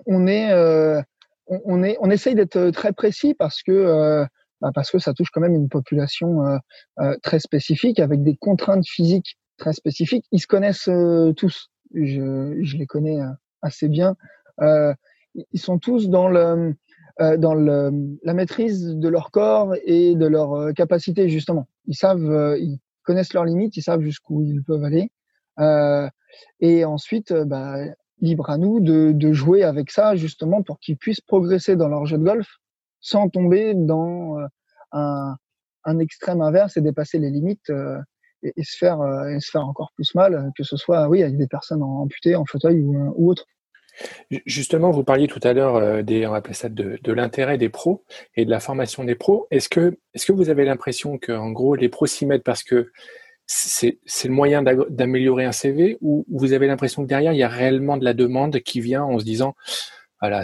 on 0.06 0.26
est 0.26 0.50
euh, 0.52 1.00
on 1.46 1.82
est 1.82 1.96
on 2.00 2.10
essaye 2.10 2.34
d'être 2.34 2.70
très 2.70 2.92
précis 2.92 3.34
parce 3.34 3.62
que 3.62 3.72
euh, 3.72 4.24
bah 4.60 4.70
parce 4.74 4.90
que 4.90 4.98
ça 4.98 5.12
touche 5.12 5.30
quand 5.30 5.40
même 5.40 5.54
une 5.54 5.68
population 5.68 6.42
très 7.22 7.38
spécifique 7.38 8.00
avec 8.00 8.22
des 8.22 8.36
contraintes 8.36 8.86
physiques 8.86 9.36
très 9.58 9.72
spécifiques. 9.72 10.24
Ils 10.32 10.40
se 10.40 10.46
connaissent 10.46 10.88
tous. 11.36 11.70
Je, 11.92 12.58
je 12.62 12.76
les 12.76 12.86
connais 12.86 13.18
assez 13.62 13.88
bien. 13.88 14.16
ils 14.58 15.60
sont 15.60 15.78
tous 15.78 16.08
dans 16.08 16.28
le 16.28 16.40
euh, 16.40 16.72
dans 17.18 17.54
le, 17.54 17.90
la 18.24 18.34
maîtrise 18.34 18.96
de 18.96 19.08
leur 19.08 19.30
corps 19.30 19.74
et 19.84 20.14
de 20.16 20.26
leur 20.26 20.52
euh, 20.54 20.72
capacité 20.72 21.28
justement. 21.28 21.68
Ils 21.86 21.94
savent, 21.94 22.30
euh, 22.30 22.58
ils 22.58 22.78
connaissent 23.04 23.34
leurs 23.34 23.44
limites, 23.44 23.76
ils 23.76 23.82
savent 23.82 24.00
jusqu'où 24.00 24.42
ils 24.42 24.62
peuvent 24.64 24.82
aller. 24.82 25.10
et 26.60 26.84
ensuite, 26.84 27.32
bah, 27.32 27.76
libre 28.20 28.50
à 28.50 28.58
nous 28.58 28.80
de, 28.80 29.12
de, 29.12 29.32
jouer 29.32 29.62
avec 29.62 29.90
ça 29.90 30.16
justement 30.16 30.62
pour 30.62 30.80
qu'ils 30.80 30.96
puissent 30.96 31.20
progresser 31.20 31.76
dans 31.76 31.88
leur 31.88 32.06
jeu 32.06 32.18
de 32.18 32.24
golf 32.24 32.48
sans 33.00 33.28
tomber 33.28 33.74
dans 33.74 34.38
un, 34.92 35.36
un 35.84 35.98
extrême 35.98 36.40
inverse 36.40 36.76
et 36.76 36.80
dépasser 36.80 37.18
les 37.18 37.30
limites 37.30 37.70
et, 38.42 38.52
et, 38.56 38.64
se 38.64 38.76
faire 38.76 38.98
et 39.28 39.38
se 39.40 39.50
faire 39.50 39.66
encore 39.66 39.92
plus 39.94 40.14
mal, 40.14 40.50
que 40.56 40.64
ce 40.64 40.76
soit 40.76 41.08
oui 41.08 41.22
avec 41.22 41.36
des 41.36 41.46
personnes 41.46 41.82
amputées, 41.82 42.34
en 42.34 42.46
fauteuil 42.46 42.80
ou, 42.80 43.12
ou 43.16 43.30
autre. 43.30 43.46
Justement, 44.46 44.90
vous 44.90 45.04
parliez 45.04 45.28
tout 45.28 45.40
à 45.42 45.52
l'heure 45.52 45.76
euh, 45.76 46.02
de, 46.02 47.12
l'intérêt 47.12 47.58
des 47.58 47.68
pros 47.68 48.04
et 48.34 48.44
de 48.44 48.50
la 48.50 48.60
formation 48.60 49.04
des 49.04 49.14
pros. 49.14 49.46
Est-ce 49.50 49.68
que, 49.68 49.96
vous 50.32 50.50
avez 50.50 50.64
l'impression 50.64 51.18
que, 51.18 51.32
en 51.32 51.50
gros, 51.50 51.74
les 51.74 51.88
pros 51.88 52.06
s'y 52.06 52.26
mettent 52.26 52.44
parce 52.44 52.62
que 52.62 52.90
c'est, 53.46 53.98
le 54.24 54.30
moyen 54.30 54.62
d'améliorer 54.62 55.44
un 55.44 55.52
CV 55.52 55.98
ou 56.00 56.24
vous 56.30 56.52
avez 56.52 56.66
l'impression 56.66 57.02
que 57.02 57.08
derrière, 57.08 57.32
il 57.32 57.38
y 57.38 57.42
a 57.42 57.48
réellement 57.48 57.96
de 57.96 58.04
la 58.04 58.14
demande 58.14 58.60
qui 58.60 58.80
vient 58.80 59.04
en 59.04 59.18
se 59.18 59.24
disant, 59.24 59.54
voilà, 60.20 60.42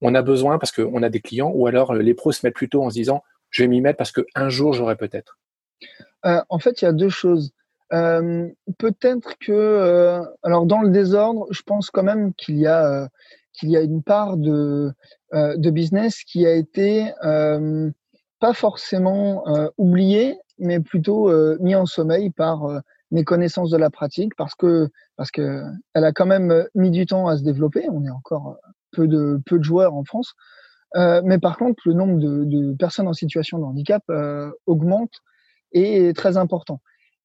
on 0.00 0.14
a 0.14 0.22
besoin 0.22 0.58
parce 0.58 0.72
qu'on 0.72 1.02
a 1.02 1.08
des 1.10 1.20
clients 1.20 1.52
ou 1.54 1.66
alors 1.66 1.94
les 1.94 2.14
pros 2.14 2.32
se 2.32 2.44
mettent 2.44 2.54
plutôt 2.54 2.82
en 2.82 2.90
se 2.90 2.94
disant, 2.94 3.22
je 3.50 3.62
vais 3.62 3.68
m'y 3.68 3.80
mettre 3.80 3.98
parce 3.98 4.12
qu'un 4.12 4.48
jour, 4.48 4.72
j'aurai 4.72 4.96
peut-être? 4.96 5.38
Euh, 6.24 6.40
en 6.48 6.58
fait, 6.58 6.80
il 6.80 6.86
y 6.86 6.88
a 6.88 6.92
deux 6.92 7.10
choses. 7.10 7.52
Euh, 7.92 8.48
peut-être 8.78 9.36
que, 9.38 9.52
euh, 9.52 10.22
alors 10.42 10.66
dans 10.66 10.80
le 10.80 10.90
désordre, 10.90 11.46
je 11.50 11.62
pense 11.62 11.90
quand 11.90 12.02
même 12.02 12.32
qu'il 12.34 12.56
y 12.56 12.66
a 12.66 12.86
euh, 12.86 13.06
qu'il 13.52 13.70
y 13.70 13.76
a 13.76 13.82
une 13.82 14.02
part 14.02 14.36
de 14.36 14.92
de 15.32 15.70
business 15.70 16.24
qui 16.24 16.46
a 16.46 16.54
été 16.54 17.10
pas 18.38 18.52
forcément 18.52 19.44
oubliée, 19.78 20.38
mais 20.58 20.78
plutôt 20.80 21.30
mis 21.58 21.74
en 21.74 21.86
sommeil 21.86 22.30
par 22.30 22.66
mes 23.10 23.24
connaissances 23.24 23.70
de 23.70 23.78
la 23.78 23.88
pratique, 23.88 24.34
parce 24.36 24.54
que 24.54 24.88
parce 25.16 25.30
que 25.30 25.62
elle 25.94 26.04
a 26.04 26.12
quand 26.12 26.26
même 26.26 26.66
mis 26.74 26.90
du 26.90 27.06
temps 27.06 27.28
à 27.28 27.38
se 27.38 27.42
développer. 27.44 27.86
On 27.90 28.04
est 28.04 28.10
encore 28.10 28.58
peu 28.90 29.06
de 29.08 29.40
peu 29.46 29.58
de 29.58 29.64
joueurs 29.64 29.94
en 29.94 30.04
France, 30.04 30.34
mais 30.94 31.38
par 31.38 31.56
contre 31.56 31.82
le 31.86 31.94
nombre 31.94 32.18
de, 32.18 32.44
de 32.44 32.74
personnes 32.74 33.08
en 33.08 33.14
situation 33.14 33.58
de 33.58 33.64
handicap 33.64 34.02
augmente 34.66 35.12
et 35.72 36.08
est 36.08 36.14
très 36.14 36.36
important. 36.36 36.80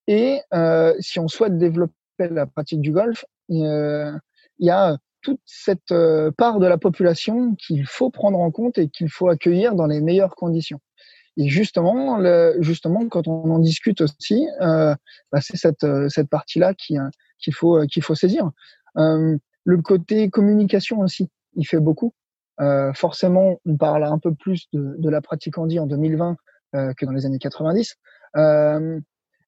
Et 0.08 0.42
euh, 0.54 0.94
si 1.00 1.20
on 1.20 1.28
souhaite 1.28 1.58
développer 1.58 1.94
la 2.20 2.46
pratique 2.46 2.82
du 2.82 2.92
golf, 2.92 3.26
euh, 3.52 4.12
il 4.60 4.66
y 4.66 4.70
a 4.70 4.98
toute 5.22 5.42
cette 5.46 5.92
euh, 5.92 6.32
part 6.32 6.60
de 6.60 6.68
la 6.68 6.78
population 6.78 7.56
qu'il 7.56 7.86
faut 7.86 8.10
prendre 8.10 8.40
en 8.40 8.50
compte 8.52 8.78
et 8.78 8.88
qu'il 8.88 9.10
faut 9.10 9.28
accueillir 9.28 9.76
dans 9.76 9.88
les 9.88 10.02
meilleures 10.02 10.36
conditions. 10.36 10.80
Et 11.36 11.50
justement, 11.50 12.18
le, 12.18 12.56
justement, 12.62 13.08
quand 13.10 13.28
on 13.28 13.52
en 13.52 13.60
discute 13.60 14.02
aussi, 14.02 14.48
euh, 14.62 14.96
bah 15.32 15.40
c'est 15.42 15.58
cette, 15.58 15.86
cette 16.10 16.30
partie-là 16.30 16.74
qui, 16.74 16.98
qu'il 17.38 17.54
faut, 17.54 17.86
qu'il 17.86 18.02
faut 18.02 18.16
saisir. 18.16 18.50
Euh, 18.98 19.38
le 19.64 19.82
côté 19.82 20.30
communication 20.30 21.00
aussi, 21.02 21.30
il 21.56 21.66
fait 21.68 21.80
beaucoup. 21.80 22.14
Euh, 22.60 22.92
forcément, 22.94 23.60
on 23.68 23.78
parle 23.78 24.04
un 24.04 24.18
peu 24.18 24.34
plus 24.34 24.68
de, 24.74 24.96
de 24.98 25.10
la 25.10 25.22
pratique 25.22 25.60
handi 25.60 25.80
en 25.80 25.86
2020 25.86 26.38
que 26.74 27.06
dans 27.06 27.12
les 27.12 27.26
années 27.26 27.40
90 27.40 27.96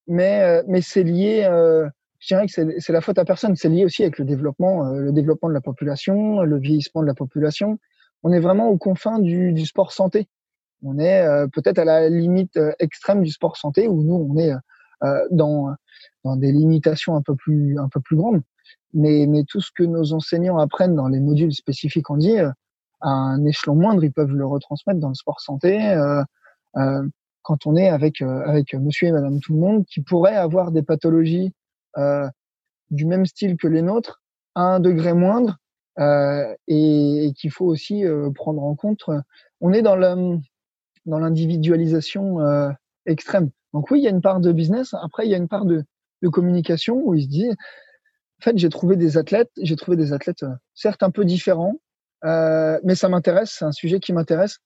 mais 0.07 0.41
euh, 0.41 0.63
mais 0.67 0.81
c'est 0.81 1.03
lié 1.03 1.43
euh, 1.45 1.87
je 2.19 2.35
dirais 2.35 2.47
que 2.47 2.79
c'est 2.79 2.91
la 2.91 3.01
faute 3.01 3.17
à 3.17 3.23
personne. 3.23 3.55
C'est 3.55 3.69
lié 3.69 3.85
aussi 3.85 4.03
avec 4.03 4.19
le 4.19 4.25
développement 4.25 4.87
euh, 4.87 4.99
le 4.99 5.11
développement 5.11 5.49
de 5.49 5.53
la 5.53 5.61
population 5.61 6.41
le 6.41 6.57
vieillissement 6.57 7.01
de 7.01 7.07
la 7.07 7.13
population. 7.13 7.79
On 8.23 8.31
est 8.33 8.39
vraiment 8.39 8.67
aux 8.67 8.77
confins 8.77 9.19
du, 9.19 9.53
du 9.53 9.65
sport 9.65 9.93
santé. 9.93 10.27
On 10.83 10.99
est 10.99 11.25
peut-être 11.53 11.79
à 11.79 11.85
la 11.85 12.09
limite 12.09 12.57
extrême 12.79 13.23
du 13.23 13.31
sport 13.31 13.57
santé 13.57 13.87
où 13.87 14.01
nous 14.01 14.15
on 14.15 14.37
est 14.37 14.53
dans 15.31 15.73
dans 16.23 16.35
des 16.35 16.51
limitations 16.51 17.15
un 17.15 17.21
peu 17.21 17.35
plus 17.35 17.77
un 17.79 17.87
peu 17.89 18.01
plus 18.01 18.17
grandes. 18.17 18.41
Mais 18.93 19.25
mais 19.27 19.43
tout 19.43 19.61
ce 19.61 19.71
que 19.73 19.83
nos 19.83 20.13
enseignants 20.13 20.57
apprennent 20.57 20.95
dans 20.95 21.07
les 21.07 21.19
modules 21.19 21.53
spécifiques 21.53 22.09
en 22.09 22.17
dit 22.17 22.37
à 23.01 23.09
un 23.09 23.45
échelon 23.45 23.75
moindre 23.75 24.03
ils 24.03 24.11
peuvent 24.11 24.33
le 24.33 24.45
retransmettre 24.45 24.99
dans 24.99 25.09
le 25.09 25.15
sport 25.15 25.39
santé 25.39 25.91
euh, 25.91 26.23
euh, 26.77 27.07
quand 27.41 27.65
on 27.65 27.75
est 27.75 27.89
avec 27.89 28.21
euh, 28.21 28.41
avec 28.45 28.73
Monsieur 28.73 29.07
et 29.07 29.11
Madame 29.11 29.39
tout 29.39 29.53
le 29.53 29.59
monde 29.59 29.85
qui 29.85 30.01
pourraient 30.01 30.35
avoir 30.35 30.71
des 30.71 30.83
pathologies 30.83 31.53
euh, 31.97 32.27
du 32.91 33.05
même 33.05 33.25
style 33.25 33.57
que 33.57 33.67
les 33.67 33.81
nôtres 33.81 34.21
à 34.55 34.61
un 34.61 34.79
degré 34.79 35.13
moindre 35.13 35.57
euh, 35.99 36.55
et, 36.67 37.25
et 37.25 37.33
qu'il 37.33 37.51
faut 37.51 37.65
aussi 37.65 38.05
euh, 38.05 38.29
prendre 38.31 38.63
en 38.63 38.75
compte. 38.75 39.03
On 39.61 39.73
est 39.73 39.81
dans 39.81 39.95
le 39.95 40.37
dans 41.05 41.19
l'individualisation 41.19 42.41
euh, 42.41 42.69
extrême. 43.05 43.49
Donc 43.73 43.89
oui, 43.91 43.99
il 43.99 44.03
y 44.03 44.07
a 44.07 44.11
une 44.11 44.21
part 44.21 44.39
de 44.39 44.51
business. 44.51 44.93
Après, 45.01 45.25
il 45.25 45.31
y 45.31 45.33
a 45.33 45.37
une 45.37 45.47
part 45.47 45.65
de, 45.65 45.83
de 46.21 46.29
communication 46.29 47.01
où 47.03 47.13
il 47.13 47.23
se 47.23 47.27
dit, 47.27 47.49
en 47.49 48.43
fait, 48.43 48.57
j'ai 48.57 48.69
trouvé 48.69 48.95
des 48.95 49.17
athlètes, 49.17 49.51
j'ai 49.61 49.75
trouvé 49.75 49.97
des 49.97 50.13
athlètes 50.13 50.45
certes 50.73 51.03
un 51.03 51.11
peu 51.11 51.25
différents, 51.25 51.75
euh, 52.25 52.79
mais 52.83 52.95
ça 52.95 53.09
m'intéresse, 53.09 53.55
c'est 53.59 53.65
un 53.65 53.71
sujet 53.71 53.99
qui 53.99 54.13
m'intéresse 54.13 54.59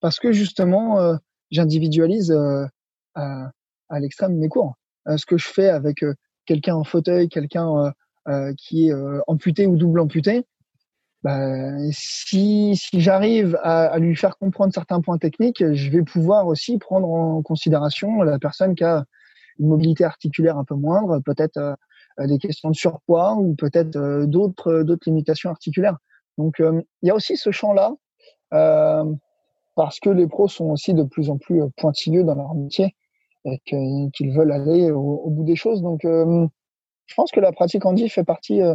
parce 0.00 0.18
que 0.18 0.32
justement, 0.32 1.18
j'individualise 1.50 2.30
euh, 2.30 2.66
à, 3.14 3.50
à 3.88 4.00
l'extrême 4.00 4.36
mes 4.36 4.48
cours. 4.48 4.74
Euh, 5.08 5.16
ce 5.16 5.26
que 5.26 5.38
je 5.38 5.48
fais 5.48 5.68
avec 5.68 6.02
euh, 6.02 6.14
quelqu'un 6.46 6.74
en 6.74 6.84
fauteuil, 6.84 7.28
quelqu'un 7.28 7.92
qui 8.56 8.88
est 8.88 8.94
amputé 9.26 9.66
ou 9.66 9.76
double 9.76 9.98
amputé, 9.98 10.46
bah, 11.24 11.76
si, 11.90 12.76
si 12.76 13.00
j'arrive 13.00 13.58
à, 13.62 13.86
à, 13.86 13.98
lui 13.98 14.14
faire 14.14 14.36
comprendre 14.38 14.72
certains 14.72 15.00
points 15.00 15.18
techniques, 15.18 15.64
je 15.72 15.90
vais 15.90 16.02
pouvoir 16.02 16.46
aussi 16.46 16.78
prendre 16.78 17.08
en 17.10 17.42
considération 17.42 18.22
la 18.22 18.38
personne 18.38 18.76
qui 18.76 18.84
a 18.84 19.04
une 19.58 19.68
mobilité 19.68 20.04
articulaire 20.04 20.58
un 20.58 20.64
peu 20.64 20.76
moindre, 20.76 21.18
peut-être 21.20 21.76
euh, 22.20 22.26
des 22.26 22.38
questions 22.38 22.70
de 22.70 22.74
surpoids 22.74 23.34
ou 23.34 23.54
peut-être 23.54 23.96
euh, 23.96 24.26
d'autres 24.26 24.82
d'autres 24.82 25.08
limitations 25.08 25.50
articulaires. 25.50 25.96
Donc 26.38 26.56
il 26.58 26.84
y 27.02 27.10
a 27.10 27.14
aussi 27.14 27.36
ce 27.36 27.50
champ-là 27.50 27.94
parce 29.80 29.98
que 29.98 30.10
les 30.10 30.26
pros 30.26 30.46
sont 30.46 30.66
aussi 30.66 30.92
de 30.92 31.04
plus 31.04 31.30
en 31.30 31.38
plus 31.38 31.62
euh, 31.62 31.68
pointilleux 31.78 32.22
dans 32.22 32.34
leur 32.34 32.54
métier 32.54 32.94
et 33.46 33.58
qu'ils 33.64 34.30
veulent 34.34 34.52
aller 34.52 34.90
au, 34.90 35.30
bout 35.30 35.44
des 35.44 35.56
choses. 35.56 35.80
Donc, 35.80 36.04
euh, 36.04 36.46
je 37.06 37.14
pense 37.14 37.30
que 37.30 37.40
la 37.40 37.50
pratique 37.50 37.86
handi 37.86 38.10
fait 38.10 38.22
partie 38.22 38.60
euh, 38.60 38.74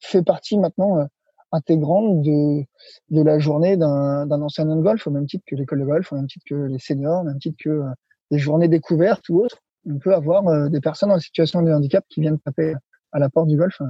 fait 0.00 0.22
partie 0.22 0.58
maintenant 0.58 1.08
intégrante 1.52 2.20
de 2.20 2.64
de 3.08 3.22
la 3.22 3.38
journée 3.38 3.78
d'un 3.78 4.42
enseignant 4.42 4.76
de 4.76 4.82
golf, 4.82 5.06
au 5.06 5.10
même 5.10 5.26
titre 5.26 5.44
que 5.46 5.54
l'école 5.54 5.80
de 5.80 5.86
golf, 5.86 6.12
au 6.12 6.16
même 6.16 6.26
titre 6.26 6.44
que 6.46 6.54
les 6.54 6.78
seniors, 6.78 7.22
au 7.22 7.24
même 7.24 7.38
titre 7.38 7.56
que 7.58 7.84
les 8.30 8.38
journées 8.38 8.68
découvertes 8.68 9.26
ou 9.30 9.42
autres. 9.42 9.56
On 9.88 9.98
peut 9.98 10.14
avoir 10.14 10.68
des 10.68 10.80
personnes 10.82 11.12
en 11.12 11.18
situation 11.18 11.62
de 11.62 11.72
handicap 11.72 12.04
qui 12.10 12.20
viennent 12.20 12.38
taper 12.40 12.74
à 13.12 13.18
la 13.18 13.30
porte 13.30 13.48
du 13.48 13.56
golf. 13.56 13.80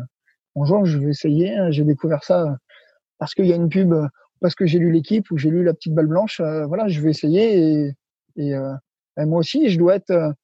Bonjour, 0.54 0.84
je 0.84 0.98
vais 0.98 1.10
essayer. 1.10 1.56
J'ai 1.70 1.82
découvert 1.82 2.22
ça 2.22 2.56
parce 3.18 3.34
qu'il 3.34 3.46
y 3.46 3.52
a 3.52 3.56
une 3.56 3.68
pub 3.68 3.92
parce 4.42 4.54
que 4.54 4.66
j'ai 4.66 4.78
lu 4.78 4.92
l'équipe 4.92 5.30
ou 5.30 5.38
j'ai 5.38 5.50
lu 5.50 5.64
la 5.64 5.72
petite 5.72 5.94
balle 5.94 6.08
blanche, 6.08 6.40
euh, 6.40 6.66
voilà, 6.66 6.88
je 6.88 7.00
vais 7.00 7.10
essayer 7.10 7.94
et, 8.36 8.54
euh, 8.54 8.72
ben, 9.16 9.26
moi 9.26 9.38
aussi, 9.38 9.70
je 9.70 9.78
dois 9.78 9.94
être 9.94 10.34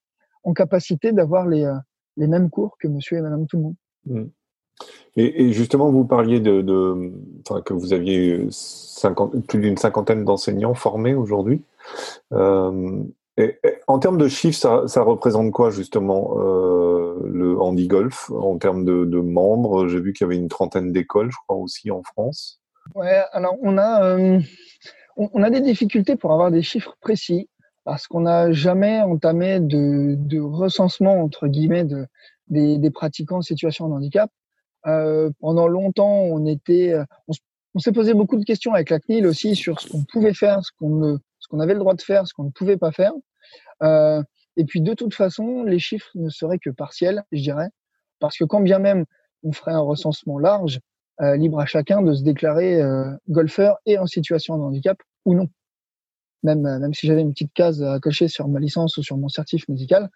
en 0.43 0.53
capacité 0.53 1.11
d'avoir 1.11 1.47
les, 1.47 1.71
les 2.17 2.27
mêmes 2.27 2.49
cours 2.49 2.77
que 2.79 2.87
monsieur 2.87 3.17
et 3.17 3.21
madame 3.21 3.45
tout 3.45 3.57
le 3.57 3.63
monde. 3.63 4.29
Et, 5.15 5.51
justement, 5.51 5.91
vous 5.91 6.05
parliez 6.05 6.39
de, 6.39 6.61
que 7.65 7.73
vous 7.73 7.93
aviez 7.93 8.47
50, 8.49 9.45
plus 9.47 9.59
d'une 9.59 9.77
cinquantaine 9.77 10.23
d'enseignants 10.23 10.75
formés 10.75 11.15
aujourd'hui. 11.15 11.61
Euh, 12.31 13.03
en 13.87 13.99
termes 13.99 14.17
de 14.17 14.27
chiffres, 14.27 14.87
ça, 14.87 15.01
représente 15.01 15.51
quoi 15.51 15.69
justement 15.69 16.37
euh, 16.37 17.15
le 17.25 17.59
handi 17.59 17.87
golf? 17.87 18.29
En 18.31 18.57
termes 18.57 18.85
de 18.85 19.19
membres 19.19 19.87
J'ai 19.87 19.99
vu 19.99 20.13
qu'il 20.13 20.25
y 20.25 20.29
avait 20.29 20.37
une 20.37 20.49
trentaine 20.49 20.91
d'écoles, 20.91 21.31
je 21.31 21.37
crois 21.47 21.57
aussi 21.57 21.91
en 21.91 22.03
France. 22.03 22.61
Ouais, 22.95 23.23
alors 23.31 23.55
on 23.61 23.77
a 23.77 24.03
euh, 24.03 24.39
on, 25.15 25.43
a 25.43 25.49
des 25.49 25.61
difficultés 25.61 26.15
pour 26.15 26.31
avoir 26.31 26.49
des 26.49 26.61
chiffres 26.61 26.95
précis 27.01 27.49
parce 27.83 28.07
qu'on 28.07 28.21
n'a 28.21 28.51
jamais 28.51 29.01
entamé 29.01 29.59
de, 29.59 30.15
de, 30.17 30.39
recensement 30.39 31.21
entre 31.21 31.47
guillemets 31.47 31.83
de, 31.83 32.07
des, 32.47 32.77
des 32.77 32.91
pratiquants 32.91 33.37
en 33.37 33.41
situation 33.41 33.87
de 33.89 33.93
handicap. 33.93 34.31
Euh, 34.87 35.29
pendant 35.39 35.67
longtemps, 35.67 36.13
on 36.13 36.45
était, 36.45 36.93
euh, 36.93 37.03
on, 37.73 37.79
s'est 37.79 37.91
posé 37.91 38.13
beaucoup 38.13 38.37
de 38.37 38.45
questions 38.45 38.73
avec 38.73 38.89
la 38.89 38.99
CNIL 38.99 39.27
aussi 39.27 39.55
sur 39.55 39.81
ce 39.81 39.89
qu'on 39.89 40.03
pouvait 40.03 40.33
faire, 40.33 40.63
ce 40.63 40.71
qu'on 40.79 41.19
ce 41.39 41.47
qu'on 41.47 41.59
avait 41.59 41.73
le 41.73 41.79
droit 41.79 41.95
de 41.95 42.01
faire, 42.01 42.27
ce 42.27 42.33
qu'on 42.33 42.45
ne 42.45 42.51
pouvait 42.51 42.77
pas 42.77 42.91
faire. 42.91 43.13
Euh, 43.81 44.21
et 44.57 44.65
puis 44.65 44.81
de 44.81 44.93
toute 44.93 45.13
façon, 45.13 45.63
les 45.63 45.79
chiffres 45.79 46.11
ne 46.15 46.29
seraient 46.29 46.59
que 46.59 46.69
partiels, 46.69 47.23
je 47.31 47.41
dirais, 47.41 47.69
parce 48.19 48.37
que 48.37 48.43
quand 48.43 48.61
bien 48.61 48.79
même 48.79 49.05
on 49.43 49.51
ferait 49.51 49.71
un 49.71 49.79
recensement 49.79 50.37
large, 50.37 50.79
euh, 51.21 51.35
libre 51.35 51.59
à 51.59 51.65
chacun 51.65 52.01
de 52.01 52.13
se 52.13 52.23
déclarer 52.23 52.81
euh, 52.81 53.11
golfeur 53.27 53.77
et 53.85 53.97
en 53.97 54.05
situation 54.05 54.57
de 54.57 54.63
handicap 54.63 54.97
ou 55.25 55.33
non. 55.33 55.47
Même, 56.43 56.61
même 56.61 56.93
si 56.93 57.05
j'avais 57.05 57.21
une 57.21 57.33
petite 57.33 57.53
case 57.53 57.83
à 57.83 57.99
cocher 57.99 58.29
sur 58.29 58.47
ma 58.47 58.59
licence 58.59 58.95
ou 58.97 59.03
sur 59.03 59.17
mon 59.17 59.27
certif 59.27 59.67
médical, 59.67 60.09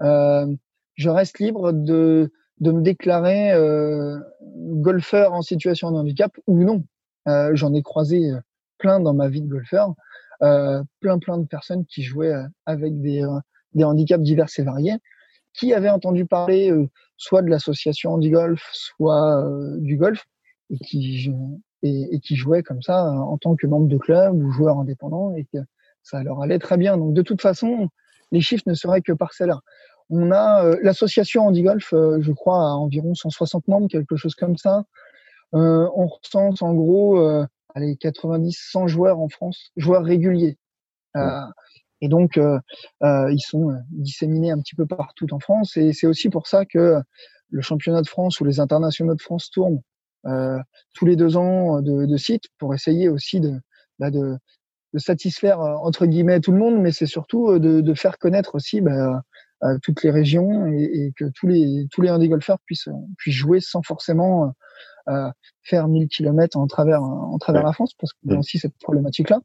je 0.00 1.08
reste 1.08 1.40
libre 1.40 1.72
de 1.72 2.30
de 2.60 2.70
me 2.70 2.82
déclarer 2.82 3.52
euh, 3.52 4.18
golfeur 4.56 5.32
en 5.32 5.42
situation 5.42 5.90
de 5.90 5.96
handicap 5.96 6.32
ou 6.46 6.62
non. 6.62 6.84
Euh, 7.28 7.50
J'en 7.54 7.74
ai 7.74 7.82
croisé 7.82 8.30
euh, 8.30 8.40
plein 8.78 9.00
dans 9.00 9.14
ma 9.14 9.28
vie 9.28 9.40
de 9.40 9.48
golfeur, 9.48 9.94
euh, 10.42 10.82
plein 11.00 11.18
plein 11.18 11.38
de 11.38 11.46
personnes 11.46 11.84
qui 11.86 12.02
jouaient 12.02 12.34
euh, 12.34 12.46
avec 12.66 13.00
des, 13.00 13.22
euh, 13.22 13.40
des 13.72 13.84
handicaps 13.84 14.22
divers 14.22 14.48
et 14.56 14.62
variés, 14.62 14.96
qui 15.52 15.72
avaient 15.72 15.90
entendu 15.90 16.26
parler 16.26 16.72
soit 17.16 17.42
de 17.42 17.48
l'association 17.48 18.14
handi-golf, 18.14 18.68
soit 18.72 19.44
du 19.78 19.96
golf, 19.96 20.24
et 20.70 20.78
qui, 20.78 21.30
et, 21.82 22.14
et, 22.14 22.20
qui 22.20 22.36
jouaient 22.36 22.62
comme 22.62 22.82
ça 22.82 23.04
en 23.04 23.36
tant 23.38 23.54
que 23.56 23.66
membre 23.66 23.88
de 23.88 23.98
club 23.98 24.34
ou 24.34 24.50
joueur 24.50 24.78
indépendant, 24.78 25.34
et 25.34 25.44
que 25.52 25.58
ça 26.02 26.22
leur 26.22 26.40
allait 26.42 26.58
très 26.58 26.76
bien. 26.76 26.96
Donc 26.96 27.14
de 27.14 27.22
toute 27.22 27.42
façon, 27.42 27.88
les 28.30 28.40
chiffres 28.40 28.64
ne 28.66 28.74
seraient 28.74 29.00
que 29.00 29.12
parcellaires. 29.12 29.60
On 30.10 30.30
a 30.30 30.64
euh, 30.64 30.76
l'association 30.82 31.46
Handy 31.46 31.62
Golf, 31.62 31.92
euh, 31.92 32.18
je 32.20 32.32
crois, 32.32 32.58
à 32.58 32.72
environ 32.74 33.14
160 33.14 33.68
membres, 33.68 33.88
quelque 33.88 34.16
chose 34.16 34.34
comme 34.34 34.56
ça. 34.56 34.84
Euh, 35.54 35.88
on 35.94 36.06
recense 36.06 36.62
en 36.62 36.74
gros 36.74 37.18
allez, 37.74 37.96
90, 37.96 38.56
100 38.70 38.86
joueurs 38.88 39.18
en 39.18 39.28
France, 39.28 39.70
joueurs 39.76 40.04
réguliers. 40.04 40.58
et 42.00 42.08
donc, 42.08 42.38
ils 43.02 43.40
sont 43.40 43.72
disséminés 43.90 44.50
un 44.50 44.58
petit 44.58 44.74
peu 44.74 44.86
partout 44.86 45.32
en 45.32 45.38
France. 45.38 45.76
Et 45.76 45.92
c'est 45.92 46.06
aussi 46.06 46.28
pour 46.28 46.46
ça 46.46 46.64
que 46.64 47.00
le 47.50 47.62
championnat 47.62 48.02
de 48.02 48.08
France 48.08 48.40
ou 48.40 48.44
les 48.44 48.60
internationaux 48.60 49.14
de 49.14 49.22
France 49.22 49.50
tournent 49.50 49.80
tous 50.94 51.06
les 51.06 51.16
deux 51.16 51.36
ans 51.36 51.80
de, 51.80 52.06
de 52.06 52.16
sites 52.16 52.44
pour 52.58 52.74
essayer 52.74 53.08
aussi 53.08 53.40
de, 53.40 53.60
bah 53.98 54.10
de, 54.10 54.36
de, 54.92 54.98
satisfaire 54.98 55.60
entre 55.60 56.06
guillemets 56.06 56.40
tout 56.40 56.52
le 56.52 56.58
monde, 56.58 56.80
mais 56.80 56.92
c'est 56.92 57.06
surtout 57.06 57.58
de, 57.58 57.80
de, 57.80 57.94
faire 57.94 58.18
connaître 58.18 58.54
aussi 58.54 58.80
bah, 58.80 59.22
toutes 59.82 60.02
les 60.02 60.10
régions 60.10 60.66
et, 60.66 60.82
et, 60.82 61.12
que 61.16 61.26
tous 61.34 61.46
les 61.46 61.86
tous 61.90 62.00
les 62.00 62.10
handi 62.10 62.28
golfeurs 62.28 62.58
puissent 62.64 62.88
puissent 63.18 63.34
jouer 63.34 63.60
sans 63.60 63.82
forcément 63.82 64.54
euh, 65.08 65.30
faire 65.62 65.86
1000 65.86 66.08
km 66.08 66.56
en 66.58 66.66
travers 66.66 67.02
en 67.02 67.36
travers 67.38 67.62
la 67.62 67.72
France 67.72 67.92
parce 68.00 68.12
y 68.24 68.34
a 68.34 68.38
aussi 68.38 68.58
cette 68.58 68.76
problématique 68.78 69.28
là. 69.28 69.40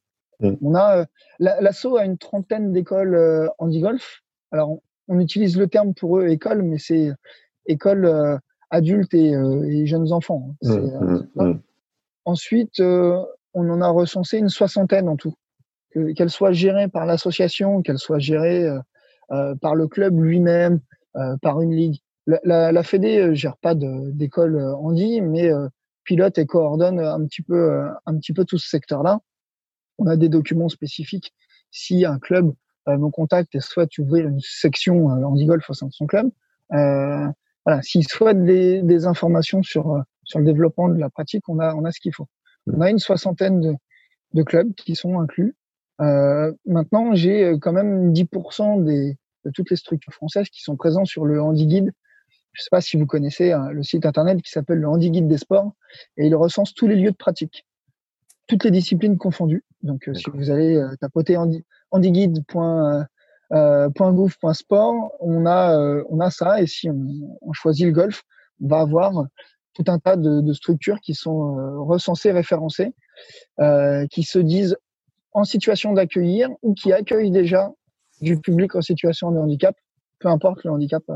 On 0.62 0.74
a 0.74 1.00
euh, 1.00 1.06
l'assaut 1.40 1.98
a 1.98 2.06
une 2.06 2.18
trentaine 2.18 2.72
d'écoles 2.72 3.14
euh, 3.14 3.50
handi 3.58 3.82
golf. 3.82 4.22
Alors 4.52 4.70
on, 4.70 4.82
on, 5.10 5.20
utilise 5.20 5.58
le 5.58 5.68
terme 5.68 5.94
pour 5.94 6.20
eux 6.20 6.30
école, 6.30 6.64
mais 6.64 6.78
c'est 6.78 7.12
école 7.66 8.06
euh, 8.06 8.38
adultes 8.70 9.14
et, 9.14 9.36
euh, 9.36 9.64
et, 9.68 9.86
jeunes 9.86 10.12
enfants. 10.12 10.56
Hein. 10.64 11.60
Ensuite, 12.26 12.80
on 12.80 13.70
en 13.70 13.82
a 13.82 13.90
recensé 13.90 14.38
une 14.38 14.50
soixantaine 14.50 15.10
en 15.10 15.16
tout, 15.16 15.34
qu'elles 16.16 16.30
soient 16.30 16.52
gérées 16.52 16.88
par 16.88 17.06
l'association, 17.06 17.82
qu'elles 17.82 17.98
soient 17.98 18.20
gérées 18.20 18.70
euh, 19.32 19.54
par 19.56 19.76
le 19.76 19.88
club 19.88 20.20
lui-même, 20.20 20.80
euh, 21.16 21.38
par 21.44 21.62
une 21.62 21.76
ligue. 21.76 22.00
La, 22.26 22.40
la, 22.44 22.72
la 22.72 22.84
Fédé 22.84 23.20
euh, 23.20 23.34
gère 23.36 23.58
pas 23.58 23.76
d'école 23.76 24.60
handi, 24.60 25.22
mais 25.22 25.52
pilote 26.04 26.40
et 26.40 26.48
coordonne 26.48 27.00
un 27.00 27.24
petit 27.26 27.44
peu, 27.44 27.88
un 28.06 28.18
petit 28.18 28.34
peu 28.34 28.44
tout 28.44 28.58
ce 28.58 28.68
secteur-là. 28.68 29.20
On 30.00 30.08
a 30.08 30.16
des 30.16 30.30
documents 30.30 30.70
spécifiques. 30.70 31.34
Si 31.70 32.06
un 32.06 32.18
club 32.18 32.52
me 32.88 33.10
contacte 33.10 33.54
et 33.54 33.60
souhaite 33.60 33.96
ouvrir 34.00 34.28
une 34.28 34.40
section 34.40 35.06
handi 35.08 35.46
golf 35.46 35.70
au 35.70 35.74
sein 35.74 35.86
de 35.86 35.94
son 35.94 36.08
club, 36.08 36.32
euh, 36.74 37.28
voilà, 37.66 37.82
s'il 37.82 38.07
souhaite 38.07 38.43
des, 38.43 38.82
des, 38.82 39.05
informations 39.05 39.64
sur 39.64 40.03
sur 40.24 40.39
le 40.39 40.45
développement 40.45 40.89
de 40.89 40.99
la 40.99 41.10
pratique, 41.10 41.47
on 41.49 41.60
a 41.60 41.74
on 41.76 41.86
a 41.86 41.91
ce 41.91 41.99
qu'il 41.99 42.14
faut. 42.14 42.28
On 42.68 42.82
a 42.82 42.89
une 42.89 42.99
soixantaine 42.99 43.62
de, 43.62 43.76
de 44.34 44.43
clubs 44.43 44.74
qui 44.76 44.95
sont 44.95 45.20
inclus. 45.20 45.55
Euh, 46.01 46.53
maintenant, 46.66 47.14
j'ai 47.14 47.43
euh, 47.43 47.57
quand 47.57 47.74
même 47.74 48.14
10% 48.14 48.84
des, 48.84 49.18
de 49.45 49.51
toutes 49.51 49.70
les 49.70 49.76
structures 49.76 50.14
françaises 50.14 50.49
qui 50.49 50.62
sont 50.62 50.76
présentes 50.76 51.07
sur 51.07 51.26
le 51.26 51.41
Handi 51.41 51.66
Guide. 51.66 51.91
Je 52.53 52.62
ne 52.62 52.64
sais 52.64 52.70
pas 52.72 52.82
si 52.82 52.97
vous 52.97 53.05
connaissez 53.05 53.51
hein, 53.51 53.70
le 53.72 53.84
site 53.84 54.05
internet 54.05 54.41
qui 54.41 54.49
s'appelle 54.49 54.80
le 54.80 54.88
Handi 54.88 55.12
Guide 55.12 55.28
des 55.28 55.38
sports 55.38 55.74
et 56.18 56.26
il 56.28 56.36
recense 56.36 56.74
tous 56.74 56.88
les 56.88 56.95
lieux 56.95 57.12
de 57.12 57.18
pratique, 57.18 57.66
toutes 58.47 58.64
les 58.64 58.72
disciplines 58.72 59.18
confondues. 59.18 59.64
Donc, 59.82 60.07
euh, 60.07 60.14
si 60.14 60.26
vous 60.34 60.49
allez 60.51 60.76
euh, 60.76 60.95
tapoter 60.99 61.38
handyguide.gouv.sport, 63.52 65.12
on 65.20 65.45
a 65.45 66.04
on 66.10 66.20
a 66.20 66.30
ça 66.30 66.62
et 66.62 66.68
si 66.68 66.89
on, 66.89 67.38
on, 67.41 67.54
choisit 67.54 67.86
le 67.88 67.91
golf, 67.91 68.24
on 68.62 68.68
va 68.68 68.80
avoir 68.80 69.12
tout 69.74 69.86
un 69.88 70.00
tas 70.00 70.16
de, 70.16 70.41
de 70.41 70.54
structures 70.54 71.00
qui 71.02 71.16
sont 71.16 71.86
recensées, 71.86 72.32
référencées, 72.32 72.93
qui 74.12 74.24
se 74.24 74.39
disent 74.39 74.76
en 75.34 75.43
situation 75.43 75.93
d'accueillir 75.93 76.50
ou 76.62 76.74
qui 76.74 76.91
accueillent 76.93 77.32
déjà 77.32 77.72
du 78.22 78.39
public 78.39 78.76
en 78.76 78.82
situation 78.82 79.32
de 79.32 79.39
handicap, 79.39 79.76
peu 80.20 80.28
importe 80.28 80.64
le 80.64 80.72
handicap 80.72 81.04
euh, 81.10 81.14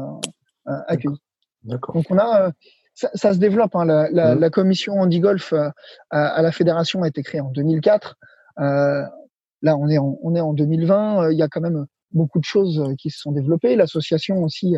euh 0.67 0.79
accueilli. 0.87 1.17
Donc 1.63 1.81
on 2.09 2.17
a, 2.17 2.47
euh, 2.47 2.51
ça, 2.93 3.09
ça, 3.13 3.33
se 3.33 3.39
développe. 3.39 3.75
Hein, 3.75 3.85
la, 3.85 4.09
la, 4.11 4.35
mmh. 4.35 4.39
la, 4.39 4.49
commission 4.49 4.93
handi-golf 4.99 5.53
euh, 5.53 5.69
à, 6.09 6.41
la 6.41 6.51
fédération 6.51 7.03
a 7.03 7.07
été 7.07 7.23
créée 7.23 7.41
en 7.41 7.51
2004. 7.51 8.17
là, 8.57 9.77
on 9.77 9.87
est 9.89 9.97
en, 9.97 10.17
on 10.21 10.35
est 10.35 10.41
en 10.41 10.53
2020. 10.53 11.31
Il 11.31 11.37
y 11.37 11.41
a 11.41 11.47
quand 11.47 11.61
même 11.61 11.85
beaucoup 12.13 12.39
de 12.39 12.45
choses 12.45 12.81
qui 12.97 13.09
se 13.09 13.19
sont 13.19 13.31
développées. 13.31 13.75
L'association 13.75 14.43
aussi 14.43 14.75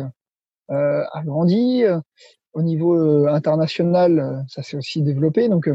a 0.68 1.22
grandi. 1.24 1.84
Au 2.52 2.62
niveau 2.62 3.26
international, 3.28 4.44
ça 4.48 4.62
s'est 4.62 4.76
aussi 4.76 5.02
développé. 5.02 5.48
Donc 5.48 5.68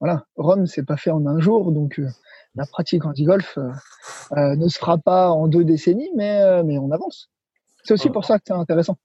voilà, 0.00 0.24
Rome, 0.36 0.66
c'est 0.66 0.84
pas 0.84 0.96
fait 0.96 1.10
en 1.10 1.26
un 1.26 1.38
jour. 1.40 1.70
Donc 1.72 2.00
la 2.54 2.66
pratique 2.66 3.04
anti-golf 3.04 3.58
euh, 3.58 3.70
euh, 4.36 4.56
ne 4.56 4.68
se 4.68 4.78
fera 4.78 4.96
pas 4.96 5.30
en 5.30 5.48
deux 5.48 5.64
décennies, 5.64 6.10
mais, 6.14 6.40
euh, 6.40 6.62
mais 6.62 6.78
on 6.78 6.90
avance. 6.92 7.30
C'est 7.82 7.94
aussi 7.94 8.10
pour 8.10 8.24
ça 8.24 8.38
que 8.38 8.44
c'est 8.46 8.54
intéressant. 8.54 8.96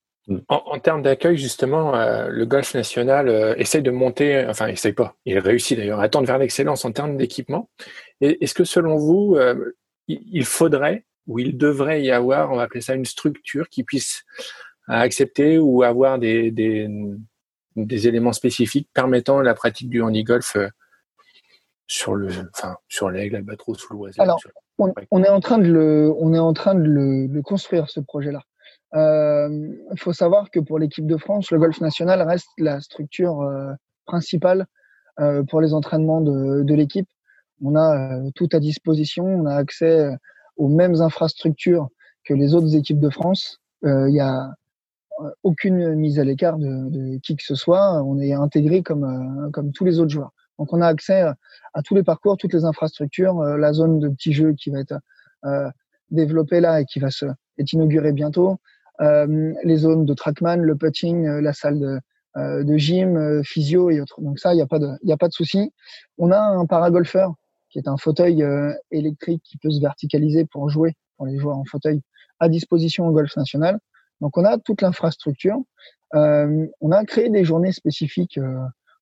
En, 0.47 0.61
en 0.65 0.79
termes 0.79 1.01
d'accueil, 1.01 1.35
justement, 1.35 1.95
euh, 1.95 2.27
le 2.29 2.45
golf 2.45 2.75
national 2.75 3.27
euh, 3.27 3.55
essaye 3.57 3.81
de 3.81 3.89
monter, 3.89 4.45
enfin, 4.47 4.67
essaye 4.67 4.93
pas, 4.93 5.15
il 5.25 5.39
réussit 5.39 5.77
d'ailleurs 5.77 5.99
à 5.99 6.09
tendre 6.09 6.27
vers 6.27 6.37
l'excellence 6.37 6.85
en 6.85 6.91
termes 6.91 7.17
d'équipement. 7.17 7.69
Est-ce 8.21 8.53
que 8.53 8.63
selon 8.63 8.97
vous, 8.97 9.35
euh, 9.35 9.75
il 10.07 10.45
faudrait 10.45 11.05
ou 11.29 11.39
il 11.39 11.57
devrait 11.57 12.01
y 12.01 12.11
avoir, 12.11 12.51
on 12.51 12.57
va 12.57 12.63
appeler 12.63 12.81
ça 12.81 12.95
une 12.95 13.05
structure 13.05 13.69
qui 13.69 13.83
puisse 13.83 14.23
accepter 14.87 15.59
ou 15.59 15.83
avoir 15.83 16.19
des, 16.19 16.51
des, 16.51 16.89
des 17.75 18.07
éléments 18.07 18.33
spécifiques 18.33 18.89
permettant 18.93 19.39
la 19.41 19.53
pratique 19.53 19.89
du 19.89 20.01
handi-golf 20.01 20.57
sur 21.87 22.15
le, 22.15 22.29
enfin, 22.53 22.77
sur 22.87 23.09
l'aigle, 23.09 23.37
albatros 23.37 23.89
ou 23.89 23.93
l'oiseau. 23.93 24.21
Alors, 24.21 24.39
on, 24.79 24.93
on, 25.11 25.23
est 25.23 25.29
en 25.29 25.39
train 25.39 25.59
de 25.59 25.67
le, 25.67 26.13
on 26.17 26.33
est 26.33 26.39
en 26.39 26.53
train 26.53 26.75
de 26.75 26.83
le, 26.83 27.41
construire 27.41 27.89
ce 27.89 27.99
projet-là. 27.99 28.41
Il 28.93 28.99
euh, 28.99 29.95
faut 29.97 30.13
savoir 30.13 30.49
que 30.49 30.59
pour 30.59 30.79
l'équipe 30.79 31.05
de 31.05 31.17
France, 31.17 31.51
le 31.51 31.59
golf 31.59 31.79
national 31.79 32.21
reste 32.23 32.49
la 32.57 32.79
structure 32.79 33.41
euh, 33.41 33.71
principale 34.05 34.65
euh, 35.19 35.43
pour 35.43 35.61
les 35.61 35.73
entraînements 35.73 36.21
de, 36.21 36.63
de 36.63 36.73
l'équipe. 36.73 37.07
On 37.63 37.75
a 37.75 38.17
euh, 38.17 38.31
tout 38.33 38.49
à 38.51 38.59
disposition, 38.59 39.25
on 39.25 39.45
a 39.45 39.55
accès 39.55 40.09
aux 40.59 40.67
mêmes 40.67 41.01
infrastructures 41.01 41.89
que 42.25 42.35
les 42.35 42.53
autres 42.53 42.75
équipes 42.75 42.99
de 42.99 43.09
France. 43.09 43.59
Il 43.81 44.13
y 44.13 44.19
a 44.19 44.53
aucune 45.43 45.95
mise 45.95 46.19
à 46.19 46.23
l'écart 46.23 46.57
de, 46.57 46.89
de, 46.89 47.17
qui 47.19 47.35
que 47.35 47.43
ce 47.43 47.55
soit. 47.55 48.03
On 48.03 48.19
est 48.19 48.33
intégré 48.33 48.83
comme, 48.83 49.49
comme 49.51 49.71
tous 49.71 49.85
les 49.85 49.99
autres 49.99 50.11
joueurs. 50.11 50.33
Donc 50.59 50.73
on 50.73 50.81
a 50.81 50.87
accès 50.87 51.21
à 51.73 51.81
tous 51.83 51.95
les 51.95 52.03
parcours, 52.03 52.37
toutes 52.37 52.53
les 52.53 52.65
infrastructures, 52.65 53.39
euh, 53.39 53.57
la 53.57 53.71
zone 53.71 53.99
de 53.99 54.09
petits 54.09 54.33
jeux 54.33 54.53
qui 54.53 54.69
va 54.69 54.81
être 54.81 54.99
euh, 55.45 55.69
développé 56.11 56.59
là 56.59 56.81
et 56.81 56.85
qui 56.85 56.99
va 56.99 57.09
se 57.09 57.25
être 57.57 57.73
inauguré 57.73 58.11
bientôt. 58.11 58.57
les 58.99 59.77
zones 59.77 60.05
de 60.05 60.13
trackman, 60.13 60.57
le 60.57 60.75
putting, 60.75 61.25
la 61.25 61.53
salle 61.53 61.79
de, 61.79 61.99
de 62.63 62.77
gym, 62.77 63.43
physio 63.43 63.89
et 63.89 64.01
autres. 64.01 64.19
Donc 64.21 64.39
ça, 64.39 64.53
il 64.53 64.57
n'y 64.57 64.61
a 64.61 64.67
pas 64.67 64.79
de, 64.79 64.89
il 65.03 65.11
a 65.11 65.17
pas 65.17 65.29
de 65.29 65.33
souci. 65.33 65.71
On 66.17 66.31
a 66.31 66.39
un 66.39 66.65
paragolfeur 66.65 67.33
qui 67.69 67.79
est 67.79 67.87
un 67.87 67.97
fauteuil 67.97 68.43
électrique 68.91 69.43
qui 69.43 69.57
peut 69.57 69.69
se 69.69 69.79
verticaliser 69.79 70.45
pour 70.45 70.69
jouer 70.69 70.95
pour 71.17 71.27
les 71.27 71.37
joueurs 71.37 71.57
en 71.57 71.65
fauteuil 71.65 72.01
à 72.39 72.49
disposition 72.49 73.07
au 73.07 73.11
golf 73.11 73.35
national. 73.35 73.79
Donc 74.21 74.37
on 74.37 74.45
a 74.45 74.57
toute 74.57 74.81
l'infrastructure. 74.81 75.57
Euh, 76.15 76.65
on 76.81 76.91
a 76.91 77.05
créé 77.05 77.29
des 77.29 77.43
journées 77.43 77.71
spécifiques 77.71 78.37
euh, 78.37 78.57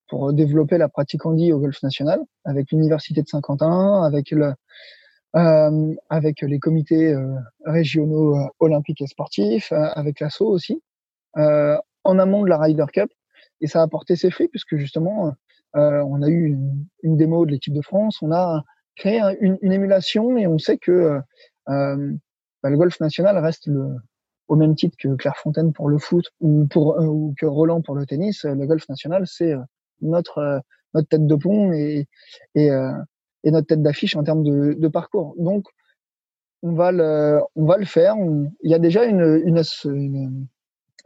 pour 0.08 0.34
développer 0.34 0.78
la 0.78 0.90
pratique 0.90 1.26
handi 1.26 1.54
au 1.54 1.60
golf 1.60 1.82
national 1.84 2.20
avec 2.46 2.72
l'université 2.72 3.22
de 3.22 3.28
Saint-Quentin, 3.28 4.04
avec 4.04 4.32
le 4.32 4.54
euh, 5.36 5.94
avec 6.10 6.42
les 6.42 6.58
comités 6.58 7.14
euh, 7.14 7.36
régionaux 7.66 8.36
euh, 8.36 8.48
olympiques 8.60 9.02
et 9.02 9.08
sportifs, 9.08 9.72
avec 9.72 10.20
l'ASSO 10.20 10.48
aussi, 10.48 10.82
en 11.36 12.20
amont 12.20 12.44
de 12.44 12.50
la 12.50 12.58
Ryder 12.58 12.86
Cup. 12.92 13.12
Et 13.62 13.68
ça 13.68 13.82
a 13.82 13.88
porté 13.88 14.16
ses 14.16 14.32
fruits 14.32 14.48
puisque 14.48 14.78
justement, 14.78 15.34
on 15.78 16.22
a 16.22 16.30
eu 16.30 16.58
une, 17.04 17.18
démo 17.18 17.46
de 17.46 17.52
l'équipe 17.52 17.74
de 17.74 17.82
France, 17.82 18.22
on 18.22 18.32
a 18.32 18.64
créé 18.96 19.22
une, 19.40 19.58
émulation 19.72 20.38
et 20.38 20.48
on 20.48 20.58
sait 20.58 20.78
que 20.78 21.20
bah, 21.68 21.96
le 22.70 22.78
golf 22.78 23.00
national 23.00 23.38
reste 23.38 23.70
au 24.48 24.56
même 24.56 24.76
titre 24.76 24.98
que 25.00 25.16
Clairefontaine 25.16 25.74
pour 25.74 25.90
le 25.90 25.98
foot 25.98 26.26
ou 26.40 26.68
que 26.68 27.46
Roland 27.46 27.82
pour 27.82 27.96
le 27.96 28.06
tennis, 28.06 28.44
le 28.44 28.66
golf 28.66 28.88
national 28.90 29.24
c'est 29.28 29.54
notre 30.02 30.62
tête 31.10 31.28
de 31.28 31.36
pont 31.36 31.72
et 31.74 32.08
notre 33.46 33.68
tête 33.68 33.82
d'affiche 33.82 34.16
en 34.16 34.24
termes 34.24 34.44
de, 34.44 34.88
parcours. 34.88 35.36
Donc 35.38 35.66
on 36.64 36.74
va 36.74 36.92
le 36.92 37.86
faire. 37.86 38.16
il 38.64 38.72
y 38.72 38.74
a 38.74 38.80
déjà 38.80 39.06
une 39.06 39.64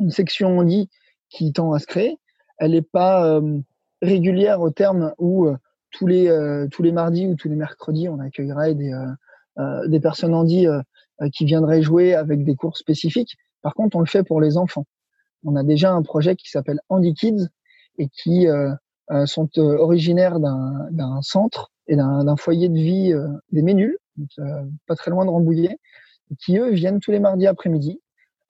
section 0.10 0.60
on 0.60 0.64
dit 0.64 0.90
qui 1.30 1.52
tend 1.54 1.74
à 1.74 1.80
se 1.80 1.88
créer. 1.88 2.18
Elle 2.58 2.72
n'est 2.72 2.82
pas 2.82 3.42
régulière 4.02 4.62
au 4.62 4.70
terme 4.70 5.14
où 5.18 5.50
tous 5.92 6.08
les 6.08 6.30
tous 6.72 6.84
les 6.84 6.92
mardis 6.92 7.28
ou 7.28 7.36
tous 7.36 7.50
les 7.50 7.56
mercredis 7.56 8.10
on 8.10 8.20
accueillerait 8.20 8.76
des 8.76 8.94
euh, 9.60 9.86
des 9.88 10.00
personnes 10.00 10.34
handi 10.34 10.66
euh, 10.66 10.82
qui 11.34 11.44
viendraient 11.44 11.82
jouer 11.82 12.16
avec 12.16 12.46
des 12.46 12.56
cours 12.56 12.78
spécifiques. 12.78 13.36
Par 13.62 13.74
contre, 13.74 13.98
on 13.98 14.00
le 14.00 14.06
fait 14.06 14.24
pour 14.24 14.40
les 14.40 14.56
enfants. 14.58 14.86
On 15.44 15.58
a 15.58 15.64
déjà 15.64 15.92
un 15.92 16.04
projet 16.04 16.38
qui 16.38 16.50
s'appelle 16.50 16.80
Handy 16.88 17.14
Kids 17.14 17.48
et 17.98 18.08
qui 18.08 18.48
euh, 18.48 18.74
sont 19.26 19.50
originaires 19.60 20.40
d'un 20.40 21.22
centre 21.22 21.70
et 21.88 21.98
d'un 21.98 22.36
foyer 22.38 22.70
de 22.70 22.76
vie 22.76 23.14
des 23.52 23.62
Ménuls, 23.62 23.98
pas 24.88 24.96
très 24.96 25.12
loin 25.12 25.26
de 25.26 25.30
Rambouillet, 25.30 25.78
qui 26.40 26.58
eux 26.58 26.72
viennent 26.72 27.02
tous 27.02 27.12
les 27.12 27.20
mardis 27.20 27.48
après-midi 27.48 28.00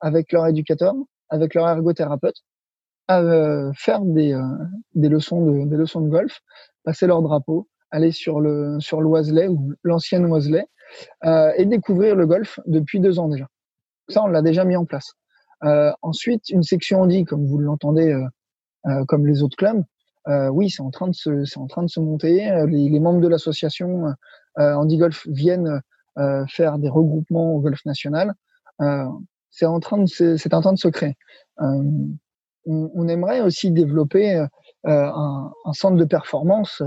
avec 0.00 0.30
leur 0.30 0.46
éducateur, 0.46 0.94
avec 1.30 1.54
leur 1.54 1.68
ergothérapeute, 1.68 2.36
à 3.08 3.22
faire 3.74 4.00
des, 4.00 4.38
des 4.94 5.08
leçons 5.08 5.44
de 5.44 5.68
des 5.68 5.76
leçons 5.76 6.00
de 6.00 6.08
golf, 6.08 6.40
passer 6.84 7.06
leur 7.06 7.22
drapeau, 7.22 7.68
aller 7.90 8.12
sur 8.12 8.40
le 8.40 8.78
sur 8.80 9.00
l'Oiselet 9.00 9.48
ou 9.48 9.74
l'ancienne 9.82 10.26
Oiselet 10.26 10.66
euh, 11.24 11.52
et 11.56 11.64
découvrir 11.66 12.16
le 12.16 12.26
golf 12.26 12.58
depuis 12.66 13.00
deux 13.00 13.18
ans 13.18 13.28
déjà. 13.28 13.46
Ça, 14.08 14.22
on 14.22 14.26
l'a 14.26 14.42
déjà 14.42 14.64
mis 14.64 14.76
en 14.76 14.84
place. 14.84 15.12
Euh, 15.64 15.92
ensuite, 16.02 16.48
une 16.50 16.62
section 16.62 17.02
handi, 17.02 17.24
comme 17.24 17.46
vous 17.46 17.58
l'entendez, 17.58 18.12
euh, 18.86 19.04
comme 19.06 19.26
les 19.26 19.42
autres 19.42 19.56
clubs, 19.56 19.84
oui, 20.50 20.70
c'est 20.70 20.82
en 20.82 20.90
train 20.90 21.08
de 21.08 21.14
se, 21.14 21.44
c'est 21.44 21.58
en 21.58 21.66
train 21.66 21.82
de 21.82 21.88
se 21.88 22.00
monter. 22.00 22.48
Les, 22.68 22.88
les 22.88 23.00
membres 23.00 23.20
de 23.20 23.28
l'association 23.28 24.04
handi 24.56 24.96
golf 24.96 25.26
viennent 25.28 25.80
faire 26.48 26.78
des 26.78 26.88
regroupements 26.88 27.54
au 27.54 27.60
golf 27.60 27.84
national. 27.84 28.32
c'est 29.50 29.66
en 29.66 29.80
train 29.80 29.98
de, 29.98 30.06
c'est 30.06 30.54
en 30.54 30.60
train 30.60 30.72
de 30.72 30.78
se 30.78 30.88
créer. 30.88 31.16
On, 32.66 32.90
on, 32.94 33.08
aimerait 33.08 33.40
aussi 33.40 33.70
développer 33.70 34.46
un, 34.84 35.52
un, 35.64 35.72
centre 35.72 35.96
de 35.96 36.04
performance 36.04 36.82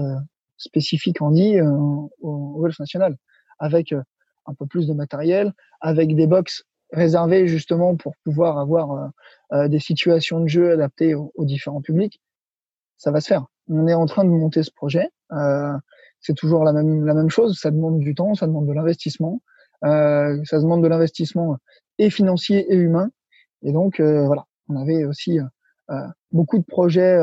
spécifique 0.58 1.22
handi 1.22 1.60
au, 1.62 2.12
au 2.22 2.60
golf 2.60 2.80
national 2.80 3.18
avec 3.60 3.92
euh, 3.94 4.02
un 4.46 4.54
peu 4.54 4.66
plus 4.66 4.88
de 4.88 4.94
matériel, 4.94 5.54
avec 5.82 6.16
des 6.16 6.28
box 6.28 6.64
réservés 6.92 7.48
justement 7.48 7.96
pour 7.96 8.14
pouvoir 8.24 8.60
avoir 8.60 8.92
euh, 8.92 9.08
euh, 9.54 9.68
des 9.68 9.80
situations 9.80 10.40
de 10.40 10.48
jeu 10.48 10.72
adaptées 10.72 11.16
aux, 11.16 11.32
différents 11.40 11.82
publics, 11.82 12.22
ça 12.98 13.12
va 13.12 13.22
se 13.22 13.28
faire. 13.28 13.46
On 13.68 13.88
est 13.88 13.94
en 13.94 14.06
train 14.06 14.24
de 14.24 14.30
monter 14.30 14.64
ce 14.64 14.72
projet. 14.72 15.10
c'est 16.22 16.36
toujours 16.36 16.64
la 16.64 16.74
même 16.74 17.06
la 17.06 17.14
même 17.14 17.30
chose. 17.30 17.60
Ça 17.60 17.72
demande 17.72 18.00
du 18.00 18.14
temps, 18.14 18.36
ça 18.36 18.46
demande 18.48 18.68
de 18.68 18.74
l'investissement, 18.74 19.42
ça 19.82 20.60
demande 20.60 20.84
de 20.84 20.88
l'investissement 20.88 21.58
et 21.98 22.10
financier 22.10 22.72
et 22.72 22.76
humain. 22.76 23.10
Et 23.64 23.72
donc 23.72 24.00
voilà, 24.00 24.46
on 24.70 24.76
avait 24.76 25.04
aussi 25.06 25.40
beaucoup 26.32 26.58
de 26.58 26.64
projets 26.64 27.18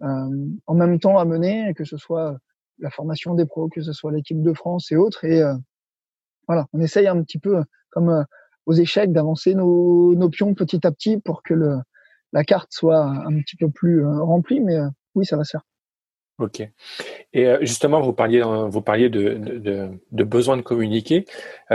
en 0.00 0.74
même 0.74 0.98
temps 0.98 1.18
à 1.18 1.24
mener, 1.24 1.74
que 1.74 1.84
ce 1.84 1.96
soit 1.96 2.38
la 2.80 2.90
formation 2.90 3.34
des 3.34 3.46
pros, 3.46 3.68
que 3.68 3.82
ce 3.82 3.92
soit 3.92 4.12
l'équipe 4.12 4.42
de 4.42 4.52
France 4.52 4.90
et 4.90 4.96
autres. 4.96 5.24
Et 5.24 5.42
euh, 5.42 5.54
voilà, 6.46 6.66
on 6.72 6.80
essaye 6.80 7.06
un 7.06 7.22
petit 7.22 7.38
peu, 7.38 7.62
comme 7.90 8.08
euh, 8.08 8.22
aux 8.66 8.72
échecs, 8.72 9.12
d'avancer 9.12 9.54
nos, 9.54 10.14
nos, 10.14 10.28
pions 10.28 10.54
petit 10.54 10.86
à 10.86 10.90
petit 10.90 11.18
pour 11.18 11.42
que 11.42 11.54
le, 11.54 11.78
la 12.32 12.44
carte 12.44 12.72
soit 12.72 13.04
un 13.04 13.38
petit 13.40 13.56
peu 13.56 13.70
plus 13.70 14.04
euh, 14.04 14.22
remplie. 14.22 14.60
Mais 14.60 14.78
oui, 15.14 15.24
ça 15.24 15.36
va 15.36 15.44
se. 15.44 15.56
Ok. 16.40 16.62
Et 17.32 17.54
justement, 17.60 18.00
vous 18.00 18.12
parliez, 18.12 18.42
vous 18.42 18.82
parliez 18.82 19.08
de, 19.08 19.34
de, 19.34 19.90
de 20.10 20.24
besoin 20.24 20.56
de 20.56 20.62
communiquer. 20.62 21.26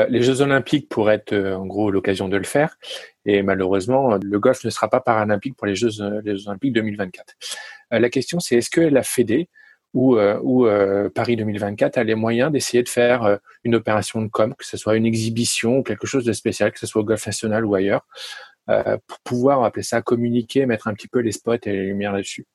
Les 0.09 0.21
Jeux 0.21 0.41
Olympiques 0.41 0.89
pourraient 0.89 1.15
être 1.15 1.33
en 1.33 1.65
gros 1.65 1.91
l'occasion 1.91 2.27
de 2.27 2.35
le 2.35 2.43
faire. 2.43 2.77
Et 3.25 3.43
malheureusement, 3.43 4.17
le 4.21 4.39
golf 4.39 4.65
ne 4.65 4.69
sera 4.71 4.89
pas 4.89 4.99
paralympique 4.99 5.55
pour 5.55 5.67
les 5.67 5.75
Jeux, 5.75 6.01
Olympiques 6.01 6.73
2024. 6.73 7.35
La 7.91 8.09
question, 8.09 8.39
c'est 8.39 8.57
est-ce 8.57 8.71
que 8.71 8.81
la 8.81 9.03
Fédé 9.03 9.49
euh, 9.95 10.39
euh, 10.43 11.09
Paris 11.09 11.35
2024 11.37 11.97
a 11.97 12.03
les 12.03 12.15
moyens 12.15 12.51
d'essayer 12.51 12.83
de 12.83 12.89
faire 12.89 13.23
euh, 13.23 13.37
une 13.63 13.75
opération 13.75 14.21
de 14.21 14.27
com, 14.27 14.53
que 14.55 14.65
ce 14.65 14.77
soit 14.77 14.95
une 14.95 15.05
exhibition 15.05 15.77
ou 15.79 15.83
quelque 15.83 16.07
chose 16.07 16.25
de 16.25 16.33
spécial, 16.33 16.71
que 16.71 16.79
ce 16.79 16.87
soit 16.87 17.01
au 17.01 17.05
Golf 17.05 17.25
National 17.25 17.65
ou 17.65 17.75
ailleurs, 17.75 18.05
pour 19.07 19.19
pouvoir 19.23 19.63
appeler 19.63 19.83
ça 19.83 20.01
communiquer, 20.01 20.65
mettre 20.65 20.87
un 20.87 20.93
petit 20.95 21.07
peu 21.07 21.19
les 21.19 21.31
spots 21.31 21.53
et 21.53 21.71
les 21.71 21.85
lumières 21.85 22.13
là-dessus? 22.13 22.47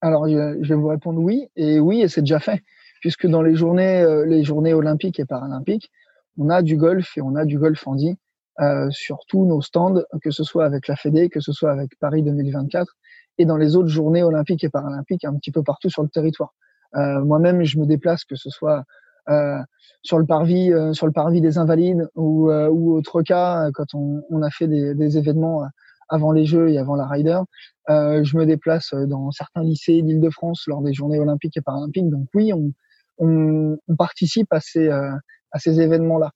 Alors, 0.00 0.28
je 0.28 0.68
vais 0.68 0.74
vous 0.74 0.88
répondre 0.88 1.20
oui, 1.20 1.48
et 1.56 1.80
oui, 1.80 2.02
et 2.02 2.08
c'est 2.08 2.20
déjà 2.20 2.38
fait, 2.38 2.62
puisque 3.00 3.26
dans 3.26 3.42
les 3.42 3.56
journées, 3.56 4.04
les 4.26 4.44
journées 4.44 4.74
olympiques 4.74 5.18
et 5.18 5.24
paralympiques, 5.24 5.90
on 6.38 6.50
a 6.50 6.62
du 6.62 6.76
golf 6.76 7.16
et 7.16 7.22
on 7.22 7.34
a 7.34 7.44
du 7.44 7.58
golf 7.58 7.86
handi 7.86 8.16
euh, 8.60 8.88
sur 8.90 9.18
tous 9.28 9.44
nos 9.44 9.60
stands, 9.60 10.02
que 10.22 10.30
ce 10.30 10.44
soit 10.44 10.64
avec 10.64 10.88
la 10.88 10.96
Fédé, 10.96 11.28
que 11.28 11.40
ce 11.40 11.52
soit 11.52 11.70
avec 11.70 11.98
Paris 11.98 12.22
2024 12.22 12.96
et 13.38 13.44
dans 13.44 13.58
les 13.58 13.76
autres 13.76 13.88
journées 13.88 14.22
olympiques 14.22 14.64
et 14.64 14.70
paralympiques 14.70 15.24
un 15.24 15.34
petit 15.34 15.50
peu 15.50 15.62
partout 15.62 15.90
sur 15.90 16.02
le 16.02 16.08
territoire. 16.08 16.54
Euh, 16.94 17.22
Moi-même, 17.22 17.62
je 17.64 17.78
me 17.78 17.84
déplace, 17.84 18.24
que 18.24 18.34
ce 18.34 18.48
soit 18.48 18.84
euh, 19.28 19.58
sur 20.02 20.18
le 20.18 20.24
parvis, 20.24 20.72
euh, 20.72 20.92
sur 20.92 21.06
le 21.06 21.12
parvis 21.12 21.40
des 21.40 21.58
Invalides 21.58 22.08
ou, 22.14 22.50
euh, 22.50 22.68
ou 22.68 22.96
autre 22.96 23.22
cas 23.22 23.70
quand 23.74 23.94
on, 23.94 24.42
a 24.42 24.50
fait 24.50 24.68
des, 24.68 25.18
événements 25.18 25.64
avant 26.08 26.32
les 26.32 26.44
Jeux 26.44 26.70
et 26.70 26.78
avant 26.78 26.96
la 26.96 27.06
Ryder. 27.06 27.40
je 27.88 28.36
me 28.36 28.46
déplace 28.46 28.94
dans 28.94 29.30
certains 29.30 29.62
lycées 29.62 30.02
d'Île-de-France 30.02 30.64
lors 30.66 30.82
des 30.82 30.92
journées 30.92 31.18
olympiques 31.18 31.56
et 31.56 31.60
paralympiques. 31.62 32.08
Donc 32.08 32.28
oui, 32.34 32.52
on, 32.52 32.72
on, 33.18 33.76
on 33.86 33.96
participe 33.96 34.52
à 34.52 34.60
ces, 34.60 34.88
à 34.88 35.58
ces 35.58 35.80
événements-là. 35.80 36.32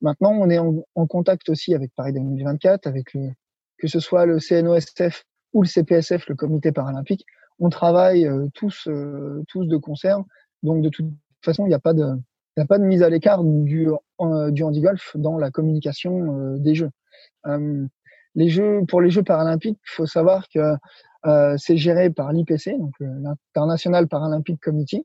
maintenant, 0.00 0.32
on 0.32 0.50
est 0.50 0.58
en, 0.58 0.84
en, 0.94 1.06
contact 1.06 1.48
aussi 1.48 1.74
avec 1.74 1.92
Paris 1.94 2.12
2024, 2.12 2.86
avec 2.86 3.14
le, 3.14 3.30
que 3.78 3.88
ce 3.88 4.00
soit 4.00 4.26
le 4.26 4.38
CNOSF 4.38 5.24
ou 5.52 5.62
le 5.62 5.68
CPSF, 5.68 6.28
le 6.28 6.36
Comité 6.36 6.72
paralympique, 6.72 7.24
on 7.60 7.68
travaille 7.68 8.26
euh, 8.26 8.46
tous, 8.54 8.88
euh, 8.88 9.42
tous 9.48 9.66
de 9.66 9.76
concert. 9.76 10.18
Donc 10.62 10.82
de 10.82 10.88
toute 10.88 11.10
façon, 11.42 11.66
il 11.66 11.68
n'y 11.68 11.74
a 11.74 11.80
pas 11.80 11.94
de, 11.94 12.04
il 12.56 12.62
a 12.62 12.66
pas 12.66 12.78
de 12.78 12.84
mise 12.84 13.02
à 13.02 13.10
l'écart 13.10 13.44
du, 13.44 13.88
du 14.48 14.62
handi-golf 14.62 15.16
dans 15.16 15.38
la 15.38 15.50
communication 15.50 16.34
euh, 16.34 16.58
des 16.58 16.74
Jeux. 16.74 16.90
Les 18.34 18.48
Jeux. 18.48 18.82
Pour 18.88 19.00
les 19.00 19.10
Jeux 19.10 19.22
paralympiques, 19.22 19.78
il 19.82 19.94
faut 19.94 20.06
savoir 20.06 20.46
que 20.54 20.74
c'est 21.58 21.76
géré 21.76 22.10
par 22.10 22.32
l'IPC, 22.32 22.78
donc 22.78 22.94
l'International 23.00 24.08
Paralympic 24.08 24.58
Committee, 24.60 25.04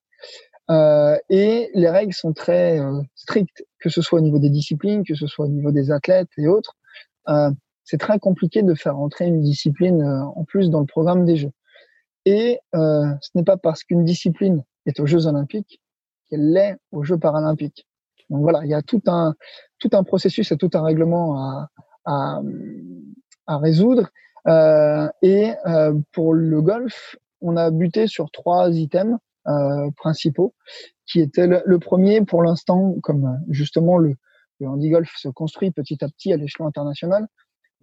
et 0.69 1.69
les 1.73 1.89
règles 1.89 2.13
sont 2.13 2.31
très 2.31 2.79
strictes, 3.15 3.65
que 3.79 3.89
ce 3.89 4.01
soit 4.01 4.19
au 4.19 4.21
niveau 4.21 4.39
des 4.39 4.49
disciplines, 4.49 5.03
que 5.03 5.15
ce 5.15 5.27
soit 5.27 5.45
au 5.45 5.49
niveau 5.49 5.71
des 5.71 5.91
athlètes 5.91 6.29
et 6.37 6.47
autres 6.47 6.77
c'est 7.85 7.99
très 7.99 8.19
compliqué 8.19 8.63
de 8.63 8.73
faire 8.73 8.97
entrer 8.97 9.27
une 9.27 9.41
discipline 9.41 10.01
euh, 10.01 10.23
en 10.35 10.43
plus 10.43 10.69
dans 10.69 10.81
le 10.81 10.87
programme 10.87 11.23
des 11.23 11.37
Jeux. 11.37 11.51
Et 12.25 12.59
euh, 12.73 13.05
ce 13.21 13.29
n'est 13.35 13.43
pas 13.43 13.57
parce 13.57 13.83
qu'une 13.83 14.03
discipline 14.03 14.63
est 14.87 14.99
aux 14.99 15.05
Jeux 15.05 15.27
Olympiques 15.27 15.79
qu'elle 16.27 16.51
l'est 16.51 16.77
aux 16.91 17.03
Jeux 17.03 17.19
Paralympiques. 17.19 17.87
Donc 18.31 18.41
voilà, 18.41 18.61
il 18.63 18.71
y 18.71 18.73
a 18.73 18.81
tout 18.81 19.03
un 19.05 19.35
tout 19.77 19.91
un 19.93 20.03
processus 20.03 20.51
et 20.51 20.57
tout 20.57 20.71
un 20.73 20.81
règlement 20.81 21.39
à 21.39 21.69
à, 22.05 22.41
à 23.47 23.57
résoudre. 23.57 24.09
Euh, 24.47 25.07
et 25.21 25.53
euh, 25.65 25.93
pour 26.11 26.33
le 26.33 26.61
golf, 26.61 27.15
on 27.41 27.57
a 27.57 27.71
buté 27.71 28.07
sur 28.07 28.29
trois 28.31 28.69
items 28.71 29.17
euh, 29.47 29.89
principaux 29.97 30.53
qui 31.07 31.19
était 31.19 31.47
le, 31.47 31.79
premier 31.79 32.21
pour 32.21 32.41
l'instant, 32.41 32.95
comme 33.03 33.39
justement 33.49 33.97
le, 33.97 34.15
le 34.59 34.67
handi 34.67 34.89
golf 34.89 35.11
se 35.17 35.29
construit 35.29 35.71
petit 35.71 36.03
à 36.03 36.07
petit 36.07 36.33
à 36.33 36.37
l'échelon 36.37 36.65
international, 36.65 37.27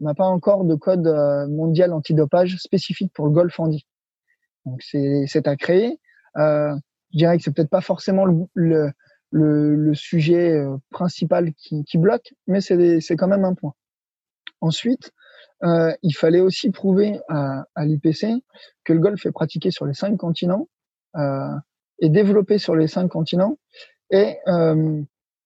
on 0.00 0.06
n'a 0.06 0.14
pas 0.14 0.24
encore 0.24 0.64
de 0.64 0.74
code 0.74 1.06
mondial 1.48 1.92
antidopage 1.92 2.56
spécifique 2.56 3.12
pour 3.14 3.26
le 3.26 3.30
golf 3.30 3.60
handi. 3.60 3.86
Donc 4.66 4.82
c'est 4.82 5.46
à 5.46 5.56
créer. 5.56 6.00
Euh, 6.36 6.74
je 7.12 7.18
dirais 7.18 7.36
que 7.36 7.44
c'est 7.44 7.54
peut-être 7.54 7.70
pas 7.70 7.80
forcément 7.80 8.24
le, 8.24 8.46
le, 8.54 9.76
le, 9.76 9.94
sujet 9.94 10.64
principal 10.90 11.52
qui, 11.54 11.84
qui 11.84 11.98
bloque, 11.98 12.34
mais 12.48 12.60
c'est 12.60 13.16
quand 13.16 13.28
même 13.28 13.44
un 13.44 13.54
point. 13.54 13.74
Ensuite, 14.60 15.12
euh, 15.64 15.92
il 16.02 16.12
fallait 16.12 16.40
aussi 16.40 16.70
prouver 16.70 17.20
à, 17.28 17.64
à 17.74 17.84
l'IPC 17.84 18.42
que 18.84 18.92
le 18.92 18.98
golf 18.98 19.24
est 19.26 19.32
pratiqué 19.32 19.70
sur 19.70 19.86
les 19.86 19.94
cinq 19.94 20.16
continents 20.16 20.68
euh, 21.16 21.54
et 22.00 22.08
développé 22.08 22.58
sur 22.58 22.74
les 22.74 22.88
cinq 22.88 23.08
continents 23.08 23.58
et 24.10 24.38
euh, 24.48 25.02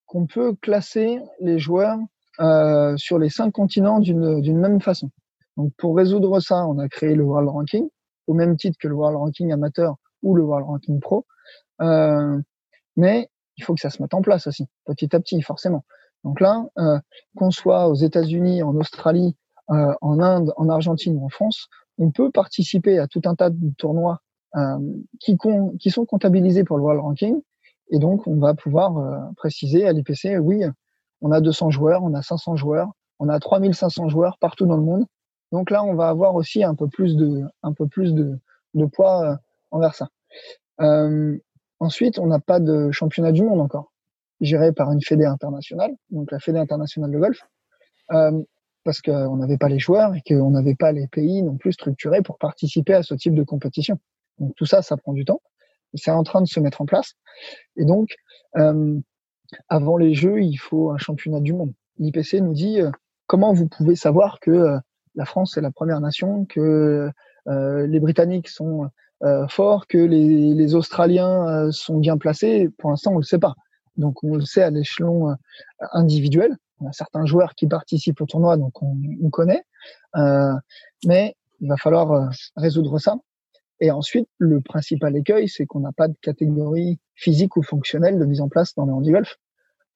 qu'on 0.07 0.27
peut 0.27 0.55
classer 0.55 1.21
les 1.41 1.59
joueurs 1.59 1.99
euh, 2.41 2.97
sur 2.97 3.19
les 3.19 3.29
cinq 3.29 3.53
continents 3.53 4.01
d'une 4.01 4.59
même 4.59 4.81
façon. 4.81 5.11
Donc 5.57 5.73
pour 5.77 5.97
résoudre 5.97 6.41
ça, 6.41 6.67
on 6.67 6.79
a 6.79 6.89
créé 6.89 7.14
le 7.14 7.25
World 7.25 7.49
Ranking 7.49 7.89
au 8.27 8.35
même 8.35 8.57
titre 8.57 8.77
que 8.81 8.89
le 8.89 8.95
World 8.95 9.17
Ranking 9.17 9.53
amateur 9.53 9.97
ou 10.23 10.35
le 10.35 10.43
World 10.43 10.67
Ranking 10.67 11.01
Pro. 11.01 11.27
Euh, 11.81 12.41
mais 12.97 13.29
il 13.57 13.64
faut 13.64 13.75
que 13.75 13.81
ça 13.81 13.91
se 13.91 14.03
mette 14.03 14.14
en 14.14 14.23
place 14.23 14.47
aussi, 14.47 14.67
petit 14.85 15.14
à 15.14 15.21
petit, 15.21 15.41
forcément. 15.43 15.85
Donc 16.25 16.41
là, 16.41 16.67
euh, 16.79 16.99
qu'on 17.37 17.51
soit 17.51 17.89
aux 17.89 17.95
États-Unis, 17.95 18.62
en 18.62 18.75
Australie, 18.77 19.37
euh, 19.71 19.95
en 20.01 20.21
Inde, 20.21 20.53
en 20.57 20.69
Argentine 20.69 21.17
ou 21.17 21.25
en 21.25 21.29
France, 21.29 21.69
on 21.99 22.11
peut 22.11 22.31
participer 22.31 22.99
à 22.99 23.07
tout 23.07 23.23
un 23.25 23.35
tas 23.35 23.51
de 23.51 23.73
tournois 23.79 24.21
euh, 24.57 24.79
qui, 25.21 25.37
qui 25.79 25.91
sont 25.91 26.07
comptabilisés 26.07 26.64
pour 26.64 26.77
le 26.77 26.83
World 26.83 27.03
Ranking. 27.03 27.41
Et 27.91 27.99
donc, 27.99 28.27
on 28.27 28.37
va 28.37 28.55
pouvoir 28.55 28.99
euh, 28.99 29.19
préciser 29.37 29.87
à 29.87 29.93
l'IPC, 29.93 30.39
oui, 30.39 30.64
on 31.21 31.31
a 31.31 31.41
200 31.41 31.71
joueurs, 31.71 32.03
on 32.03 32.14
a 32.14 32.23
500 32.23 32.57
joueurs, 32.57 32.91
on 33.19 33.29
a 33.29 33.39
3500 33.39 34.09
joueurs 34.09 34.39
partout 34.39 34.67
dans 34.67 34.77
le 34.77 34.83
monde. 34.83 35.07
Donc 35.53 35.71
là, 35.71 35.85
on 35.85 35.95
va 35.95 36.09
avoir 36.09 36.35
aussi 36.35 36.64
un 36.64 36.75
peu 36.75 36.89
plus 36.89 37.17
de, 37.17 37.45
un 37.62 37.73
peu 37.73 37.87
plus 37.87 38.14
de, 38.14 38.39
de 38.75 38.85
poids 38.87 39.25
euh, 39.25 39.37
envers 39.71 39.95
ça. 39.95 40.09
Euh, 40.81 41.39
ensuite, 41.81 42.19
on 42.19 42.27
n'a 42.27 42.41
pas 42.41 42.61
de 42.61 42.91
championnat 42.91 43.33
du 43.33 43.43
monde 43.43 43.61
encore, 43.61 43.93
géré 44.41 44.73
par 44.73 44.93
une 44.93 45.03
fédé 45.03 45.25
internationale, 45.25 45.95
donc 46.11 46.31
la 46.33 46.39
fédé 46.39 46.59
internationale 46.59 47.11
de 47.11 47.19
golf, 47.19 47.41
euh, 48.12 48.43
parce 48.87 49.03
qu'on 49.03 49.37
n'avait 49.37 49.59
pas 49.59 49.68
les 49.68 49.80
joueurs 49.80 50.14
et 50.14 50.22
qu'on 50.26 50.51
n'avait 50.53 50.76
pas 50.76 50.93
les 50.93 51.09
pays 51.09 51.43
non 51.43 51.57
plus 51.57 51.72
structurés 51.72 52.22
pour 52.22 52.39
participer 52.39 52.95
à 52.95 53.03
ce 53.03 53.14
type 53.14 53.34
de 53.34 53.43
compétition. 53.43 53.99
Donc 54.39 54.55
tout 54.55 54.64
ça, 54.64 54.80
ça 54.80 54.97
prend 54.97 55.12
du 55.12 55.24
temps. 55.24 55.43
C'est 55.95 56.12
en 56.12 56.22
train 56.22 56.41
de 56.41 56.47
se 56.47 56.61
mettre 56.61 56.80
en 56.80 56.87
place. 56.87 57.14
Et 57.76 57.84
donc, 57.84 58.14
euh, 58.57 58.97
avant 59.68 59.97
les 59.97 60.14
Jeux, 60.14 60.41
il 60.41 60.57
faut 60.57 60.93
un 60.93 60.99
championnat 60.99 61.41
du 61.41 61.53
monde. 61.53 61.72
L'IPC 61.99 62.34
nous 62.41 62.55
dit 62.55 62.80
euh, 62.80 62.93
comment 63.26 63.53
vous 63.53 63.66
pouvez 63.66 63.97
savoir 63.97 64.39
que 64.39 64.53
euh, 64.53 64.78
la 65.16 65.24
France 65.24 65.57
est 65.57 65.62
la 65.62 65.72
première 65.72 66.01
nation, 66.01 66.45
que 66.45 67.11
euh, 67.49 67.87
les 67.89 67.99
Britanniques 67.99 68.49
sont 68.49 68.89
euh, 69.24 69.49
forts, 69.49 69.89
que 69.89 69.99
les, 69.99 70.55
les 70.55 70.74
Australiens 70.76 71.72
sont 71.72 71.99
bien 71.99 72.18
placés? 72.18 72.68
Pour 72.78 72.91
l'instant, 72.91 73.14
on 73.14 73.18
le 73.18 73.24
sait 73.24 73.41
pas. 73.41 73.55
Donc, 73.97 74.22
on 74.22 74.37
le 74.37 74.45
sait 74.45 74.62
à 74.62 74.70
l'échelon 74.70 75.34
individuel. 75.93 76.57
On 76.81 76.89
a 76.89 76.93
certains 76.93 77.24
joueurs 77.24 77.55
qui 77.55 77.66
participent 77.66 78.20
au 78.20 78.27
tournoi, 78.27 78.57
donc 78.57 78.83
on, 78.83 78.97
on 79.22 79.31
connaît. 79.31 79.64
mais 81.07 81.37
il 81.61 81.68
va 81.68 81.77
falloir 81.77 82.31
résoudre 82.57 82.99
ça. 82.99 83.16
Et 83.81 83.91
ensuite, 83.91 84.29
le 84.39 84.61
principal 84.61 85.16
écueil, 85.16 85.49
c'est 85.49 85.66
qu'on 85.66 85.81
n'a 85.81 85.93
pas 85.93 86.09
de 86.09 86.16
catégorie 86.22 86.99
physique 87.14 87.57
ou 87.57 87.62
fonctionnelle 87.62 88.18
de 88.18 88.24
mise 88.24 88.41
en 88.41 88.49
place 88.49 88.74
dans 88.74 88.87
le 88.87 88.93
handi 88.93 89.11
golf. 89.11 89.37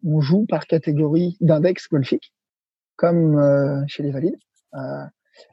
On 0.04 0.20
joue 0.20 0.46
par 0.46 0.66
catégorie 0.66 1.36
d'index 1.40 1.88
golfique, 1.88 2.32
comme 2.96 3.86
chez 3.86 4.02
les 4.02 4.10
valides. 4.10 4.36
Euh, 4.74 5.04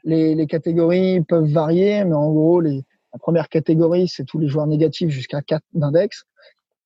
les, 0.04 0.36
les, 0.36 0.48
catégories 0.48 1.22
peuvent 1.22 1.50
varier, 1.50 2.04
mais 2.04 2.14
en 2.14 2.32
gros, 2.32 2.62
les, 2.62 2.84
la 3.14 3.20
première 3.20 3.50
catégorie, 3.50 4.08
c'est 4.08 4.26
tous 4.26 4.40
les 4.40 4.48
joueurs 4.48 4.68
négatifs 4.68 5.10
jusqu'à 5.10 5.42
4 5.42 5.64
d'index, 5.74 6.26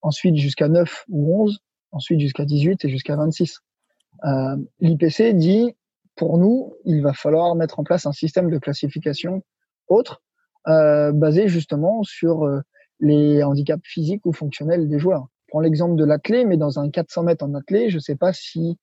ensuite 0.01 0.35
jusqu'à 0.35 0.67
9 0.67 1.05
ou 1.09 1.43
11, 1.43 1.59
ensuite 1.91 2.19
jusqu'à 2.19 2.45
18 2.45 2.85
et 2.85 2.89
jusqu'à 2.89 3.15
26. 3.15 3.59
Euh, 4.25 4.57
L'IPC 4.79 5.33
dit, 5.33 5.75
pour 6.15 6.37
nous, 6.37 6.73
il 6.85 7.01
va 7.01 7.13
falloir 7.13 7.55
mettre 7.55 7.79
en 7.79 7.83
place 7.83 8.05
un 8.05 8.11
système 8.11 8.49
de 8.49 8.57
classification 8.57 9.43
autre, 9.87 10.21
euh, 10.67 11.11
basé 11.11 11.47
justement 11.47 12.03
sur 12.03 12.45
euh, 12.45 12.61
les 12.99 13.43
handicaps 13.43 13.83
physiques 13.83 14.25
ou 14.25 14.33
fonctionnels 14.33 14.87
des 14.87 14.99
joueurs. 14.99 15.27
Je 15.45 15.51
prends 15.51 15.59
l'exemple 15.59 15.95
de 15.95 16.05
l'athlé, 16.05 16.45
mais 16.45 16.57
dans 16.57 16.79
un 16.79 16.89
400 16.89 17.23
mètres 17.23 17.43
en 17.43 17.53
athlé, 17.55 17.89
je 17.89 17.95
ne 17.95 18.01
sais 18.01 18.15
pas 18.15 18.31
si 18.31 18.77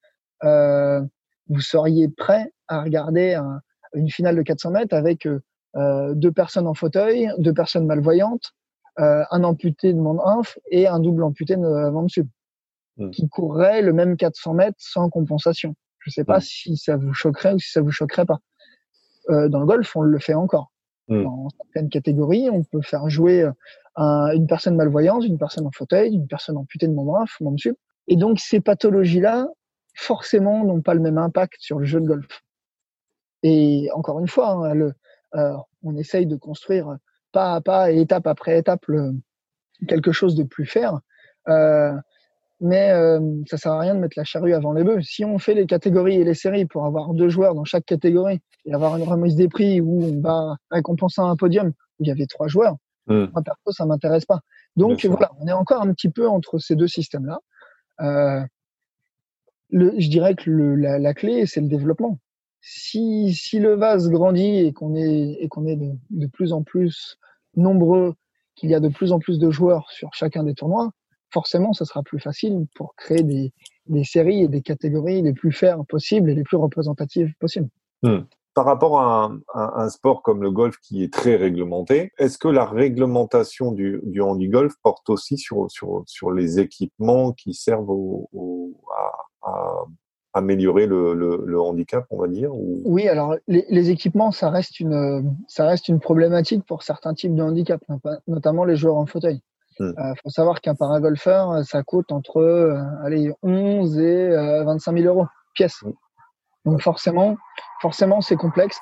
euh, 0.44 1.00
vous 1.48 1.60
seriez 1.60 2.08
prêt 2.08 2.52
à 2.66 2.82
regarder 2.82 3.34
un, 3.34 3.60
une 3.94 4.10
finale 4.10 4.36
de 4.36 4.42
400 4.42 4.72
mètres 4.72 4.94
avec 4.94 5.26
euh, 5.26 5.40
euh, 5.76 6.14
deux 6.14 6.32
personnes 6.32 6.66
en 6.66 6.74
fauteuil, 6.74 7.30
deux 7.38 7.54
personnes 7.54 7.86
malvoyantes, 7.86 8.52
un 9.00 9.44
amputé 9.44 9.92
de 9.92 9.98
membre 10.00 10.26
inf 10.26 10.58
et 10.72 10.88
un 10.88 10.98
double 10.98 11.22
amputé 11.22 11.54
de 11.54 11.60
membre 11.60 12.10
sub, 12.10 12.26
mmh. 12.98 13.10
qui 13.10 13.28
courrait 13.28 13.82
le 13.82 13.92
même 13.92 14.16
400 14.16 14.54
mètres 14.54 14.76
sans 14.78 15.08
compensation. 15.08 15.74
Je 16.00 16.10
ne 16.10 16.12
sais 16.12 16.24
pas 16.24 16.38
mmh. 16.38 16.42
si 16.42 16.76
ça 16.76 16.96
vous 16.96 17.14
choquerait 17.14 17.54
ou 17.54 17.58
si 17.58 17.70
ça 17.70 17.80
vous 17.80 17.90
choquerait 17.90 18.26
pas. 18.26 18.40
Euh, 19.30 19.48
dans 19.48 19.60
le 19.60 19.66
golf, 19.66 19.94
on 19.96 20.02
le 20.02 20.18
fait 20.18 20.34
encore. 20.34 20.70
Mmh. 21.08 21.22
Dans 21.22 21.48
certaines 21.50 21.88
catégories, 21.88 22.50
on 22.50 22.62
peut 22.62 22.82
faire 22.82 23.08
jouer 23.08 23.48
un, 23.96 24.32
une 24.32 24.46
personne 24.46 24.76
malvoyante, 24.76 25.24
une 25.24 25.38
personne 25.38 25.66
en 25.66 25.72
fauteuil, 25.72 26.14
une 26.14 26.28
personne 26.28 26.56
amputée 26.56 26.86
de 26.86 26.92
membre 26.92 27.16
inf, 27.16 27.40
membre 27.40 27.58
sub. 27.58 27.76
Et 28.06 28.16
donc 28.16 28.38
ces 28.40 28.60
pathologies-là, 28.60 29.48
forcément, 29.94 30.64
n'ont 30.64 30.82
pas 30.82 30.94
le 30.94 31.00
même 31.00 31.18
impact 31.18 31.56
sur 31.60 31.78
le 31.78 31.84
jeu 31.84 32.00
de 32.00 32.06
golf. 32.06 32.42
Et 33.42 33.88
encore 33.94 34.18
une 34.18 34.28
fois, 34.28 34.50
hein, 34.50 34.74
le, 34.74 34.94
euh, 35.34 35.56
on 35.82 35.96
essaye 35.96 36.26
de 36.26 36.36
construire 36.36 36.96
pas 37.32 37.54
à 37.54 37.60
pas 37.60 37.92
et 37.92 38.00
étape 38.00 38.26
après 38.26 38.58
étape 38.58 38.86
le, 38.86 39.12
quelque 39.86 40.12
chose 40.12 40.34
de 40.34 40.42
plus 40.42 40.66
faire. 40.66 41.00
Euh, 41.48 41.92
mais 42.60 42.90
euh, 42.90 43.20
ça 43.48 43.56
sert 43.56 43.72
à 43.72 43.80
rien 43.80 43.94
de 43.94 44.00
mettre 44.00 44.18
la 44.18 44.24
charrue 44.24 44.54
avant 44.54 44.72
les 44.72 44.84
bœufs. 44.84 45.02
Si 45.02 45.24
on 45.24 45.38
fait 45.38 45.54
les 45.54 45.66
catégories 45.66 46.16
et 46.16 46.24
les 46.24 46.34
séries 46.34 46.66
pour 46.66 46.84
avoir 46.86 47.14
deux 47.14 47.28
joueurs 47.28 47.54
dans 47.54 47.64
chaque 47.64 47.84
catégorie 47.84 48.40
et 48.64 48.74
avoir 48.74 48.96
une 48.96 49.04
remise 49.04 49.36
des 49.36 49.48
prix 49.48 49.80
où 49.80 50.02
on 50.02 50.20
va 50.20 50.56
récompenser 50.70 51.20
un 51.20 51.36
podium 51.36 51.68
où 51.68 52.04
il 52.04 52.08
y 52.08 52.10
avait 52.10 52.26
trois 52.26 52.48
joueurs, 52.48 52.76
mmh. 53.06 53.26
moi 53.32 53.42
perso 53.42 53.72
ça 53.72 53.86
m'intéresse 53.86 54.24
pas. 54.24 54.40
Donc 54.76 55.04
voilà, 55.04 55.30
on 55.40 55.46
est 55.46 55.52
encore 55.52 55.82
un 55.82 55.92
petit 55.92 56.10
peu 56.10 56.28
entre 56.28 56.58
ces 56.58 56.76
deux 56.76 56.88
systèmes-là. 56.88 57.38
Euh, 58.00 58.44
le, 59.70 59.92
je 59.98 60.08
dirais 60.08 60.34
que 60.34 60.50
le, 60.50 60.74
la, 60.76 60.98
la, 60.98 61.14
clé 61.14 61.44
c'est 61.46 61.60
le 61.60 61.68
développement 61.68 62.18
si, 62.60 63.34
si 63.34 63.58
le 63.58 63.74
vase 63.74 64.08
grandit 64.10 64.58
et 64.58 64.72
qu'on 64.72 64.94
est, 64.94 65.36
et 65.40 65.48
qu'on 65.48 65.66
est 65.66 65.76
de, 65.76 65.92
de, 66.10 66.26
plus 66.26 66.52
en 66.52 66.62
plus 66.62 67.18
nombreux, 67.56 68.14
qu'il 68.54 68.70
y 68.70 68.74
a 68.74 68.80
de 68.80 68.88
plus 68.88 69.12
en 69.12 69.18
plus 69.18 69.38
de 69.38 69.50
joueurs 69.50 69.90
sur 69.90 70.12
chacun 70.14 70.44
des 70.44 70.54
tournois, 70.54 70.90
forcément, 71.32 71.72
ce 71.72 71.84
sera 71.84 72.02
plus 72.02 72.20
facile 72.20 72.66
pour 72.74 72.94
créer 72.96 73.22
des, 73.22 73.52
des 73.86 74.04
séries 74.04 74.42
et 74.42 74.48
des 74.48 74.62
catégories 74.62 75.22
les 75.22 75.32
plus 75.32 75.52
faires 75.52 75.84
possibles 75.88 76.30
et 76.30 76.34
les 76.34 76.44
plus 76.44 76.56
représentatives 76.56 77.32
possibles. 77.38 77.68
Hmm. 78.02 78.20
Par 78.54 78.64
rapport 78.64 79.00
à 79.00 79.24
un, 79.24 79.40
à 79.54 79.82
un, 79.82 79.88
sport 79.88 80.22
comme 80.22 80.42
le 80.42 80.50
golf 80.50 80.78
qui 80.78 81.04
est 81.04 81.12
très 81.12 81.36
réglementé, 81.36 82.12
est-ce 82.18 82.38
que 82.38 82.48
la 82.48 82.64
réglementation 82.64 83.70
du, 83.70 84.00
du 84.02 84.20
handi-golf 84.20 84.74
porte 84.82 85.08
aussi 85.10 85.38
sur, 85.38 85.70
sur, 85.70 86.02
sur 86.06 86.32
les 86.32 86.58
équipements 86.58 87.32
qui 87.32 87.54
servent 87.54 87.90
au, 87.90 88.28
au, 88.32 88.80
à, 88.92 89.48
à 89.48 89.84
améliorer 90.34 90.86
le, 90.86 91.14
le, 91.14 91.42
le, 91.44 91.60
handicap, 91.60 92.04
on 92.10 92.18
va 92.18 92.26
dire 92.26 92.54
ou... 92.54 92.82
Oui, 92.84 93.08
alors 93.08 93.36
les, 93.46 93.64
les, 93.68 93.90
équipements, 93.90 94.32
ça 94.32 94.50
reste, 94.50 94.80
une, 94.80 95.36
ça 95.46 95.66
reste 95.66 95.88
une 95.88 96.00
problématique 96.00 96.64
pour 96.64 96.82
certains 96.82 97.14
types 97.14 97.34
de 97.34 97.42
handicap, 97.42 97.80
notamment 98.26 98.64
les 98.64 98.76
joueurs 98.76 98.96
en 98.96 99.06
fauteuil. 99.06 99.40
Il 99.80 99.86
hmm. 99.86 99.94
euh, 99.98 100.14
faut 100.22 100.30
savoir 100.30 100.60
qu'un 100.60 100.74
paragolfeur, 100.74 101.64
ça 101.64 101.82
coûte 101.82 102.10
entre 102.12 102.38
euh, 102.38 102.80
allez, 103.04 103.32
11 103.42 103.98
et 103.98 104.28
euh, 104.30 104.64
25 104.64 104.98
000 104.98 105.06
euros 105.06 105.26
pièce. 105.54 105.82
Hmm. 105.82 105.92
Donc 106.64 106.82
forcément, 106.82 107.36
forcément 107.80 108.20
c'est 108.20 108.36
complexe. 108.36 108.78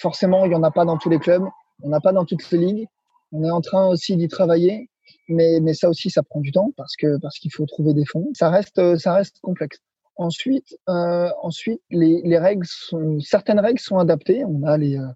Forcément, 0.00 0.44
il 0.44 0.50
n'y 0.50 0.54
en 0.54 0.62
a 0.62 0.70
pas 0.70 0.84
dans 0.84 0.96
tous 0.96 1.10
les 1.10 1.18
clubs, 1.18 1.44
il 1.80 1.88
n'y 1.88 1.94
en 1.94 1.96
a 1.96 2.00
pas 2.00 2.12
dans 2.12 2.24
toutes 2.24 2.48
les 2.52 2.58
ligues. 2.58 2.88
On 3.32 3.42
est 3.44 3.50
en 3.50 3.60
train 3.60 3.88
aussi 3.88 4.16
d'y 4.16 4.28
travailler, 4.28 4.88
mais, 5.28 5.58
mais 5.60 5.74
ça 5.74 5.88
aussi, 5.88 6.08
ça 6.08 6.22
prend 6.22 6.40
du 6.40 6.52
temps 6.52 6.70
parce 6.76 6.94
que 6.96 7.18
parce 7.20 7.38
qu'il 7.38 7.52
faut 7.52 7.66
trouver 7.66 7.94
des 7.94 8.04
fonds. 8.06 8.28
Ça 8.32 8.48
reste, 8.48 8.96
ça 8.96 9.14
reste 9.14 9.40
complexe. 9.42 9.78
Ensuite, 10.18 10.76
euh, 10.88 11.30
ensuite 11.42 11.80
les, 11.90 12.20
les, 12.24 12.38
règles 12.38 12.66
sont, 12.66 13.20
certaines 13.20 13.60
règles 13.60 13.78
sont 13.78 13.98
adaptées. 13.98 14.44
On 14.44 14.64
a 14.64 14.76
les, 14.76 14.98
euh, 14.98 15.06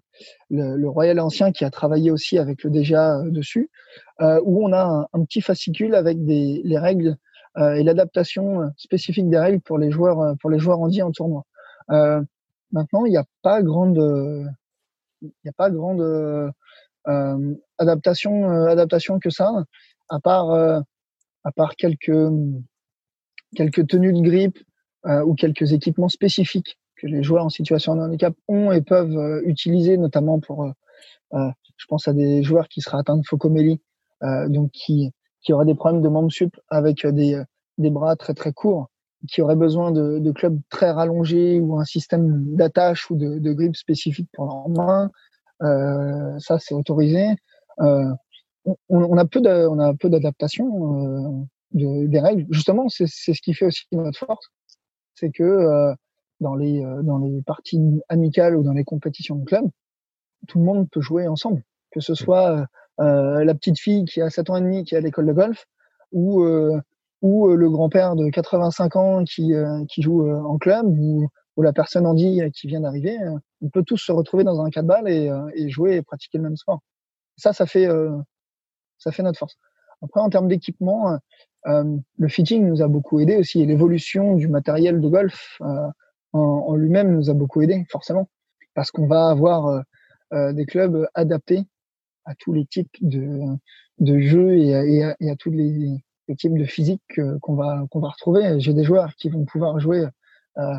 le, 0.49 0.77
le, 0.77 0.89
Royal 0.89 1.19
Ancien 1.19 1.51
qui 1.51 1.65
a 1.65 1.69
travaillé 1.69 2.09
aussi 2.09 2.37
avec 2.37 2.63
le 2.63 2.69
DGA 2.69 3.19
euh, 3.19 3.29
dessus, 3.29 3.69
euh, 4.21 4.39
où 4.45 4.65
on 4.65 4.71
a 4.71 5.09
un, 5.11 5.25
petit 5.25 5.41
fascicule 5.41 5.93
avec 5.95 6.23
des, 6.23 6.61
les 6.63 6.77
règles 6.77 7.17
euh, 7.57 7.73
et 7.73 7.83
l'adaptation 7.83 8.71
spécifique 8.77 9.29
des 9.29 9.37
règles 9.37 9.59
pour 9.59 9.77
les 9.77 9.91
joueurs 9.91 10.37
pour 10.39 10.49
les 10.49 10.57
joueurs 10.57 10.79
handi 10.79 11.01
en 11.01 11.11
tournoi. 11.11 11.43
maintenant, 12.71 13.05
il 13.05 13.11
n'y 13.11 13.17
a 13.17 13.25
pas 13.41 13.61
grande 13.61 13.97
il 15.21 15.49
a 15.49 15.53
pas 15.53 15.69
grande 15.69 16.53
adaptation 17.77 18.49
adaptation 18.67 19.19
que 19.19 19.29
ça, 19.29 19.51
à 20.07 20.19
part 20.21 20.49
à 21.43 21.51
part 21.51 21.75
quelques 21.75 22.31
quelques 23.53 23.85
tenues 23.87 24.13
de 24.13 24.21
grippe 24.21 24.59
ou 25.05 25.33
quelques 25.33 25.73
équipements 25.73 26.09
spécifiques 26.09 26.77
que 26.95 27.07
les 27.07 27.23
joueurs 27.23 27.45
en 27.45 27.49
situation 27.49 27.95
de 27.95 28.01
handicap 28.01 28.33
ont 28.47 28.71
et 28.71 28.81
peuvent 28.81 29.41
utiliser, 29.45 29.97
notamment 29.97 30.39
pour, 30.39 30.71
je 31.33 31.85
pense 31.89 32.07
à 32.07 32.13
des 32.13 32.41
joueurs 32.41 32.69
qui 32.69 32.79
seraient 32.79 32.99
atteints 32.99 33.17
de 33.17 33.25
focomélie, 33.27 33.81
donc 34.47 34.71
qui 34.71 35.11
qui 35.41 35.51
auraient 35.51 35.65
des 35.65 35.75
problèmes 35.75 36.01
de 36.01 36.07
membres 36.07 36.31
sup 36.31 36.55
avec 36.69 37.05
des 37.05 37.41
des 37.77 37.89
bras 37.89 38.15
très 38.15 38.33
très 38.33 38.53
courts 38.53 38.89
qui 39.29 39.41
auraient 39.41 39.55
besoin 39.55 39.91
de, 39.91 40.19
de, 40.19 40.31
clubs 40.31 40.59
très 40.69 40.91
rallongés 40.91 41.59
ou 41.59 41.79
un 41.79 41.85
système 41.85 42.55
d'attache 42.55 43.09
ou 43.09 43.15
de, 43.15 43.39
de 43.39 43.53
grip 43.53 43.75
spécifique 43.75 44.29
pour 44.33 44.45
leurs 44.45 44.69
mains. 44.69 45.11
Euh, 45.61 46.37
ça, 46.39 46.59
c'est 46.59 46.73
autorisé. 46.73 47.27
Euh, 47.79 48.09
on, 48.65 48.75
on, 48.89 49.17
a 49.17 49.25
peu 49.25 49.41
de, 49.41 49.67
on 49.67 49.79
a 49.79 49.93
peu 49.93 50.09
d'adaptation 50.09 50.65
euh, 51.05 51.45
de, 51.71 52.07
des 52.07 52.19
règles. 52.19 52.45
Justement, 52.49 52.89
c'est 52.89 53.07
ce 53.07 53.41
qui 53.41 53.53
fait 53.53 53.65
aussi 53.65 53.85
notre 53.93 54.19
force, 54.19 54.47
c'est 55.15 55.31
que 55.31 55.43
euh, 55.43 55.93
dans 56.39 56.55
les 56.55 56.83
euh, 56.83 57.01
dans 57.03 57.19
les 57.19 57.41
parties 57.41 58.01
amicales 58.09 58.55
ou 58.55 58.63
dans 58.63 58.73
les 58.73 58.83
compétitions 58.83 59.35
de 59.35 59.45
club, 59.45 59.65
tout 60.47 60.59
le 60.59 60.65
monde 60.65 60.89
peut 60.89 61.01
jouer 61.01 61.27
ensemble, 61.27 61.63
que 61.91 61.99
ce 61.99 62.15
soit 62.15 62.65
euh, 62.99 63.43
la 63.43 63.55
petite 63.55 63.79
fille 63.79 64.05
qui 64.05 64.21
a 64.21 64.29
7 64.29 64.49
ans 64.49 64.57
et 64.57 64.61
demi 64.61 64.83
qui 64.83 64.95
est 64.95 64.97
à 64.97 65.01
l'école 65.01 65.27
de 65.27 65.33
golf 65.33 65.65
ou 66.11 66.43
ou 67.21 67.47
le 67.47 67.69
grand-père 67.69 68.17
de 68.17 68.29
85 68.29 68.95
ans 68.97 69.23
qui, 69.23 69.53
euh, 69.53 69.85
qui 69.87 70.01
joue 70.01 70.29
en 70.29 70.57
club, 70.57 70.85
ou, 70.87 71.29
ou 71.55 71.61
la 71.61 71.71
personne 71.71 72.05
Andy 72.05 72.41
qui 72.53 72.67
vient 72.67 72.81
d'arriver, 72.81 73.17
on 73.61 73.69
peut 73.69 73.83
tous 73.83 73.97
se 73.97 74.11
retrouver 74.11 74.43
dans 74.43 74.59
un 74.61 74.69
cas 74.69 74.81
de 74.81 74.87
balle 74.87 75.07
et, 75.07 75.31
et 75.55 75.69
jouer 75.69 75.95
et 75.95 76.01
pratiquer 76.01 76.37
le 76.37 76.43
même 76.43 76.57
sport. 76.57 76.81
Ça, 77.37 77.53
ça 77.53 77.65
fait, 77.65 77.87
ça 78.97 79.11
fait 79.13 79.23
notre 79.23 79.39
force. 79.39 79.57
Après, 80.03 80.19
en 80.19 80.29
termes 80.29 80.47
d'équipement, 80.47 81.11
euh, 81.11 81.17
le 81.65 82.27
fitting 82.27 82.67
nous 82.67 82.81
a 82.81 82.87
beaucoup 82.87 83.19
aidé 83.19 83.37
aussi 83.37 83.65
l'évolution 83.65 84.35
du 84.35 84.47
matériel 84.47 84.99
de 84.99 85.07
golf 85.07 85.57
euh, 85.61 85.87
en, 86.33 86.75
lui-même 86.75 87.13
nous 87.15 87.29
a 87.29 87.33
beaucoup 87.33 87.61
aidé, 87.61 87.85
forcément, 87.89 88.27
parce 88.73 88.91
qu'on 88.91 89.07
va 89.07 89.29
avoir 89.29 89.83
euh, 90.33 90.53
des 90.53 90.65
clubs 90.65 91.07
adaptés 91.13 91.63
à 92.25 92.33
tous 92.35 92.53
les 92.53 92.65
types 92.65 92.95
de, 93.01 93.39
de 93.99 94.19
jeux 94.19 94.57
et, 94.57 95.03
à, 95.03 95.35
tous 95.37 95.51
les, 95.51 96.03
types 96.37 96.57
de 96.57 96.65
physique 96.65 97.19
qu'on 97.41 97.55
va 97.55 97.85
retrouver. 97.93 98.59
J'ai 98.59 98.73
des 98.73 98.83
joueurs 98.83 99.13
qui 99.15 99.29
vont 99.29 99.45
pouvoir 99.45 99.79
jouer 99.79 100.07
euh, 100.57 100.75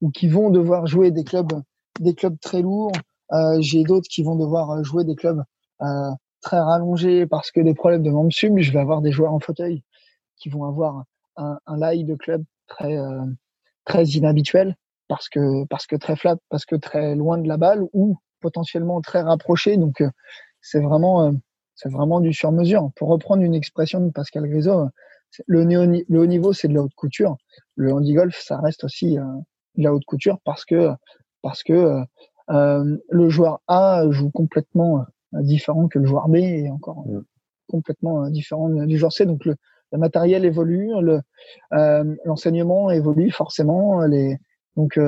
ou 0.00 0.10
qui 0.10 0.28
vont 0.28 0.50
devoir 0.50 0.86
jouer 0.86 1.10
des 1.10 1.24
clubs 1.24 1.52
des 2.00 2.14
clubs 2.14 2.38
très 2.40 2.60
lourds. 2.60 2.92
Euh, 3.32 3.60
J'ai 3.60 3.84
d'autres 3.84 4.08
qui 4.08 4.22
vont 4.22 4.36
devoir 4.36 4.82
jouer 4.84 5.04
des 5.04 5.14
clubs 5.14 5.42
euh, 5.80 6.10
très 6.40 6.58
rallongés 6.58 7.26
parce 7.26 7.50
que 7.50 7.60
des 7.60 7.74
problèmes 7.74 8.02
de 8.02 8.10
membres 8.10 8.32
sub. 8.32 8.58
Je 8.58 8.72
vais 8.72 8.80
avoir 8.80 9.00
des 9.00 9.12
joueurs 9.12 9.32
en 9.32 9.40
fauteuil 9.40 9.82
qui 10.36 10.48
vont 10.48 10.64
avoir 10.64 11.04
un, 11.36 11.58
un 11.66 11.76
lie 11.76 12.04
de 12.04 12.14
club 12.14 12.44
très 12.66 12.96
euh, 12.96 13.24
très 13.84 14.04
inhabituel 14.04 14.76
parce 15.08 15.28
que 15.28 15.64
parce 15.66 15.86
que 15.86 15.96
très 15.96 16.16
flat, 16.16 16.36
parce 16.48 16.64
que 16.64 16.76
très 16.76 17.14
loin 17.14 17.38
de 17.38 17.48
la 17.48 17.56
balle 17.56 17.82
ou 17.92 18.18
potentiellement 18.40 19.00
très 19.00 19.22
rapproché. 19.22 19.76
Donc 19.76 20.00
euh, 20.00 20.10
c'est 20.60 20.80
vraiment 20.80 21.32
c'est 21.74 21.90
vraiment 21.90 22.20
du 22.20 22.32
sur-mesure. 22.32 22.90
Pour 22.96 23.08
reprendre 23.08 23.42
une 23.42 23.54
expression 23.54 24.00
de 24.00 24.10
Pascal 24.10 24.48
Grisot, 24.48 24.88
le, 25.46 25.64
le 25.64 26.20
haut 26.20 26.26
niveau, 26.26 26.52
c'est 26.52 26.68
de 26.68 26.74
la 26.74 26.82
haute 26.82 26.94
couture. 26.94 27.36
Le 27.76 27.92
handi-golf, 27.92 28.38
ça 28.40 28.58
reste 28.58 28.84
aussi 28.84 29.18
euh, 29.18 29.24
de 29.76 29.84
la 29.84 29.92
haute 29.92 30.04
couture 30.04 30.38
parce 30.44 30.64
que, 30.64 30.90
parce 31.42 31.62
que 31.62 31.72
euh, 31.72 32.04
euh 32.50 32.96
le 33.10 33.28
joueur 33.28 33.60
A 33.66 34.04
joue 34.10 34.30
complètement 34.30 35.00
euh, 35.34 35.42
différent 35.42 35.88
que 35.88 35.98
le 35.98 36.06
joueur 36.06 36.28
B 36.28 36.36
et 36.36 36.70
encore 36.70 37.06
mm. 37.06 37.24
complètement 37.68 38.28
différent 38.30 38.68
du 38.68 38.98
joueur 38.98 39.12
C. 39.12 39.26
Donc 39.26 39.44
le, 39.44 39.56
le 39.94 39.98
matériel 39.98 40.44
évolue, 40.44 40.90
l'enseignement 41.70 42.90
évolue 42.90 43.30
forcément. 43.30 44.00
Les, 44.02 44.36
donc 44.76 44.98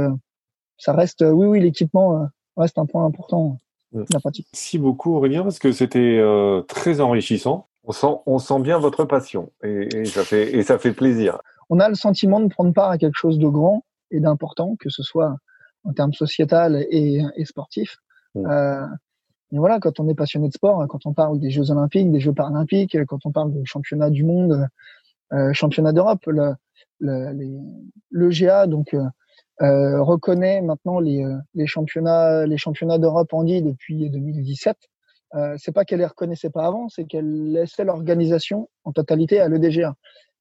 ça 0.78 0.92
reste, 0.92 1.24
oui, 1.28 1.46
oui, 1.46 1.60
l'équipement 1.60 2.28
reste 2.56 2.78
un 2.78 2.86
point 2.86 3.04
important. 3.04 3.58
Merci 3.92 4.78
beaucoup 4.78 5.16
Aurélien 5.16 5.42
parce 5.42 5.58
que 5.58 5.72
c'était 5.72 6.18
euh, 6.18 6.62
très 6.62 7.00
enrichissant. 7.00 7.68
On 7.84 7.92
sent, 7.92 8.18
on 8.26 8.38
sent 8.38 8.60
bien 8.60 8.78
votre 8.78 9.04
passion 9.04 9.52
et, 9.62 10.04
ça 10.06 10.24
fait, 10.24 10.54
et 10.54 10.62
ça 10.62 10.78
fait 10.78 10.92
plaisir. 10.92 11.38
On 11.70 11.78
a 11.78 11.88
le 11.88 11.94
sentiment 11.94 12.40
de 12.40 12.48
prendre 12.48 12.72
part 12.72 12.90
à 12.90 12.98
quelque 12.98 13.16
chose 13.16 13.38
de 13.38 13.46
grand 13.46 13.84
et 14.10 14.20
d'important, 14.20 14.76
que 14.78 14.88
ce 14.88 15.02
soit 15.02 15.36
en 15.84 15.92
termes 15.92 16.12
sociétal 16.12 16.84
et, 16.90 17.22
et 17.36 17.44
sportif. 17.44 17.96
Euh, 18.36 18.86
et 19.52 19.58
voilà, 19.58 19.78
quand 19.78 20.00
on 20.00 20.08
est 20.08 20.14
passionné 20.14 20.48
de 20.48 20.52
sport, 20.52 20.86
quand 20.88 21.06
on 21.06 21.12
parle 21.12 21.38
des 21.38 21.50
Jeux 21.50 21.70
Olympiques, 21.70 22.10
des 22.10 22.20
Jeux 22.20 22.32
Paralympiques, 22.32 22.96
quand 23.06 23.24
on 23.24 23.32
parle 23.32 23.52
de 23.52 23.62
championnat 23.64 24.10
du 24.10 24.24
monde, 24.24 24.66
euh, 25.32 25.52
championnat 25.52 25.92
d'Europe, 25.92 26.26
le, 26.26 26.54
le, 26.98 27.32
le, 28.10 28.28
GA, 28.30 28.66
donc 28.66 28.94
euh, 28.94 29.04
euh, 29.62 30.02
reconnaît 30.02 30.62
maintenant 30.62 30.98
les, 30.98 31.24
euh, 31.24 31.36
les 31.54 31.66
championnats, 31.66 32.46
les 32.46 32.58
championnats 32.58 32.98
d'Europe 32.98 33.32
handi 33.32 33.62
depuis 33.62 34.10
2017. 34.10 34.76
Euh, 35.34 35.56
c'est 35.58 35.72
pas 35.72 35.84
qu'elle 35.84 35.98
les 35.98 36.06
reconnaissait 36.06 36.50
pas 36.50 36.66
avant, 36.66 36.88
c'est 36.88 37.04
qu'elle 37.04 37.52
laissait 37.52 37.84
l'organisation 37.84 38.68
en 38.84 38.92
totalité 38.92 39.40
à 39.40 39.48
l'EDGA. 39.48 39.94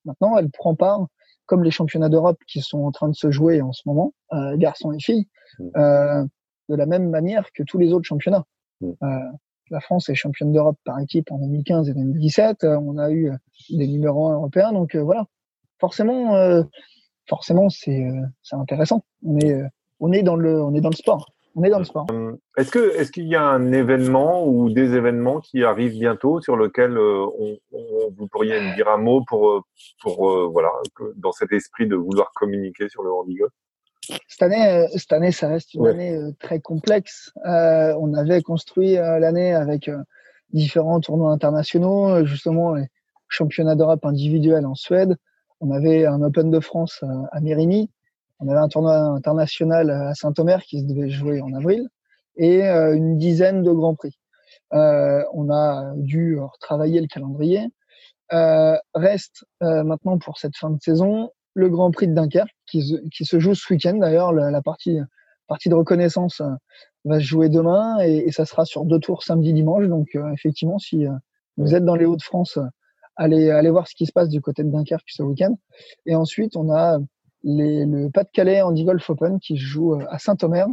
Maintenant, 0.06 0.38
elle 0.38 0.50
prend 0.52 0.76
part, 0.76 1.08
comme 1.46 1.64
les 1.64 1.72
championnats 1.72 2.10
d'Europe 2.10 2.40
qui 2.48 2.62
sont 2.62 2.84
en 2.84 2.92
train 2.92 3.10
de 3.10 3.16
se 3.16 3.32
jouer 3.32 3.62
en 3.62 3.74
ce 3.74 3.82
moment, 3.86 4.14
euh, 4.34 4.56
garçons 4.58 4.92
et 4.92 5.00
filles, 5.00 5.28
mmh. 5.60 5.70
euh, 5.78 6.24
de 6.70 6.76
la 6.76 6.86
même 6.86 7.10
manière 7.10 7.52
que 7.54 7.64
tous 7.64 7.78
les 7.78 7.94
autres 7.94 8.06
championnats. 8.06 8.46
Mmh. 8.82 8.92
Euh, 9.04 9.08
la 9.72 9.80
France 9.80 10.10
est 10.10 10.16
championne 10.16 10.52
d'Europe 10.52 10.78
par 10.84 11.00
équipe 11.00 11.32
en 11.32 11.40
2015 11.40 11.90
et 11.90 11.94
2017. 11.94 12.64
on 12.64 12.98
a 12.98 13.12
eu 13.12 13.32
des 13.70 13.88
numéros 13.88 14.32
européens, 14.32 14.72
donc 14.74 14.96
voilà. 14.96 15.26
Forcément, 15.80 16.64
forcément, 17.28 17.70
c'est 17.70 18.06
euh, 18.06 18.22
c'est 18.44 18.56
intéressant. 18.56 19.04
On 19.24 19.38
est 19.40 19.54
euh, 19.54 19.68
on 20.00 20.12
est 20.12 20.24
dans 20.24 20.36
le 20.36 20.62
on 20.62 20.74
est 20.74 20.82
dans 20.82 20.90
le 20.90 20.96
sport. 20.96 21.32
On 21.58 21.64
est 21.64 21.70
dans 21.70 21.80
le 21.80 21.86
sport. 21.86 22.06
Euh, 22.12 22.34
est-ce 22.58 22.70
que 22.70 22.98
est-ce 22.98 23.12
qu'il 23.14 23.28
y 23.28 23.36
a 23.36 23.44
un 23.44 23.72
événement 23.72 24.46
ou 24.46 24.70
des 24.70 24.94
événements 24.94 25.40
qui 25.40 25.64
arrivent 25.64 25.98
bientôt 25.98 26.42
sur 26.42 26.58
lequel 26.58 26.98
on, 26.98 27.58
vous 28.18 28.28
pourriez 28.28 28.60
me 28.60 28.76
dire 28.76 28.90
un 28.90 28.98
mot 28.98 29.24
pour 29.26 29.64
pour 30.02 30.50
voilà 30.52 30.70
dans 31.16 31.32
cet 31.32 31.54
esprit 31.54 31.88
de 31.88 31.96
vouloir 31.96 32.32
communiquer 32.36 32.90
sur 32.90 33.04
le 33.04 33.14
handicap? 33.14 33.50
Cette 34.28 34.42
année, 34.42 34.88
cette 34.96 35.14
année, 35.14 35.32
ça 35.32 35.48
reste 35.48 35.74
une 35.74 35.88
année 35.88 36.20
très 36.40 36.60
complexe. 36.60 37.32
Euh, 37.46 37.96
on 38.00 38.14
avait 38.14 38.42
construit 38.42 38.94
l'année 38.94 39.54
avec 39.54 39.90
différents 40.52 41.00
tournois 41.00 41.32
internationaux, 41.32 42.26
justement 42.26 42.76
les 42.76 42.88
championnats 43.28 43.76
d'Europe 43.76 44.06
individuels 44.06 44.66
en 44.66 44.76
Suède, 44.76 45.16
on 45.60 45.72
avait 45.72 46.06
un 46.06 46.22
Open 46.22 46.52
de 46.52 46.60
France 46.60 47.04
à 47.32 47.40
Mérigny, 47.42 47.90
on 48.40 48.48
avait 48.50 48.60
un 48.60 48.68
tournoi 48.68 48.96
international 48.96 49.90
à 49.90 50.14
Saint-Omer 50.14 50.62
qui 50.64 50.82
se 50.82 50.86
devait 50.86 51.10
jouer 51.10 51.42
en 51.42 51.54
avril 51.54 51.88
et 52.38 52.64
euh, 52.64 52.96
une 52.96 53.18
dizaine 53.18 53.64
de 53.64 53.72
grands 53.72 53.96
prix. 53.96 54.18
Euh, 54.74 55.24
on 55.34 55.50
a 55.50 55.94
dû 55.96 56.40
retravailler 56.40 57.02
le 57.02 57.08
calendrier. 57.08 57.68
Euh, 58.34 58.76
reste 58.94 59.46
maintenant 59.62 60.18
pour 60.18 60.38
cette 60.40 60.58
fin 60.58 60.72
de 60.72 60.82
saison 60.82 61.30
le 61.56 61.70
Grand 61.70 61.90
Prix 61.92 62.08
de 62.08 62.14
Dunkerque 62.14 62.56
qui, 62.68 62.84
se 62.84 63.40
joue 63.40 63.56
ce 63.56 63.74
week-end. 63.74 63.96
D'ailleurs, 63.98 64.32
la, 64.32 64.62
partie, 64.62 65.00
partie 65.48 65.70
de 65.70 65.76
reconnaissance 65.76 66.42
va 67.06 67.20
se 67.20 67.26
jouer 67.26 67.50
demain 67.50 68.00
et, 68.00 68.32
ça 68.32 68.46
sera 68.46 68.66
sur 68.66 68.86
deux 68.86 69.00
tours 69.00 69.24
samedi 69.24 69.54
dimanche. 69.54 69.88
Donc 69.88 70.16
effectivement, 70.34 70.78
si 70.78 71.06
vous 71.58 71.74
êtes 71.74 71.86
dans 71.86 71.96
les 71.96 72.06
Hauts-de-France 72.06 72.60
aller, 73.16 73.50
aller 73.50 73.70
voir 73.70 73.88
ce 73.88 73.96
qui 73.96 74.06
se 74.06 74.12
passe 74.12 74.30
du 74.30 74.42
côté 74.42 74.64
de 74.64 74.70
Dunkerque 74.70 75.08
ce 75.08 75.24
week-end. 75.24 75.58
Et 76.06 76.16
ensuite, 76.16 76.56
on 76.56 76.72
a 76.72 77.00
les, 77.46 77.86
le 77.86 78.10
Pas-de-Calais 78.10 78.62
Andy 78.62 78.84
Golf 78.84 79.10
Open 79.10 79.40
qui 79.40 79.56
joue 79.56 79.94
euh, 79.94 80.06
à 80.10 80.20
Saint-Omer 80.20 80.68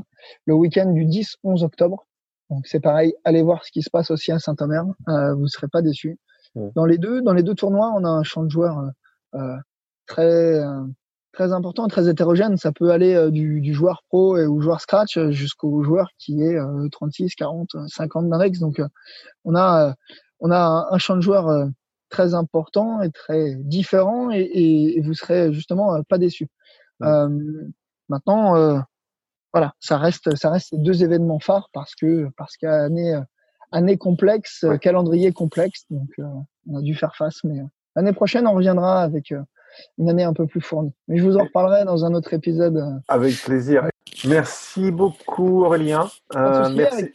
le 0.47 0.55
week-end 0.55 0.91
du 0.91 1.05
10-11 1.05 1.63
octobre. 1.65 2.07
Donc 2.51 2.67
c'est 2.67 2.81
pareil, 2.81 3.15
allez 3.25 3.43
voir 3.43 3.65
ce 3.65 3.71
qui 3.71 3.83
se 3.83 3.91
passe 3.91 4.11
aussi 4.11 4.33
à 4.33 4.39
Saint-Omer, 4.39 4.85
euh, 5.09 5.35
vous 5.35 5.43
ne 5.43 5.49
serez 5.49 5.69
pas 5.69 5.83
déçus. 5.83 6.19
Dans 6.55 6.85
les 6.85 6.99
deux, 6.99 7.23
dans 7.23 7.33
les 7.33 7.43
deux 7.43 7.55
tournois, 7.55 7.95
on 7.97 8.05
a 8.05 8.09
un 8.09 8.23
champ 8.25 8.43
de 8.43 8.51
joueurs 8.51 8.79
euh, 8.79 9.39
euh 9.39 9.57
très 10.13 10.59
euh, 10.61 10.85
très 11.33 11.53
important, 11.53 11.89
très 11.89 12.09
hétérogène. 12.09 12.57
Ça 12.57 12.73
peut 12.73 12.91
aller 12.91 13.31
du, 13.31 13.61
du, 13.61 13.73
joueur 13.73 14.03
pro 14.09 14.37
et, 14.37 14.47
ou 14.47 14.61
joueur 14.61 14.81
scratch 14.81 15.19
jusqu'au 15.31 15.83
joueur 15.83 16.11
qui 16.19 16.43
est 16.43 16.59
36, 16.91 17.35
40, 17.35 17.71
50 17.89 18.29
d'index. 18.29 18.59
Donc 18.59 18.81
on 19.45 19.55
a 19.55 19.95
on 20.41 20.51
a 20.51 20.89
un, 20.91 20.99
champ 20.99 21.17
de 21.17 21.23
joueurs 21.23 21.69
très 22.13 22.35
important 22.35 23.03
et 23.03 23.11
très 23.11 23.57
différent 23.57 24.31
et, 24.31 24.97
et, 24.97 25.01
vous 25.01 25.15
serez 25.15 25.53
justement 25.53 25.95
euh, 25.95 26.03
pas 26.09 26.19
déçu. 26.19 26.47
Euh, 27.03 27.29
maintenant, 28.09 28.55
euh, 28.55 28.79
voilà, 29.53 29.73
ça 29.81 29.99
reste, 29.99 30.37
ça 30.37 30.51
reste 30.51 30.75
deux 30.77 31.03
événements 31.03 31.41
phares 31.41 31.69
parce 31.73 31.95
que 31.97 32.29
parce 32.37 32.57
qu'année 32.57 33.19
année 33.73 33.97
complexe, 33.97 34.65
calendrier 34.81 35.33
complexe, 35.33 35.87
donc 35.91 36.11
on 36.69 36.77
a 36.77 36.83
dû 36.83 36.95
faire 36.95 37.17
face. 37.17 37.43
Mais 37.45 37.61
l'année 37.97 38.13
prochaine, 38.13 38.47
on 38.47 38.55
reviendra 38.55 39.03
avec 39.03 39.35
une 39.99 40.09
année 40.09 40.25
un 40.25 40.33
peu 40.33 40.47
plus 40.47 40.61
fournie. 40.61 40.93
Mais 41.09 41.19
je 41.19 41.25
vous 41.25 41.37
en 41.37 41.45
reparlerai 41.45 41.85
dans 41.85 42.05
un 42.05 42.15
autre 42.15 42.35
épisode. 42.35 42.83
Avec 43.09 43.35
plaisir. 43.43 43.89
Merci 44.27 44.93
beaucoup 44.93 45.65
Aurélien. 45.65 46.09
Euh, 46.37 46.69
merci. 46.71 47.13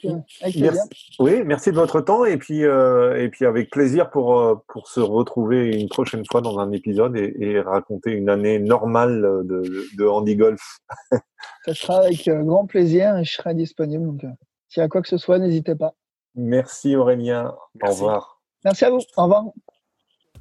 Oui, 1.19 1.43
merci 1.45 1.71
de 1.71 1.75
votre 1.75 2.01
temps 2.01 2.25
et 2.25 2.37
puis 2.37 2.65
euh, 2.65 3.21
et 3.21 3.29
puis 3.29 3.45
avec 3.45 3.69
plaisir 3.69 4.09
pour 4.09 4.39
euh, 4.39 4.55
pour 4.67 4.89
se 4.89 4.99
retrouver 4.99 5.79
une 5.79 5.87
prochaine 5.87 6.23
fois 6.29 6.41
dans 6.41 6.59
un 6.59 6.71
épisode 6.71 7.15
et, 7.15 7.59
raconter 7.61 8.11
une 8.11 8.29
année 8.29 8.59
normale 8.59 9.21
de, 9.45 9.85
de 9.97 10.05
handi 10.05 10.35
golf. 10.35 10.79
Ça 11.65 11.73
sera 11.73 11.99
avec 11.99 12.27
grand 12.29 12.65
plaisir 12.65 13.17
et 13.17 13.23
je 13.23 13.33
serai 13.33 13.53
disponible. 13.53 14.05
Donc, 14.05 14.21
s'il 14.67 14.81
y 14.81 14.83
a 14.83 14.89
quoi 14.89 15.01
que 15.01 15.07
ce 15.07 15.17
soit, 15.17 15.39
n'hésitez 15.39 15.75
pas. 15.75 15.93
Merci 16.35 16.95
Aurélien. 16.95 17.55
Au 17.81 17.89
revoir. 17.89 18.41
Merci 18.65 18.85
à 18.85 18.89
vous. 18.89 18.99
Au 19.15 19.23
revoir. 19.23 19.45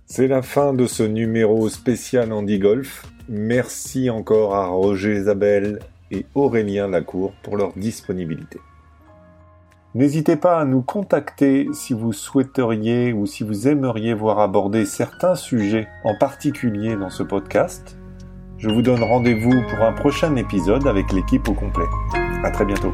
C'est 0.09 0.29
la 0.29 0.41
fin 0.41 0.73
de 0.73 0.87
ce 0.87 1.03
numéro 1.03 1.69
spécial 1.69 2.33
handi 2.33 2.61
golf. 2.61 3.05
Merci 3.29 4.09
encore 4.09 4.55
à 4.55 4.69
Roger 4.69 5.17
Isabelle 5.17 5.81
et 6.13 6.27
Aurélien 6.37 6.87
Lacour 6.87 7.33
pour 7.43 7.57
leur 7.57 7.73
disponibilité. 7.75 8.61
N'hésitez 9.97 10.37
pas 10.37 10.61
à 10.61 10.65
nous 10.65 10.83
contacter 10.83 11.67
si 11.73 11.93
vous 11.93 12.13
souhaiteriez 12.13 13.13
ou 13.13 13.27
si 13.27 13.43
vous 13.43 13.67
aimeriez 13.67 14.15
voir 14.15 14.39
aborder 14.39 14.87
certains 14.87 15.35
sujets 15.35 15.89
en 16.05 16.17
particulier 16.17 16.95
dans 16.95 17.11
ce 17.11 17.25
podcast. 17.25 17.99
Je 18.59 18.69
vous 18.69 18.83
donne 18.83 19.03
rendez-vous 19.03 19.61
pour 19.69 19.81
un 19.83 19.93
prochain 19.93 20.37
épisode 20.37 20.87
avec 20.87 21.13
l'équipe 21.13 21.49
au 21.49 21.55
complet. 21.55 21.87
À 22.45 22.53
très 22.53 22.65
bientôt. 22.65 22.93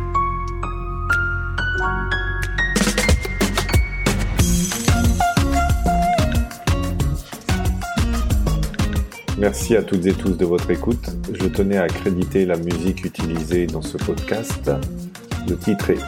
Merci 9.43 9.75
à 9.75 9.83
toutes 9.83 10.07
et 10.07 10.13
tous 10.13 10.37
de 10.39 10.45
votre 10.45 10.71
écoute. 10.71 11.05
Je 11.33 11.49
tenais 11.49 11.77
à 11.77 11.89
créditer 11.89 12.47
la 12.47 12.57
musique 12.57 13.05
utilisée 13.05 13.67
dans 13.67 13.83
ce 13.83 13.97
podcast. 13.97 14.71
Le 15.49 15.59
titre 15.59 15.91
est 15.91 15.99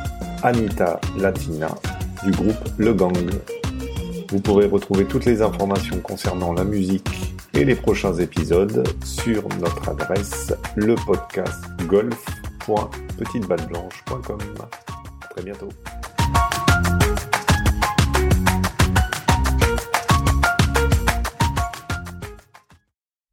Anita 0.45 1.01
Latina 1.19 1.67
du 2.23 2.31
groupe 2.31 2.65
Le 2.79 2.95
Gang. 2.95 3.29
Vous 4.31 4.39
pourrez 4.39 4.67
retrouver 4.67 5.05
toutes 5.07 5.25
les 5.25 5.43
informations 5.43 5.99
concernant 5.99 6.53
la 6.53 6.63
musique 6.63 7.35
et 7.55 7.65
les 7.65 7.75
prochains 7.75 8.15
épisodes 8.15 8.87
sur 9.05 9.49
notre 9.61 9.89
adresse. 9.89 10.55
À 15.25 15.27
très 15.27 15.43
bientôt. 15.43 15.71